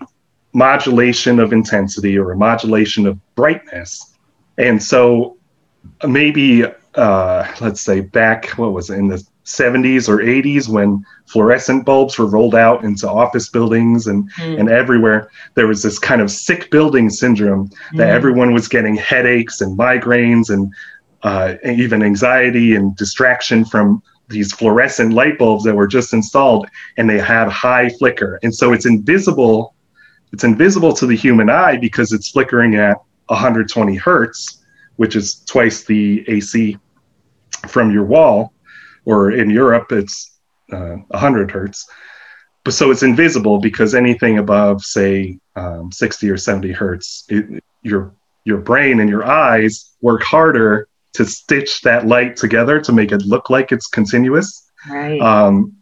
modulation 0.54 1.40
of 1.40 1.52
intensity 1.52 2.18
or 2.18 2.32
a 2.32 2.38
modulation 2.38 3.08
of 3.08 3.20
brightness. 3.36 4.16
And 4.58 4.82
so 4.82 5.38
maybe, 6.08 6.66
uh, 6.96 7.56
let's 7.60 7.82
say 7.82 8.02
back, 8.02 8.50
what 8.52 8.74
was 8.74 8.90
it, 8.90 9.00
in 9.00 9.08
the 9.08 9.26
70s 9.46 10.08
or 10.08 10.18
80s 10.18 10.70
when 10.70 11.06
fluorescent 11.26 11.86
bulbs 11.86 12.18
were 12.18 12.26
rolled 12.26 12.56
out 12.56 12.84
into 12.84 13.10
office 13.10 13.50
buildings 13.50 14.08
and, 14.08 14.32
mm. 14.34 14.60
and 14.60 14.70
everywhere 14.70 15.30
there 15.56 15.68
was 15.68 15.84
this 15.84 16.00
kind 16.00 16.22
of 16.22 16.32
sick 16.32 16.72
building 16.72 17.10
syndrome 17.10 17.70
that 17.94 18.08
mm. 18.08 18.14
everyone 18.14 18.54
was 18.54 18.68
getting 18.68 18.96
headaches 18.96 19.60
and 19.62 19.78
migraines 19.78 20.50
and, 20.50 20.74
uh, 21.24 21.56
and 21.64 21.80
even 21.80 22.02
anxiety 22.02 22.76
and 22.76 22.96
distraction 22.96 23.66
from 23.66 24.02
these 24.30 24.54
fluorescent 24.54 25.14
light 25.14 25.38
bulbs 25.38 25.66
that 25.66 25.76
were 25.76 25.88
just 25.88 26.14
installed 26.14 26.68
and 26.98 27.10
they 27.10 27.20
had 27.20 27.50
high 27.50 27.90
flicker 27.90 28.40
and 28.44 28.56
so 28.56 28.72
it's 28.72 28.86
invisible 28.86 29.76
it's 30.32 30.46
invisible 30.46 30.94
to 30.94 31.06
the 31.06 31.16
human 31.16 31.50
eye 31.50 31.78
because 31.78 32.14
it's 32.14 32.30
flickering 32.30 32.76
at 32.76 32.98
120 33.28 33.96
hertz 33.96 34.64
which 34.96 35.18
is 35.18 35.44
twice 35.46 35.84
the 35.84 36.24
ac 36.30 36.78
from 37.68 37.92
your 37.92 38.06
wall 38.06 38.53
or 39.06 39.32
in 39.32 39.50
Europe 39.50 39.92
it's 39.92 40.38
uh, 40.72 40.98
100 41.10 41.52
hertz. 41.52 41.88
But 42.64 42.74
so 42.74 42.92
it's 42.92 43.04
invisible 43.04 43.60
because 43.60 43.94
anything 43.94 44.38
above, 44.38 44.84
say, 44.84 45.38
um, 45.56 45.92
60 45.92 46.30
or 46.30 46.38
70 46.38 46.72
hertz, 46.72 47.26
it, 47.30 47.64
your 47.82 48.16
your 48.46 48.58
brain 48.58 49.00
and 49.00 49.10
your 49.10 49.26
eyes 49.26 49.94
work 50.02 50.22
harder 50.22 50.88
to 51.14 51.26
stitch 51.26 51.82
that 51.82 52.08
light 52.08 52.36
together 52.36 52.82
to 52.82 52.92
make 52.92 53.12
it 53.12 53.22
look 53.22 53.50
like 53.50 53.72
it's 53.72 53.88
continuous. 53.88 54.70
Right. 54.90 55.22
Um, 55.22 55.78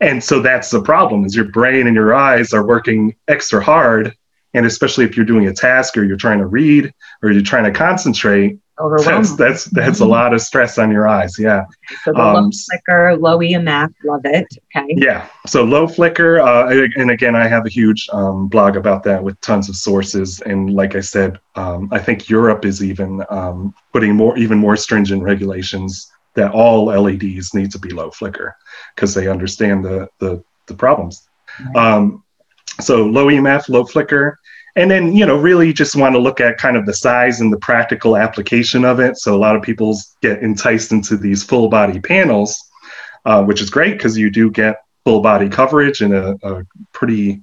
and 0.00 0.22
so 0.22 0.40
that's 0.40 0.70
the 0.70 0.82
problem: 0.82 1.24
is 1.24 1.36
your 1.36 1.46
brain 1.46 1.86
and 1.86 1.94
your 1.94 2.14
eyes 2.14 2.52
are 2.52 2.66
working 2.66 3.14
extra 3.28 3.62
hard, 3.62 4.16
and 4.54 4.66
especially 4.66 5.04
if 5.04 5.16
you're 5.16 5.26
doing 5.26 5.46
a 5.46 5.54
task 5.54 5.96
or 5.96 6.04
you're 6.04 6.16
trying 6.16 6.38
to 6.38 6.46
read 6.46 6.92
or 7.22 7.30
you're 7.30 7.42
trying 7.42 7.64
to 7.64 7.78
concentrate, 7.78 8.58
that's 8.78 9.36
that's 9.36 9.64
that's 9.66 10.00
a 10.00 10.04
lot 10.04 10.32
of 10.32 10.40
stress 10.40 10.78
on 10.78 10.90
your 10.90 11.06
eyes. 11.06 11.38
Yeah. 11.38 11.66
So 12.04 12.12
the 12.12 12.20
um, 12.20 12.44
low 12.44 12.50
flicker, 12.50 13.16
low 13.16 13.38
EMF, 13.38 13.92
love 14.04 14.22
it. 14.24 14.46
Okay. 14.74 14.94
Yeah. 14.96 15.28
So 15.46 15.62
low 15.62 15.86
flicker, 15.86 16.40
uh, 16.40 16.70
and 16.96 17.10
again, 17.10 17.36
I 17.36 17.46
have 17.46 17.66
a 17.66 17.68
huge 17.68 18.08
um, 18.12 18.48
blog 18.48 18.76
about 18.76 19.02
that 19.04 19.22
with 19.22 19.40
tons 19.40 19.68
of 19.68 19.76
sources. 19.76 20.40
And 20.40 20.72
like 20.72 20.94
I 20.96 21.00
said, 21.00 21.38
um, 21.54 21.88
I 21.92 21.98
think 21.98 22.28
Europe 22.28 22.64
is 22.64 22.82
even 22.82 23.24
um, 23.28 23.74
putting 23.92 24.16
more, 24.16 24.36
even 24.38 24.58
more 24.58 24.76
stringent 24.76 25.22
regulations 25.22 26.10
that 26.34 26.52
all 26.52 26.86
LEDs 26.86 27.52
need 27.52 27.70
to 27.72 27.78
be 27.78 27.90
low 27.90 28.10
flicker 28.10 28.56
because 28.94 29.14
they 29.14 29.28
understand 29.28 29.84
the 29.84 30.08
the, 30.18 30.42
the 30.66 30.74
problems. 30.74 31.28
Right. 31.74 31.94
Um, 31.94 32.24
so 32.80 33.04
low 33.04 33.26
EMF, 33.26 33.68
low 33.68 33.84
flicker 33.84 34.38
and 34.76 34.90
then 34.90 35.14
you 35.14 35.26
know 35.26 35.36
really 35.36 35.72
just 35.72 35.96
want 35.96 36.14
to 36.14 36.18
look 36.18 36.40
at 36.40 36.58
kind 36.58 36.76
of 36.76 36.86
the 36.86 36.94
size 36.94 37.40
and 37.40 37.52
the 37.52 37.58
practical 37.58 38.16
application 38.16 38.84
of 38.84 39.00
it. 39.00 39.16
So 39.16 39.34
a 39.34 39.38
lot 39.38 39.56
of 39.56 39.62
people 39.62 39.98
get 40.20 40.42
enticed 40.42 40.92
into 40.92 41.16
these 41.16 41.42
full 41.42 41.68
body 41.68 42.00
panels 42.00 42.58
uh, 43.24 43.42
which 43.42 43.60
is 43.60 43.70
great 43.70 43.92
because 43.92 44.16
you 44.16 44.30
do 44.30 44.50
get 44.50 44.82
full 45.04 45.20
body 45.20 45.48
coverage 45.48 46.02
in 46.02 46.12
a, 46.12 46.34
a 46.42 46.62
pretty 46.92 47.40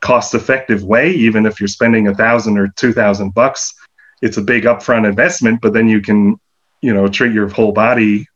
cost 0.00 0.34
effective 0.34 0.84
way. 0.84 1.10
Even 1.10 1.46
if 1.46 1.60
you're 1.60 1.68
spending 1.68 2.08
a 2.08 2.14
thousand 2.14 2.58
or 2.58 2.68
two 2.76 2.92
thousand 2.92 3.34
bucks 3.34 3.74
it's 4.20 4.36
a 4.36 4.42
big 4.42 4.64
upfront 4.64 5.08
investment 5.08 5.60
but 5.60 5.72
then 5.72 5.88
you 5.88 6.00
can 6.00 6.38
you 6.80 6.92
know 6.92 7.06
treat 7.06 7.32
your 7.32 7.48
whole 7.48 7.72
body 7.72 8.26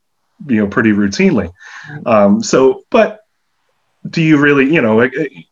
you 0.47 0.57
know 0.57 0.67
pretty 0.67 0.91
routinely. 0.91 1.51
Um, 2.05 2.41
so 2.43 2.83
but 2.89 3.21
do 4.09 4.21
you 4.21 4.37
really, 4.37 4.71
you 4.71 4.81
know, 4.81 5.01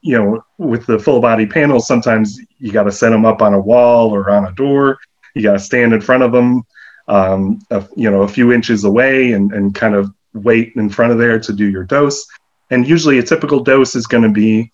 you 0.02 0.18
know, 0.18 0.44
with 0.58 0.86
the 0.86 1.00
full 1.00 1.20
body 1.22 1.46
panels, 1.46 1.88
sometimes 1.88 2.40
you 2.60 2.72
got 2.72 2.84
to 2.84 2.92
set 2.92 3.10
them 3.10 3.26
up 3.26 3.42
on 3.42 3.54
a 3.54 3.60
wall 3.60 4.14
or 4.14 4.30
on 4.30 4.46
a 4.46 4.52
door. 4.52 5.00
You 5.34 5.44
got 5.44 5.54
to 5.54 5.60
stand 5.60 5.94
in 5.94 6.02
front 6.02 6.24
of 6.24 6.32
them, 6.32 6.64
um, 7.08 7.62
a, 7.72 7.88
you 7.96 8.12
know, 8.12 8.24
a 8.24 8.28
few 8.28 8.52
inches 8.52 8.84
away 8.84 9.32
and, 9.32 9.54
and 9.54 9.74
kind 9.74 9.96
of 9.96 10.12
wait 10.34 10.74
in 10.76 10.90
front 10.90 11.14
of 11.14 11.18
there 11.18 11.40
to 11.40 11.54
do 11.54 11.70
your 11.70 11.86
dose. 11.86 12.26
And 12.70 12.88
usually 12.88 13.20
a 13.20 13.24
typical 13.24 13.62
dose 13.62 13.96
is 13.96 14.08
going 14.08 14.24
to 14.24 14.30
be 14.30 14.72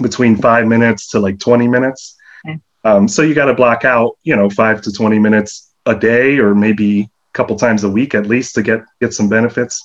between 0.00 0.36
five 0.36 0.66
minutes 0.66 1.08
to 1.10 1.20
like 1.20 1.38
20 1.38 1.68
minutes. 1.68 2.16
Okay. 2.46 2.58
Um, 2.84 3.08
so 3.08 3.22
you 3.22 3.34
got 3.34 3.46
to 3.46 3.54
block 3.54 3.84
out, 3.84 4.16
you 4.22 4.36
know, 4.36 4.48
five 4.48 4.80
to 4.82 4.92
20 4.92 5.18
minutes 5.18 5.74
a 5.84 5.94
day 5.94 6.38
or 6.38 6.54
maybe 6.54 7.02
a 7.02 7.08
couple 7.34 7.56
times 7.56 7.84
a 7.84 7.90
week 7.90 8.14
at 8.14 8.26
least 8.26 8.54
to 8.54 8.62
get, 8.62 8.80
get 9.00 9.12
some 9.12 9.28
benefits. 9.28 9.82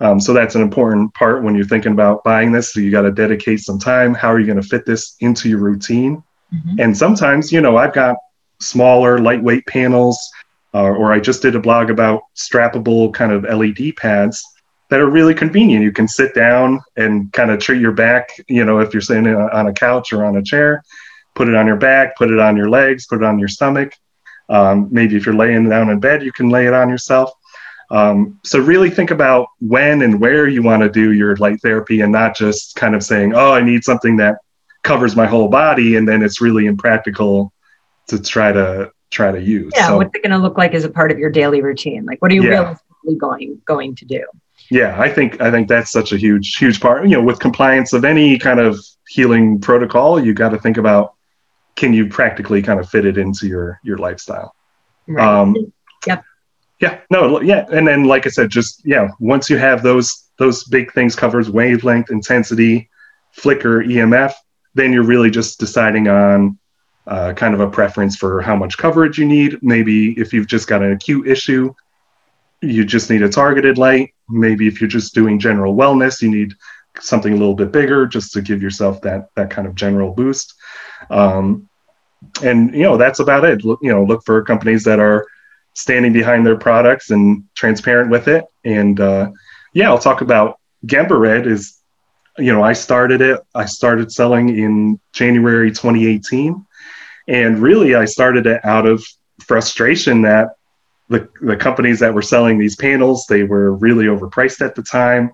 Um, 0.00 0.18
so 0.18 0.32
that's 0.32 0.54
an 0.54 0.62
important 0.62 1.12
part 1.14 1.42
when 1.42 1.54
you're 1.54 1.66
thinking 1.66 1.92
about 1.92 2.24
buying 2.24 2.52
this. 2.52 2.72
So 2.72 2.80
you 2.80 2.90
got 2.90 3.02
to 3.02 3.12
dedicate 3.12 3.60
some 3.60 3.78
time. 3.78 4.14
How 4.14 4.32
are 4.32 4.40
you 4.40 4.46
going 4.46 4.60
to 4.60 4.66
fit 4.66 4.86
this 4.86 5.16
into 5.20 5.48
your 5.48 5.58
routine? 5.58 6.22
Mm-hmm. 6.54 6.80
And 6.80 6.96
sometimes, 6.96 7.52
you 7.52 7.60
know, 7.60 7.76
I've 7.76 7.92
got 7.92 8.16
smaller, 8.60 9.18
lightweight 9.18 9.66
panels, 9.66 10.18
uh, 10.74 10.82
or 10.82 11.12
I 11.12 11.20
just 11.20 11.42
did 11.42 11.54
a 11.54 11.60
blog 11.60 11.90
about 11.90 12.22
strappable 12.36 13.12
kind 13.12 13.32
of 13.32 13.44
LED 13.44 13.96
pads 13.96 14.42
that 14.88 15.00
are 15.00 15.08
really 15.08 15.34
convenient. 15.34 15.84
You 15.84 15.92
can 15.92 16.08
sit 16.08 16.34
down 16.34 16.80
and 16.96 17.32
kind 17.32 17.50
of 17.50 17.60
treat 17.60 17.80
your 17.80 17.92
back, 17.92 18.30
you 18.48 18.64
know, 18.64 18.80
if 18.80 18.92
you're 18.92 19.00
sitting 19.00 19.26
on 19.26 19.68
a 19.68 19.72
couch 19.72 20.12
or 20.12 20.24
on 20.24 20.36
a 20.36 20.42
chair, 20.42 20.82
put 21.34 21.48
it 21.48 21.54
on 21.54 21.66
your 21.66 21.76
back, 21.76 22.16
put 22.16 22.30
it 22.30 22.40
on 22.40 22.56
your 22.56 22.68
legs, 22.68 23.06
put 23.06 23.22
it 23.22 23.24
on 23.24 23.38
your 23.38 23.48
stomach. 23.48 23.94
Um, 24.48 24.88
maybe 24.90 25.16
if 25.16 25.26
you're 25.26 25.34
laying 25.34 25.68
down 25.68 25.90
in 25.90 26.00
bed, 26.00 26.24
you 26.24 26.32
can 26.32 26.48
lay 26.48 26.66
it 26.66 26.74
on 26.74 26.88
yourself. 26.88 27.30
Um, 27.90 28.38
so 28.44 28.60
really 28.60 28.90
think 28.90 29.10
about 29.10 29.48
when 29.60 30.02
and 30.02 30.20
where 30.20 30.46
you 30.46 30.62
want 30.62 30.82
to 30.82 30.88
do 30.88 31.12
your 31.12 31.36
light 31.36 31.60
therapy 31.60 32.02
and 32.02 32.12
not 32.12 32.36
just 32.36 32.76
kind 32.76 32.94
of 32.94 33.02
saying, 33.02 33.34
oh, 33.34 33.52
I 33.52 33.62
need 33.62 33.84
something 33.84 34.16
that 34.18 34.38
covers 34.82 35.16
my 35.16 35.26
whole 35.26 35.48
body. 35.48 35.96
And 35.96 36.08
then 36.08 36.22
it's 36.22 36.40
really 36.40 36.66
impractical 36.66 37.52
to 38.08 38.22
try 38.22 38.52
to 38.52 38.92
try 39.10 39.32
to 39.32 39.40
use. 39.40 39.72
Yeah. 39.74 39.88
So, 39.88 39.96
what's 39.96 40.14
it 40.14 40.22
going 40.22 40.30
to 40.30 40.38
look 40.38 40.56
like 40.56 40.72
as 40.72 40.84
a 40.84 40.90
part 40.90 41.10
of 41.10 41.18
your 41.18 41.30
daily 41.30 41.62
routine? 41.62 42.04
Like, 42.04 42.22
what 42.22 42.30
are 42.30 42.34
you 42.34 42.44
yeah. 42.44 42.50
realistically 42.50 43.16
going, 43.16 43.60
going 43.64 43.96
to 43.96 44.04
do? 44.04 44.24
Yeah, 44.70 45.00
I 45.00 45.08
think, 45.08 45.40
I 45.40 45.50
think 45.50 45.68
that's 45.68 45.90
such 45.90 46.12
a 46.12 46.16
huge, 46.16 46.54
huge 46.56 46.80
part, 46.80 47.02
you 47.02 47.16
know, 47.16 47.22
with 47.22 47.40
compliance 47.40 47.92
of 47.92 48.04
any 48.04 48.38
kind 48.38 48.60
of 48.60 48.78
healing 49.08 49.60
protocol, 49.60 50.24
you 50.24 50.32
got 50.32 50.50
to 50.50 50.58
think 50.58 50.76
about, 50.76 51.14
can 51.74 51.92
you 51.92 52.06
practically 52.06 52.62
kind 52.62 52.78
of 52.78 52.88
fit 52.88 53.04
it 53.04 53.18
into 53.18 53.48
your, 53.48 53.80
your 53.82 53.98
lifestyle? 53.98 54.54
Right. 55.08 55.26
Um, 55.26 55.72
yeah 56.80 57.00
no 57.10 57.40
yeah 57.40 57.66
and 57.72 57.86
then 57.86 58.04
like 58.04 58.26
i 58.26 58.30
said 58.30 58.50
just 58.50 58.82
yeah 58.84 59.08
once 59.18 59.48
you 59.50 59.56
have 59.56 59.82
those 59.82 60.30
those 60.38 60.64
big 60.64 60.92
things 60.92 61.14
covers 61.14 61.50
wavelength 61.50 62.10
intensity 62.10 62.88
flicker 63.32 63.82
emf 63.84 64.32
then 64.74 64.92
you're 64.92 65.02
really 65.02 65.30
just 65.30 65.58
deciding 65.58 66.08
on 66.08 66.58
uh, 67.06 67.32
kind 67.32 67.54
of 67.54 67.60
a 67.60 67.68
preference 67.68 68.14
for 68.14 68.40
how 68.40 68.54
much 68.54 68.78
coverage 68.78 69.18
you 69.18 69.26
need. 69.26 69.60
Maybe 69.62 70.12
if 70.12 70.32
you've 70.32 70.46
just 70.46 70.68
got 70.68 70.82
an 70.82 70.92
acute 70.92 71.26
issue 71.26 71.74
you 72.62 72.84
just 72.84 73.10
need 73.10 73.22
a 73.22 73.28
targeted 73.28 73.78
light. 73.78 74.14
Maybe 74.28 74.66
if 74.66 74.80
you're 74.80 74.88
just 74.88 75.14
doing 75.14 75.38
general 75.38 75.74
wellness 75.74 76.20
you 76.22 76.30
need 76.30 76.54
something 76.98 77.32
a 77.32 77.36
little 77.36 77.54
bit 77.54 77.72
bigger 77.72 78.06
just 78.06 78.32
to 78.32 78.42
give 78.42 78.62
yourself 78.62 79.00
that 79.02 79.28
that 79.36 79.50
kind 79.50 79.66
of 79.66 79.74
general 79.74 80.12
boost. 80.12 80.54
Um, 81.08 81.68
and 82.42 82.74
you 82.74 82.82
know 82.82 82.96
that's 82.96 83.20
about 83.20 83.44
it. 83.44 83.64
Look, 83.64 83.80
you 83.82 83.90
know 83.90 84.04
look 84.04 84.24
for 84.24 84.42
companies 84.42 84.84
that 84.84 85.00
are 85.00 85.26
standing 85.80 86.12
behind 86.12 86.46
their 86.46 86.56
products 86.56 87.10
and 87.10 87.44
transparent 87.54 88.10
with 88.10 88.28
it. 88.28 88.44
And 88.64 89.00
uh, 89.00 89.30
yeah, 89.72 89.88
I'll 89.88 89.98
talk 89.98 90.20
about 90.20 90.58
Gemba 90.86 91.18
Red 91.18 91.46
is, 91.46 91.78
you 92.38 92.52
know, 92.52 92.62
I 92.62 92.74
started 92.74 93.20
it. 93.20 93.40
I 93.54 93.64
started 93.64 94.12
selling 94.12 94.50
in 94.58 95.00
January 95.12 95.70
2018. 95.70 96.66
And 97.28 97.58
really, 97.60 97.94
I 97.94 98.04
started 98.04 98.46
it 98.46 98.64
out 98.64 98.86
of 98.86 99.04
frustration 99.40 100.22
that 100.22 100.50
the, 101.08 101.28
the 101.40 101.56
companies 101.56 101.98
that 102.00 102.14
were 102.14 102.22
selling 102.22 102.58
these 102.58 102.76
panels, 102.76 103.26
they 103.26 103.42
were 103.42 103.72
really 103.74 104.04
overpriced 104.04 104.64
at 104.64 104.74
the 104.74 104.82
time. 104.82 105.32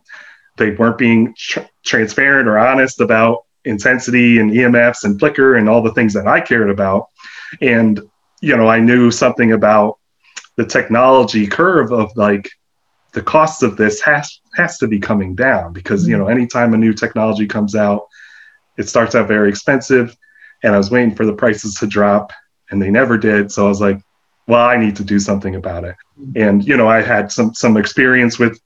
They 0.57 0.71
weren't 0.71 0.99
being 0.99 1.35
tr- 1.37 1.61
transparent 1.85 2.49
or 2.49 2.59
honest 2.59 3.01
about 3.01 3.45
intensity 3.65 4.39
and 4.39 4.51
EMFs 4.51 5.05
and 5.05 5.19
flicker 5.19 5.57
and 5.57 5.69
all 5.69 5.83
the 5.83 5.93
things 5.93 6.15
that 6.15 6.27
I 6.27 6.41
cared 6.41 6.71
about. 6.71 7.09
And, 7.61 8.01
you 8.41 8.57
know, 8.57 8.69
I 8.69 8.79
knew 8.79 9.11
something 9.11 9.53
about 9.53 9.99
the 10.57 10.65
technology 10.65 11.47
curve 11.47 11.93
of 11.93 12.15
like 12.17 12.51
the 13.13 13.23
cost 13.23 13.63
of 13.63 13.77
this 13.77 14.01
has 14.03 14.41
has 14.57 14.79
to 14.79 14.87
be 14.87 14.99
coming 14.99 15.35
down 15.35 15.73
because 15.73 16.07
you 16.07 16.17
know 16.17 16.25
mm-hmm. 16.25 16.39
anytime 16.39 16.75
a 16.75 16.77
new 16.77 16.93
technology 16.93 17.47
comes 17.47 17.75
out 17.75 18.07
it 18.77 18.89
starts 18.89 19.15
out 19.15 19.29
very 19.29 19.49
expensive 19.49 20.17
and 20.63 20.75
i 20.75 20.79
was 20.79 20.91
waiting 20.91 21.15
for 21.15 21.25
the 21.25 21.33
prices 21.33 21.75
to 21.75 21.87
drop 21.87 22.33
and 22.71 22.81
they 22.81 22.91
never 22.91 23.17
did 23.17 23.51
so 23.51 23.65
i 23.65 23.69
was 23.69 23.81
like 23.81 24.01
well 24.47 24.67
i 24.67 24.77
need 24.77 24.97
to 24.97 25.05
do 25.05 25.19
something 25.19 25.55
about 25.55 25.85
it 25.85 25.97
mm-hmm. 26.21 26.43
and 26.43 26.67
you 26.67 26.77
know 26.77 26.89
i 26.89 27.01
had 27.01 27.33
some 27.33 27.55
some 27.55 27.77
experience 27.77 28.39
with 28.39 28.61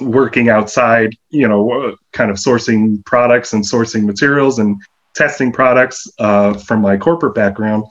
working 0.00 0.48
outside 0.48 1.14
you 1.30 1.48
know 1.48 1.94
kind 2.12 2.30
of 2.30 2.36
sourcing 2.36 3.04
products 3.04 3.52
and 3.52 3.64
sourcing 3.64 4.04
materials 4.04 4.58
and 4.60 4.80
testing 5.14 5.50
products 5.50 6.06
uh, 6.20 6.54
from 6.54 6.80
my 6.80 6.96
corporate 6.96 7.34
background 7.34 7.84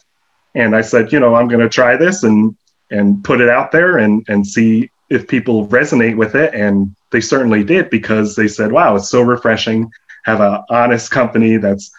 and 0.55 0.75
i 0.75 0.81
said 0.81 1.11
you 1.11 1.19
know 1.19 1.35
i'm 1.35 1.47
going 1.47 1.59
to 1.59 1.69
try 1.69 1.97
this 1.97 2.23
and 2.23 2.55
and 2.91 3.23
put 3.23 3.41
it 3.41 3.49
out 3.49 3.71
there 3.71 3.97
and 3.97 4.25
and 4.27 4.45
see 4.45 4.89
if 5.09 5.27
people 5.27 5.67
resonate 5.67 6.17
with 6.17 6.35
it. 6.35 6.53
And 6.53 6.95
they 7.11 7.21
certainly 7.21 7.63
did 7.63 7.89
because 7.89 8.35
they 8.35 8.47
said 8.47 8.71
wow 8.71 8.95
it's 8.95 9.09
so 9.09 9.21
refreshing. 9.21 9.89
Have 10.25 10.41
an 10.41 10.63
honest 10.69 11.11
company 11.11 11.57
that's 11.57 11.91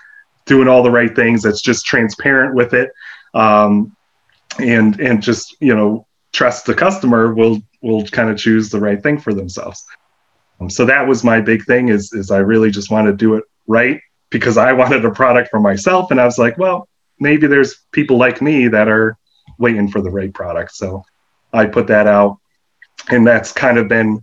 doing 0.46 0.68
all 0.68 0.82
the 0.82 0.90
right 0.90 1.14
things 1.14 1.42
that's 1.42 1.62
just 1.62 1.86
transparent 1.86 2.54
with 2.54 2.74
it. 2.74 2.90
Um, 3.34 3.94
and 4.58 4.98
and 5.00 5.22
just 5.22 5.56
you 5.60 5.74
know 5.74 6.06
trust 6.32 6.66
the 6.66 6.74
customer 6.74 7.34
will 7.34 7.60
will 7.82 8.06
kind 8.06 8.30
of 8.30 8.38
choose 8.38 8.70
the 8.70 8.80
right 8.80 9.02
thing 9.02 9.18
for 9.18 9.32
themselves. 9.32 9.84
Um, 10.60 10.68
so 10.68 10.84
that 10.86 11.06
was 11.06 11.22
my 11.22 11.40
big 11.40 11.64
thing 11.64 11.88
is 11.88 12.12
is 12.12 12.30
i 12.30 12.38
really 12.38 12.70
just 12.70 12.90
want 12.90 13.06
to 13.06 13.12
do 13.12 13.34
it 13.34 13.44
right 13.66 14.00
because 14.30 14.56
i 14.56 14.72
wanted 14.80 15.04
a 15.04 15.10
product 15.10 15.50
for 15.50 15.60
myself. 15.60 16.10
And 16.10 16.20
i 16.20 16.24
was 16.24 16.38
like 16.38 16.58
well 16.58 16.88
maybe 17.20 17.46
there's 17.46 17.76
people 17.92 18.16
like 18.16 18.40
me 18.40 18.68
that 18.68 18.88
are 18.88 19.16
waiting 19.58 19.88
for 19.88 20.00
the 20.00 20.10
right 20.10 20.32
product. 20.32 20.74
So 20.74 21.04
I 21.52 21.66
put 21.66 21.86
that 21.88 22.06
out, 22.06 22.38
and 23.10 23.26
that's 23.26 23.52
kind 23.52 23.78
of 23.78 23.88
been 23.88 24.22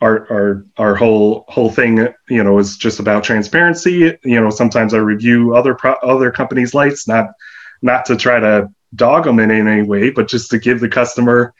our 0.00 0.30
our 0.32 0.64
our 0.78 0.94
whole 0.94 1.44
whole 1.48 1.70
thing. 1.70 2.08
You 2.28 2.44
know, 2.44 2.58
is 2.58 2.76
just 2.76 3.00
about 3.00 3.24
transparency. 3.24 4.16
You 4.24 4.40
know, 4.40 4.50
sometimes 4.50 4.94
I 4.94 4.98
review 4.98 5.54
other 5.54 5.74
pro- 5.74 5.94
other 6.02 6.30
companies' 6.30 6.74
lights, 6.74 7.06
not 7.06 7.26
not 7.82 8.04
to 8.06 8.16
try 8.16 8.40
to 8.40 8.68
dog 8.94 9.24
them 9.24 9.38
in 9.38 9.50
any 9.50 9.82
way, 9.82 10.10
but 10.10 10.28
just 10.28 10.50
to 10.50 10.58
give 10.58 10.80
the 10.80 10.88
customer 10.88 11.54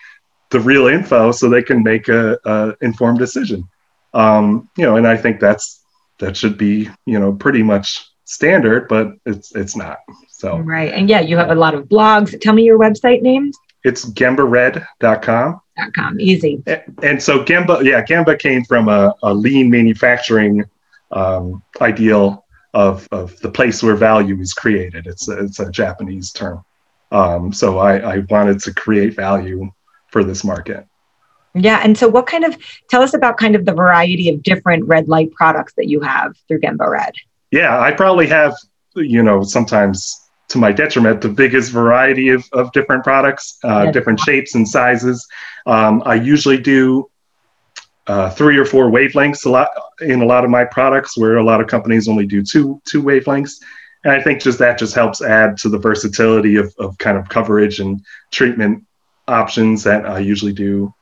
the 0.51 0.61
real 0.61 0.88
info 0.88 1.30
so 1.30 1.48
they 1.48 1.62
can 1.62 1.82
make 1.82 2.09
a, 2.09 2.36
a 2.44 2.74
informed 2.80 3.18
decision. 3.18 3.68
Um, 4.12 4.68
you 4.76 4.84
know, 4.84 4.96
and 4.96 5.07
I 5.07 5.16
think 5.16 5.40
that's 5.40 5.84
that 6.18 6.36
should 6.36 6.59
be 6.59 6.88
you 7.07 7.18
know 7.18 7.32
pretty 7.32 7.62
much 7.62 8.07
standard, 8.24 8.88
but 8.88 9.12
it's 9.26 9.55
it's 9.55 9.76
not. 9.76 9.98
So 10.41 10.59
right, 10.59 10.93
and 10.93 11.09
yeah, 11.09 11.20
you 11.20 11.36
have 11.36 11.51
a 11.51 11.55
lot 11.55 11.74
of 11.74 11.84
blogs. 11.84 12.38
Tell 12.41 12.55
me 12.55 12.64
your 12.64 12.78
website 12.78 13.20
names. 13.20 13.57
It's 13.84 14.05
gembared.com. 14.07 15.61
Com, 15.95 16.20
easy. 16.20 16.62
And, 16.66 16.99
and 17.03 17.22
so 17.22 17.43
Gemba, 17.43 17.82
yeah, 17.82 18.05
Gemba 18.05 18.38
came 18.38 18.64
from 18.64 18.88
a, 18.88 19.14
a 19.22 19.32
lean 19.32 19.70
manufacturing 19.70 20.64
um, 21.11 21.62
ideal 21.80 22.45
of 22.74 23.09
of 23.12 23.38
the 23.41 23.51
place 23.51 23.82
where 23.82 23.97
value 23.97 24.38
is 24.41 24.53
created. 24.53 25.07
It's 25.07 25.28
a, 25.28 25.45
it's 25.45 25.61
a 25.61 25.70
Japanese 25.70 26.32
term. 26.32 26.64
Um, 27.12 27.53
so 27.53 27.78
I, 27.78 28.16
I 28.16 28.18
wanted 28.30 28.61
to 28.61 28.74
create 28.74 29.14
value 29.14 29.70
for 30.12 30.22
this 30.22 30.45
market. 30.45 30.86
Yeah. 31.55 31.80
And 31.82 31.99
so, 31.99 32.09
what 32.09 32.26
kind 32.26 32.45
of 32.45 32.57
tell 32.88 33.03
us 33.03 33.14
about 33.14 33.36
kind 33.38 33.57
of 33.57 33.64
the 33.64 33.72
variety 33.72 34.28
of 34.28 34.43
different 34.43 34.86
red 34.86 35.09
light 35.09 35.32
products 35.32 35.72
that 35.76 35.88
you 35.88 36.01
have 36.01 36.36
through 36.47 36.61
Gemba 36.61 36.88
Red? 36.88 37.14
yeah, 37.51 37.80
I 37.80 37.93
probably 37.93 38.26
have, 38.28 38.55
you 38.95 39.22
know, 39.22 39.43
sometimes 39.43 40.19
to 40.51 40.59
my 40.59 40.72
detriment, 40.72 41.20
the 41.20 41.28
biggest 41.28 41.72
variety 41.72 42.28
of, 42.30 42.44
of 42.53 42.72
different 42.72 43.05
products, 43.05 43.59
uh, 43.64 43.90
different 43.92 44.18
shapes 44.20 44.55
and 44.55 44.68
sizes. 44.68 45.26
Um, 45.66 46.03
I 46.05 46.16
usually 46.16 46.59
do 46.59 47.09
uh, 48.07 48.30
three 48.30 48.59
or 48.59 48.64
four 48.64 48.90
wavelengths 48.90 49.46
a 49.46 49.48
lot 49.48 49.70
in 50.01 50.22
a 50.22 50.26
lot 50.26 50.44
of 50.44 50.51
my 50.51 50.64
products, 50.64 51.16
where 51.16 51.36
a 51.36 51.44
lot 51.44 51.61
of 51.61 51.68
companies 51.68 52.09
only 52.09 52.26
do 52.26 52.42
two 52.42 52.80
two 52.84 53.03
wavelengths. 53.03 53.62
And 54.03 54.12
I 54.12 54.20
think 54.20 54.42
just 54.42 54.59
that 54.59 54.78
just 54.78 54.94
helps 54.94 55.22
add 55.22 55.57
to 55.59 55.68
the 55.68 55.78
versatility 55.78 56.57
of, 56.57 56.74
of 56.78 56.98
kind 56.98 57.16
of 57.16 57.28
coverage 57.28 57.80
and 57.80 58.01
treatment 58.32 58.84
options 59.28 59.84
that 59.84 60.07
I 60.07 60.18
usually 60.18 60.55
do 60.55 60.92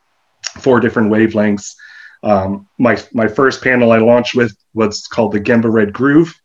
four 0.59 0.79
different 0.79 1.09
wavelengths. 1.09 1.73
Um, 2.21 2.67
my 2.77 3.01
my 3.13 3.27
first 3.27 3.63
panel 3.63 3.91
I 3.91 3.97
launched 3.97 4.35
with 4.35 4.55
was 4.73 5.07
called 5.07 5.31
the 5.31 5.39
Gemba 5.41 5.71
Red 5.71 5.93
Groove, 5.93 6.39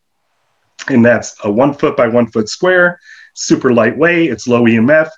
and 0.88 1.04
that's 1.04 1.36
a 1.44 1.50
one 1.50 1.74
foot 1.74 1.96
by 1.96 2.08
one 2.08 2.26
foot 2.30 2.48
square, 2.48 2.98
super 3.34 3.72
lightweight. 3.72 4.30
It's 4.30 4.46
low 4.46 4.64
EMF. 4.64 5.10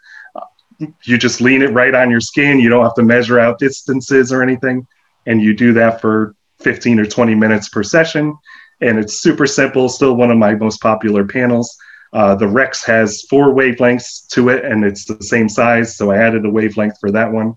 You 1.05 1.17
just 1.19 1.41
lean 1.41 1.63
it 1.63 1.73
right 1.73 1.95
on 1.95 2.11
your 2.11 2.21
skin. 2.21 2.61
You 2.61 2.69
don't 2.69 2.85
have 2.85 2.95
to 2.95 3.03
measure 3.03 3.41
out 3.41 3.59
distances 3.59 4.33
or 4.33 4.43
anything, 4.43 4.87
and 5.27 5.41
you 5.41 5.55
do 5.55 5.73
that 5.75 6.01
for 6.01 6.35
15 6.61 7.01
or 7.01 7.07
20 7.07 7.35
minutes 7.35 7.69
per 7.69 7.83
session. 7.83 8.37
and 8.83 8.99
it's 8.99 9.21
super 9.21 9.47
simple. 9.47 9.89
Still 9.89 10.17
one 10.17 10.31
of 10.31 10.37
my 10.37 10.55
most 10.55 10.83
popular 10.83 11.25
panels. 11.25 11.77
Uh, 12.13 12.35
the 12.35 12.47
Rex 12.47 12.85
has 12.85 13.23
four 13.23 13.55
wavelengths 13.55 14.27
to 14.29 14.51
it, 14.51 14.65
and 14.65 14.85
it's 14.85 15.07
the 15.07 15.23
same 15.23 15.49
size. 15.49 15.97
So 15.97 16.11
I 16.11 16.19
added 16.19 16.45
a 16.45 16.51
wavelength 16.51 16.99
for 17.01 17.11
that 17.11 17.33
one. 17.33 17.57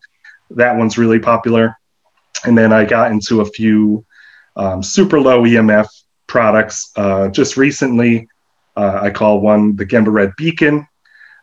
That 0.51 0.78
one's 0.78 0.97
really 0.97 1.20
popular. 1.20 1.76
And 2.45 2.57
then 2.57 2.72
I 2.72 2.86
got 2.86 3.12
into 3.12 3.41
a 3.41 3.45
few 3.45 4.05
um, 4.55 4.82
super 4.82 5.20
low 5.20 5.43
EMF 5.43 5.88
products 6.30 6.92
uh, 6.96 7.28
just 7.28 7.58
recently. 7.58 8.30
Uh, 8.78 9.00
I 9.02 9.10
call 9.10 9.42
one 9.42 9.76
the 9.76 9.86
Gemba 9.86 10.12
Red 10.12 10.32
Beacon. 10.38 10.88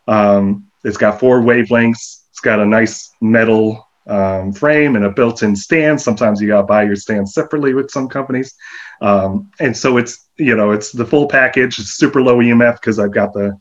Um, 0.07 0.71
it's 0.83 0.97
got 0.97 1.19
four 1.19 1.41
wavelengths. 1.41 2.23
It's 2.31 2.39
got 2.39 2.59
a 2.59 2.65
nice 2.65 3.11
metal 3.21 3.87
um, 4.07 4.53
frame 4.53 4.95
and 4.95 5.05
a 5.05 5.11
built-in 5.11 5.55
stand. 5.55 6.01
Sometimes 6.01 6.41
you 6.41 6.47
got 6.47 6.61
to 6.61 6.67
buy 6.67 6.83
your 6.83 6.95
stand 6.95 7.29
separately 7.29 7.73
with 7.73 7.91
some 7.91 8.07
companies, 8.07 8.55
um, 9.01 9.51
and 9.59 9.75
so 9.75 9.97
it's 9.97 10.29
you 10.37 10.55
know 10.55 10.71
it's 10.71 10.91
the 10.91 11.05
full 11.05 11.27
package. 11.27 11.77
It's 11.77 11.97
super 11.97 12.21
low 12.21 12.37
EMF 12.37 12.75
because 12.75 12.99
I've 12.99 13.11
got 13.11 13.33
the 13.33 13.57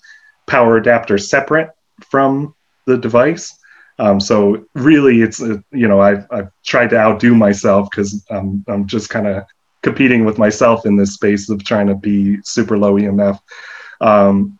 power 0.46 0.76
adapter 0.76 1.18
separate 1.18 1.70
from 2.08 2.54
the 2.86 2.96
device. 2.96 3.58
Um, 3.98 4.20
so 4.20 4.64
really, 4.74 5.22
it's 5.22 5.42
uh, 5.42 5.58
you 5.72 5.88
know 5.88 6.00
I've 6.00 6.26
I've 6.30 6.50
tried 6.64 6.90
to 6.90 6.98
outdo 6.98 7.34
myself 7.34 7.88
because 7.90 8.24
I'm 8.30 8.86
just 8.86 9.10
kind 9.10 9.26
of 9.26 9.44
competing 9.86 10.24
with 10.24 10.36
myself 10.36 10.84
in 10.84 10.96
this 10.96 11.14
space 11.14 11.48
of 11.48 11.62
trying 11.62 11.86
to 11.86 11.94
be 11.94 12.38
super 12.42 12.76
low 12.76 12.94
EMF. 12.94 13.38
Um, 14.00 14.58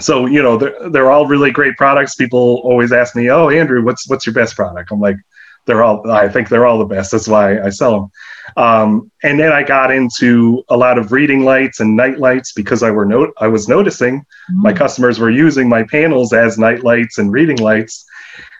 so 0.00 0.26
you 0.26 0.42
know 0.42 0.56
they're, 0.56 0.90
they're 0.90 1.10
all 1.10 1.26
really 1.26 1.50
great 1.50 1.76
products 1.76 2.16
people 2.16 2.60
always 2.64 2.92
ask 2.92 3.16
me 3.16 3.30
oh 3.30 3.48
andrew 3.48 3.82
what's 3.82 4.08
what's 4.10 4.26
your 4.26 4.34
best 4.34 4.54
product 4.54 4.90
i'm 4.90 5.00
like 5.00 5.16
they're 5.64 5.82
all 5.82 6.10
i 6.10 6.28
think 6.28 6.48
they're 6.48 6.66
all 6.66 6.78
the 6.78 6.84
best 6.84 7.12
that's 7.12 7.28
why 7.28 7.58
i 7.60 7.70
sell 7.70 7.92
them 7.92 8.10
um, 8.56 9.10
and 9.22 9.38
then 9.40 9.52
i 9.52 9.62
got 9.62 9.90
into 9.90 10.62
a 10.68 10.76
lot 10.76 10.98
of 10.98 11.12
reading 11.12 11.44
lights 11.44 11.80
and 11.80 11.96
night 11.96 12.18
lights 12.18 12.52
because 12.52 12.82
i 12.82 12.90
were 12.90 13.06
note 13.06 13.32
i 13.38 13.46
was 13.46 13.68
noticing 13.68 14.20
mm-hmm. 14.20 14.62
my 14.62 14.72
customers 14.72 15.18
were 15.18 15.30
using 15.30 15.68
my 15.68 15.82
panels 15.84 16.32
as 16.32 16.58
night 16.58 16.82
lights 16.84 17.16
and 17.16 17.32
reading 17.32 17.56
lights 17.56 18.04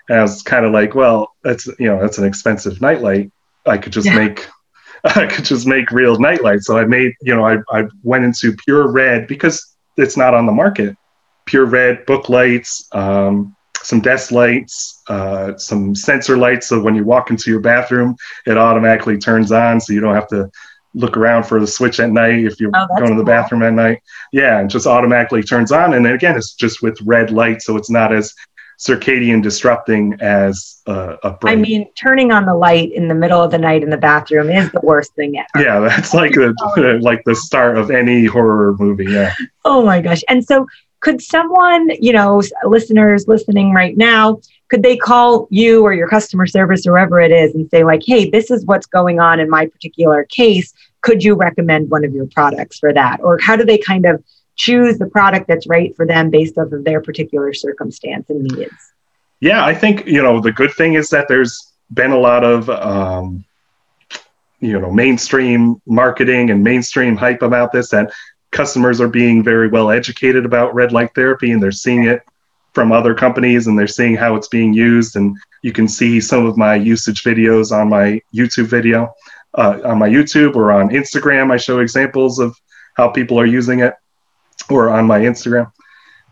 and 0.09 0.18
i 0.18 0.22
was 0.22 0.42
kind 0.42 0.64
of 0.64 0.72
like 0.72 0.94
well 0.94 1.34
that's 1.44 1.66
you 1.78 1.86
know 1.86 2.00
that's 2.00 2.18
an 2.18 2.24
expensive 2.24 2.80
night 2.80 3.02
light 3.02 3.30
i 3.66 3.76
could 3.76 3.92
just 3.92 4.07
yeah. 4.07 4.16
make 4.16 4.48
i 5.16 5.26
could 5.26 5.44
just 5.44 5.66
make 5.66 5.90
real 5.90 6.18
night 6.18 6.42
lights 6.42 6.66
so 6.66 6.76
i 6.76 6.84
made 6.84 7.12
you 7.22 7.34
know 7.34 7.44
I, 7.46 7.59
I 7.70 7.84
went 8.02 8.24
into 8.24 8.54
pure 8.64 8.90
red 8.90 9.26
because 9.26 9.76
it's 9.96 10.16
not 10.16 10.34
on 10.34 10.46
the 10.46 10.52
market 10.52 10.96
pure 11.46 11.64
red 11.64 12.04
book 12.07 12.28
lights, 12.28 12.86
um, 12.92 13.57
some 13.82 14.00
desk 14.00 14.32
lights, 14.32 15.02
uh, 15.09 15.57
some 15.57 15.94
sensor 15.94 16.36
lights. 16.36 16.66
So 16.68 16.80
when 16.80 16.94
you 16.94 17.04
walk 17.04 17.30
into 17.30 17.50
your 17.50 17.61
bathroom, 17.61 18.16
it 18.44 18.59
automatically 18.59 19.16
turns 19.16 19.52
on, 19.52 19.80
so 19.80 19.92
you 19.92 20.00
don't 20.00 20.14
have 20.14 20.28
to 20.28 20.50
look 20.94 21.16
around 21.16 21.44
for 21.44 21.61
the 21.61 21.66
switch 21.66 22.00
at 22.00 22.11
night 22.11 22.44
if 22.44 22.59
you're 22.59 22.70
oh, 22.74 22.86
going 22.98 23.11
to 23.11 23.16
the 23.16 23.16
cool. 23.16 23.24
bathroom 23.24 23.62
at 23.62 23.74
night. 23.74 24.00
Yeah, 24.32 24.62
it 24.62 24.68
just 24.68 24.86
automatically 24.86 25.42
turns 25.42 25.70
on. 25.70 25.94
And 25.94 26.04
then 26.04 26.14
again, 26.14 26.36
it's 26.36 26.54
just 26.54 26.82
with 26.82 27.00
red 27.02 27.30
light, 27.30 27.62
so 27.62 27.76
it's 27.76 27.90
not 27.90 28.12
as 28.12 28.34
circadian 28.78 29.42
disrupting 29.42 30.16
as 30.20 30.82
a 30.86 31.36
bright. 31.40 31.52
I 31.52 31.56
mean, 31.56 31.90
turning 31.94 32.32
on 32.32 32.46
the 32.46 32.54
light 32.54 32.92
in 32.92 33.08
the 33.08 33.14
middle 33.14 33.42
of 33.42 33.50
the 33.50 33.58
night 33.58 33.82
in 33.82 33.90
the 33.90 33.96
bathroom 33.96 34.50
is 34.50 34.70
the 34.72 34.80
worst 34.82 35.14
thing 35.14 35.38
ever. 35.38 35.64
Yeah, 35.64 35.80
that's 35.80 36.14
like 36.14 36.32
the 36.32 36.54
oh, 36.76 36.98
like 37.00 37.22
the 37.24 37.34
start 37.34 37.78
of 37.78 37.90
any 37.90 38.24
horror 38.26 38.74
movie. 38.78 39.06
Yeah. 39.06 39.34
Oh 39.64 39.84
my 39.84 40.00
gosh! 40.00 40.22
And 40.28 40.44
so 40.44 40.66
could 41.00 41.22
someone, 41.22 41.90
you 42.00 42.12
know, 42.12 42.42
listeners 42.64 43.28
listening 43.28 43.72
right 43.72 43.96
now, 43.96 44.40
could 44.68 44.82
they 44.82 44.96
call 44.96 45.46
you 45.50 45.82
or 45.84 45.94
your 45.94 46.08
customer 46.08 46.46
service 46.46 46.86
or 46.86 46.96
whoever 46.96 47.20
it 47.20 47.30
is 47.30 47.54
and 47.54 47.70
say, 47.70 47.84
like, 47.84 48.02
hey, 48.04 48.28
this 48.28 48.50
is 48.50 48.64
what's 48.66 48.86
going 48.86 49.20
on 49.20 49.38
in 49.38 49.48
my 49.48 49.66
particular 49.66 50.24
case. 50.24 50.72
Could 51.02 51.22
you 51.22 51.34
recommend 51.34 51.90
one 51.90 52.04
of 52.04 52.12
your 52.12 52.26
products 52.26 52.78
for 52.78 52.92
that? 52.92 53.20
Or 53.22 53.38
how 53.38 53.56
do 53.56 53.64
they 53.64 53.78
kind 53.78 54.06
of 54.06 54.24
choose 54.57 54.98
the 54.98 55.07
product 55.07 55.46
that's 55.46 55.66
right 55.66 55.94
for 55.94 56.07
them 56.07 56.30
based 56.30 56.59
off 56.59 56.72
of 56.72 56.84
their 56.84 57.00
particular 57.00 57.52
circumstance 57.52 58.28
and 58.30 58.42
needs? 58.42 58.92
Yeah, 59.40 59.64
I 59.64 59.74
think, 59.74 60.07
you 60.07 60.22
know, 60.22 60.40
the 60.40 60.52
good 60.52 60.72
thing 60.72 60.94
is 60.94 61.11
that 61.11 61.28
there's 61.28 61.72
been 61.92 62.11
a 62.11 62.18
lot 62.18 62.42
of, 62.42 62.68
um, 62.70 63.44
you 64.61 64.80
know, 64.80 64.90
mainstream 64.90 65.80
marketing 65.86 66.50
and 66.50 66.64
mainstream 66.64 67.16
hype 67.16 67.42
about 67.42 67.70
this 67.70 67.90
that 67.90 68.12
customers 68.50 69.00
are 69.00 69.09
being 69.09 69.42
very 69.42 69.68
well 69.68 69.90
educated 69.90 70.46
about 70.46 70.74
red 70.74 70.92
light 70.92 71.14
therapy 71.14 71.52
and 71.52 71.62
they're 71.62 71.70
seeing 71.70 72.04
it 72.04 72.22
from 72.72 72.92
other 72.92 73.14
companies 73.14 73.66
and 73.66 73.78
they're 73.78 73.86
seeing 73.86 74.16
how 74.16 74.34
it's 74.34 74.48
being 74.48 74.72
used. 74.72 75.16
And 75.16 75.36
you 75.62 75.72
can 75.72 75.86
see 75.86 76.20
some 76.20 76.46
of 76.46 76.57
my 76.57 76.74
usage 76.74 77.22
videos 77.22 77.72
on 77.72 77.88
my 77.88 78.20
youtube 78.34 78.66
video 78.66 79.12
uh, 79.54 79.80
on 79.84 79.98
my 79.98 80.09
youtube 80.09 80.57
or 80.57 80.72
on 80.72 80.88
instagram. 80.90 81.50
I 81.50 81.57
show 81.57 81.80
examples 81.80 82.38
of 82.38 82.57
how 82.94 83.09
people 83.09 83.38
are 83.38 83.46
using 83.46 83.80
it 83.80 83.94
or 84.70 84.90
on 84.90 85.06
my 85.06 85.20
instagram 85.20 85.70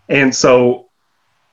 and 0.09 0.35
so 0.35 0.89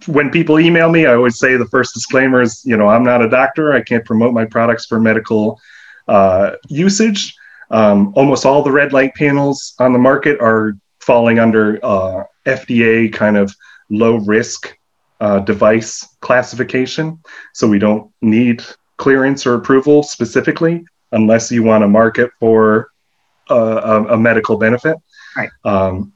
when 0.07 0.29
people 0.29 0.59
email 0.59 0.89
me 0.89 1.05
i 1.05 1.13
always 1.13 1.37
say 1.39 1.57
the 1.57 1.67
first 1.67 1.93
disclaimer 1.93 2.41
is 2.41 2.61
you 2.65 2.77
know 2.77 2.87
i'm 2.87 3.03
not 3.03 3.21
a 3.21 3.29
doctor 3.29 3.73
i 3.73 3.81
can't 3.81 4.05
promote 4.05 4.33
my 4.33 4.45
products 4.45 4.85
for 4.85 4.99
medical 4.99 5.59
uh, 6.07 6.51
usage 6.67 7.35
um, 7.71 8.11
almost 8.15 8.45
all 8.45 8.61
the 8.61 8.71
red 8.71 8.91
light 8.93 9.15
panels 9.15 9.73
on 9.79 9.93
the 9.93 9.99
market 9.99 10.39
are 10.41 10.73
falling 10.99 11.39
under 11.39 11.83
uh, 11.83 12.23
FDA 12.45 13.11
kind 13.11 13.37
of 13.37 13.55
low 13.89 14.17
risk 14.17 14.77
uh, 15.19 15.39
device 15.39 16.05
classification. 16.19 17.19
So 17.53 17.67
we 17.67 17.79
don't 17.79 18.11
need 18.21 18.63
clearance 18.97 19.45
or 19.45 19.55
approval 19.55 20.03
specifically 20.03 20.85
unless 21.11 21.51
you 21.51 21.63
want 21.63 21.83
to 21.83 21.87
market 21.87 22.31
for 22.39 22.89
a, 23.49 23.55
a, 23.55 24.03
a 24.13 24.17
medical 24.17 24.57
benefit. 24.57 24.97
Right. 25.35 25.49
Um, 25.63 26.13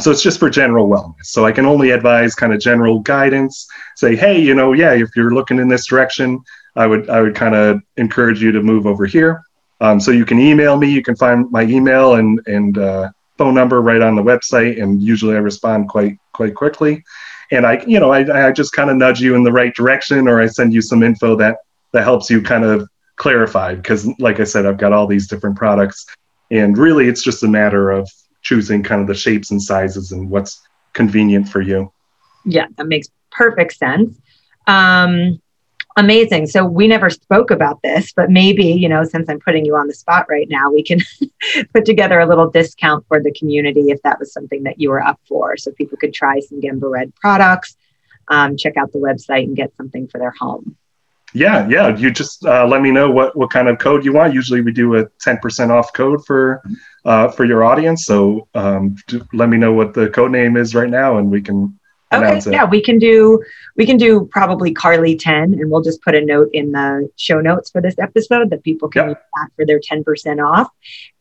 so 0.00 0.10
it's 0.10 0.22
just 0.22 0.38
for 0.38 0.50
general 0.50 0.88
wellness. 0.88 1.26
So 1.26 1.44
I 1.44 1.52
can 1.52 1.66
only 1.66 1.90
advise 1.90 2.34
kind 2.34 2.52
of 2.52 2.60
general 2.60 3.00
guidance. 3.00 3.66
Say, 3.96 4.16
hey, 4.16 4.40
you 4.40 4.54
know, 4.54 4.72
yeah, 4.72 4.92
if 4.92 5.10
you're 5.14 5.34
looking 5.34 5.58
in 5.58 5.68
this 5.68 5.86
direction, 5.86 6.42
I 6.76 6.86
would 6.86 7.10
I 7.10 7.20
would 7.20 7.34
kind 7.34 7.54
of 7.54 7.82
encourage 7.96 8.42
you 8.42 8.52
to 8.52 8.62
move 8.62 8.86
over 8.86 9.06
here. 9.06 9.42
Um, 9.80 10.00
so 10.00 10.10
you 10.10 10.24
can 10.24 10.38
email 10.38 10.76
me. 10.76 10.90
You 10.90 11.02
can 11.02 11.16
find 11.16 11.50
my 11.50 11.62
email 11.62 12.14
and 12.14 12.40
and 12.46 12.78
uh, 12.78 13.10
phone 13.36 13.54
number 13.54 13.80
right 13.82 14.00
on 14.00 14.14
the 14.14 14.22
website, 14.22 14.82
and 14.82 15.02
usually 15.02 15.34
I 15.34 15.38
respond 15.38 15.88
quite 15.88 16.16
quite 16.32 16.54
quickly. 16.54 17.04
And 17.50 17.66
I, 17.66 17.84
you 17.86 18.00
know, 18.00 18.10
I, 18.10 18.48
I 18.48 18.52
just 18.52 18.72
kind 18.72 18.88
of 18.88 18.96
nudge 18.96 19.20
you 19.20 19.34
in 19.34 19.42
the 19.42 19.52
right 19.52 19.74
direction, 19.74 20.26
or 20.26 20.40
I 20.40 20.46
send 20.46 20.72
you 20.72 20.80
some 20.80 21.02
info 21.02 21.36
that 21.36 21.58
that 21.92 22.04
helps 22.04 22.30
you 22.30 22.40
kind 22.40 22.64
of 22.64 22.88
clarify. 23.16 23.74
Because, 23.74 24.08
like 24.18 24.40
I 24.40 24.44
said, 24.44 24.64
I've 24.64 24.78
got 24.78 24.94
all 24.94 25.06
these 25.06 25.28
different 25.28 25.56
products, 25.56 26.06
and 26.50 26.78
really, 26.78 27.08
it's 27.08 27.22
just 27.22 27.42
a 27.42 27.48
matter 27.48 27.90
of 27.90 28.08
choosing 28.42 28.82
kind 28.82 29.00
of 29.00 29.06
the 29.06 29.14
shapes 29.14 29.50
and 29.50 29.62
sizes 29.62 30.12
and 30.12 30.28
what's 30.28 30.60
convenient 30.92 31.48
for 31.48 31.60
you. 31.60 31.92
Yeah, 32.44 32.66
that 32.76 32.86
makes 32.86 33.08
perfect 33.30 33.74
sense. 33.74 34.18
Um, 34.66 35.40
Amazing. 35.96 36.46
So 36.46 36.64
we 36.64 36.88
never 36.88 37.10
spoke 37.10 37.50
about 37.50 37.82
this, 37.82 38.12
but 38.12 38.30
maybe, 38.30 38.64
you 38.64 38.88
know, 38.88 39.04
since 39.04 39.28
I'm 39.28 39.40
putting 39.40 39.66
you 39.66 39.76
on 39.76 39.88
the 39.88 39.94
spot 39.94 40.26
right 40.28 40.48
now, 40.48 40.70
we 40.70 40.82
can 40.82 41.00
put 41.74 41.84
together 41.84 42.18
a 42.20 42.26
little 42.26 42.50
discount 42.50 43.04
for 43.08 43.22
the 43.22 43.32
community 43.32 43.90
if 43.90 44.00
that 44.02 44.18
was 44.18 44.32
something 44.32 44.62
that 44.62 44.80
you 44.80 44.88
were 44.88 45.02
up 45.02 45.20
for. 45.28 45.56
So 45.56 45.70
people 45.72 45.98
could 45.98 46.14
try 46.14 46.40
some 46.40 46.62
Gemba 46.62 46.90
Red 46.90 47.14
products, 47.16 47.76
um, 48.28 48.56
check 48.56 48.76
out 48.78 48.92
the 48.92 49.00
website 49.00 49.44
and 49.44 49.56
get 49.56 49.76
something 49.76 50.08
for 50.08 50.18
their 50.18 50.34
home. 50.38 50.76
Yeah, 51.34 51.66
yeah. 51.68 51.96
You 51.96 52.10
just 52.10 52.44
uh, 52.44 52.66
let 52.66 52.82
me 52.82 52.90
know 52.90 53.10
what, 53.10 53.36
what 53.36 53.50
kind 53.50 53.68
of 53.68 53.78
code 53.78 54.04
you 54.04 54.12
want. 54.12 54.34
Usually 54.34 54.60
we 54.60 54.72
do 54.72 54.96
a 54.96 55.06
10% 55.06 55.70
off 55.70 55.92
code 55.92 56.24
for 56.26 56.62
uh, 57.04 57.28
for 57.28 57.44
your 57.44 57.64
audience. 57.64 58.04
So 58.04 58.48
um, 58.54 58.96
let 59.32 59.48
me 59.48 59.56
know 59.56 59.72
what 59.72 59.94
the 59.94 60.08
code 60.10 60.30
name 60.30 60.56
is 60.56 60.74
right 60.74 60.90
now 60.90 61.18
and 61.18 61.30
we 61.30 61.40
can 61.40 61.78
Okay, 62.14 62.40
yeah, 62.50 62.64
we 62.64 62.82
can 62.82 62.98
do 62.98 63.42
we 63.76 63.86
can 63.86 63.96
do 63.96 64.28
probably 64.30 64.72
Carly 64.72 65.16
10 65.16 65.54
and 65.54 65.70
we'll 65.70 65.80
just 65.80 66.02
put 66.02 66.14
a 66.14 66.20
note 66.20 66.50
in 66.52 66.72
the 66.72 67.08
show 67.16 67.40
notes 67.40 67.70
for 67.70 67.80
this 67.80 67.98
episode 67.98 68.50
that 68.50 68.62
people 68.62 68.88
can 68.88 69.08
use 69.08 69.16
that 69.16 69.48
for 69.56 69.64
their 69.64 69.80
10% 69.80 70.46
off. 70.46 70.68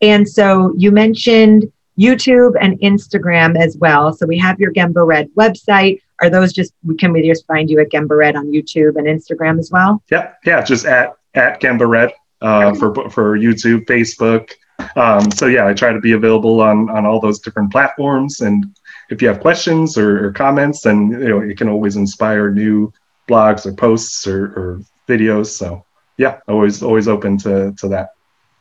And 0.01 0.28
so 0.28 0.74
you 0.78 0.91
mentioned 0.91 1.72
YouTube 1.97 2.55
and 2.59 2.80
Instagram 2.80 3.57
as 3.57 3.78
well. 3.78 4.14
So 4.14 4.26
we 4.26 4.38
have 4.39 4.59
your 4.59 4.74
Gemba 4.74 5.05
Red 5.05 5.30
website. 5.38 6.01
Are 6.22 6.30
those 6.30 6.53
just 6.53 6.74
can 6.99 7.11
we 7.11 7.28
just 7.28 7.45
find 7.47 7.69
you 7.69 7.80
at 7.80 7.91
Gemba 7.91 8.17
Red 8.17 8.36
on 8.36 8.47
YouTube 8.47 8.95
and 8.97 9.07
Instagram 9.07 9.59
as 9.59 9.72
well? 9.72 10.03
Yeah, 10.11 10.34
yeah, 10.45 10.61
just 10.61 10.86
at 10.86 11.15
at 11.34 11.61
Gemba 11.61 11.88
Red 11.88 12.13
uh, 12.41 12.74
for 12.76 13.09
for 13.09 13.38
YouTube, 13.38 13.86
Facebook. 13.86 14.51
Um, 14.95 15.30
so 15.32 15.45
yeah, 15.45 15.67
I 15.67 15.74
try 15.74 15.93
to 15.93 15.99
be 15.99 16.13
available 16.13 16.61
on 16.61 16.89
on 16.89 17.05
all 17.05 17.19
those 17.19 17.39
different 17.39 17.72
platforms 17.72 18.41
and 18.41 18.65
if 19.11 19.22
you 19.22 19.28
have 19.28 19.41
questions 19.41 19.97
or, 19.97 20.28
or, 20.28 20.32
comments, 20.32 20.82
then 20.82 21.11
you 21.11 21.28
know 21.28 21.39
it 21.41 21.57
can 21.57 21.67
always 21.67 21.97
inspire 21.97 22.49
new 22.49 22.91
blogs 23.28 23.65
or 23.65 23.74
posts 23.74 24.26
or, 24.26 24.45
or 24.45 24.82
videos. 25.07 25.47
So 25.47 25.86
yeah, 26.17 26.39
always 26.47 26.82
always 26.82 27.07
open 27.07 27.38
to 27.39 27.74
to 27.74 27.88
that. 27.89 28.11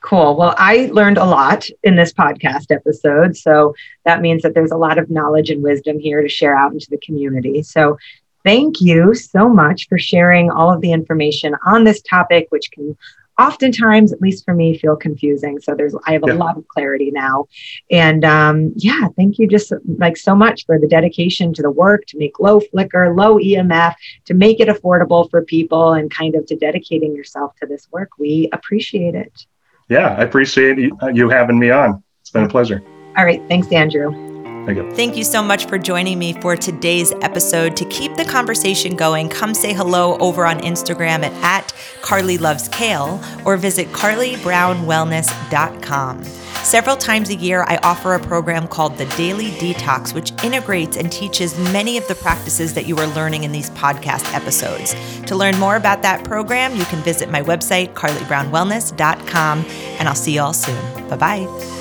Cool. 0.01 0.37
Well, 0.37 0.55
I 0.57 0.89
learned 0.93 1.19
a 1.19 1.25
lot 1.25 1.67
in 1.83 1.95
this 1.95 2.13
podcast 2.13 2.71
episode. 2.71 3.37
So 3.37 3.75
that 4.05 4.23
means 4.23 4.43
that 4.43 4.55
there's 4.55 4.71
a 4.71 4.77
lot 4.77 4.99
of 4.99 5.11
knowledge 5.11 5.51
and 5.51 5.63
wisdom 5.63 5.99
here 5.99 6.23
to 6.23 6.29
share 6.29 6.57
out 6.57 6.73
into 6.73 6.89
the 6.89 6.99
community. 6.99 7.63
So 7.63 7.99
thank 8.43 8.81
you 8.81 9.15
so 9.15 9.49
much 9.49 9.89
for 9.89 9.99
sharing 9.99 10.51
all 10.51 10.73
of 10.73 10.81
the 10.81 10.93
information 10.93 11.55
on 11.67 11.85
this 11.85 12.01
topic, 12.01 12.47
which 12.49 12.71
can 12.73 12.97
oftentimes, 13.39 14.13
at 14.13 14.21
least 14.21 14.45
for 14.45 14.55
me, 14.55 14.77
feel 14.77 14.97
confusing. 14.97 15.61
So 15.61 15.75
there's, 15.75 15.95
I 16.07 16.13
have 16.13 16.25
a 16.25 16.29
yeah. 16.29 16.35
lot 16.35 16.59
of 16.59 16.69
clarity 16.69 17.11
now. 17.11 17.47
And 17.91 18.25
um, 18.25 18.73
yeah, 18.77 19.09
thank 19.17 19.39
you 19.39 19.49
just 19.49 19.73
like 19.99 20.17
so 20.17 20.35
much 20.35 20.67
for 20.67 20.79
the 20.79 20.87
dedication 20.87 21.53
to 21.55 21.63
the 21.63 21.71
work 21.71 22.05
to 22.09 22.19
make 22.19 22.39
low 22.39 22.61
flicker, 22.61 23.15
low 23.15 23.39
EMF, 23.39 23.95
to 24.27 24.35
make 24.35 24.61
it 24.61 24.69
affordable 24.69 25.31
for 25.31 25.43
people 25.43 25.93
and 25.93 26.11
kind 26.11 26.35
of 26.35 26.47
to 26.47 26.57
dedicating 26.57 27.15
yourself 27.15 27.55
to 27.57 27.67
this 27.67 27.89
work. 27.91 28.11
We 28.19 28.51
appreciate 28.53 29.15
it. 29.15 29.47
Yeah, 29.91 30.15
I 30.17 30.23
appreciate 30.23 30.79
uh, 31.03 31.09
you 31.09 31.29
having 31.29 31.59
me 31.59 31.71
on. 31.71 32.03
It's 32.21 32.31
been 32.31 32.45
a 32.45 32.49
pleasure. 32.49 32.83
All 33.17 33.25
right. 33.25 33.43
Thanks, 33.49 33.71
Andrew. 33.73 34.30
Thank 34.67 34.79
you. 34.79 34.91
Thank 34.95 35.17
you 35.17 35.25
so 35.25 35.43
much 35.43 35.65
for 35.67 35.79
joining 35.79 36.19
me 36.19 36.35
for 36.35 36.55
today's 36.57 37.13
episode. 37.23 37.77
To 37.77 37.85
keep 37.87 38.15
the 38.17 38.25
conversation 38.25 38.97
going, 38.97 39.29
come 39.29 39.55
say 39.55 39.73
hello 39.73 40.19
over 40.19 40.47
on 40.47 40.59
Instagram 40.61 41.25
at, 41.25 41.33
at 41.43 41.73
Carly 42.03 42.39
Loves 42.39 42.69
Kale 42.69 43.21
or 43.45 43.57
visit 43.57 43.89
carlybrownwellness.com. 43.89 46.25
Several 46.63 46.97
times 46.97 47.31
a 47.31 47.35
year, 47.35 47.65
I 47.67 47.81
offer 47.83 48.15
a 48.15 48.21
program 48.21 48.69
called 48.69 48.97
the 48.99 49.07
Daily 49.17 49.49
Detox, 49.53 50.15
which 50.15 50.31
integrates 50.45 50.97
and 50.97 51.11
teaches 51.11 51.59
many 51.73 51.97
of 51.97 52.07
the 52.07 52.15
practices 52.15 52.75
that 52.75 52.87
you 52.87 52.97
are 52.99 53.07
learning 53.09 53.43
in 53.45 53.53
these 53.53 53.71
podcast 53.71 54.33
episodes. 54.35 54.95
To 55.23 55.35
learn 55.35 55.59
more 55.59 55.77
about 55.77 56.03
that 56.03 56.23
program, 56.25 56.77
you 56.77 56.85
can 56.85 57.03
visit 57.03 57.31
my 57.31 57.41
website, 57.43 57.95
carlybrownwellness.com, 57.95 59.65
and 59.99 60.09
I'll 60.09 60.15
see 60.15 60.35
you 60.35 60.43
all 60.43 60.53
soon. 60.53 61.09
Bye 61.09 61.17
bye. 61.17 61.80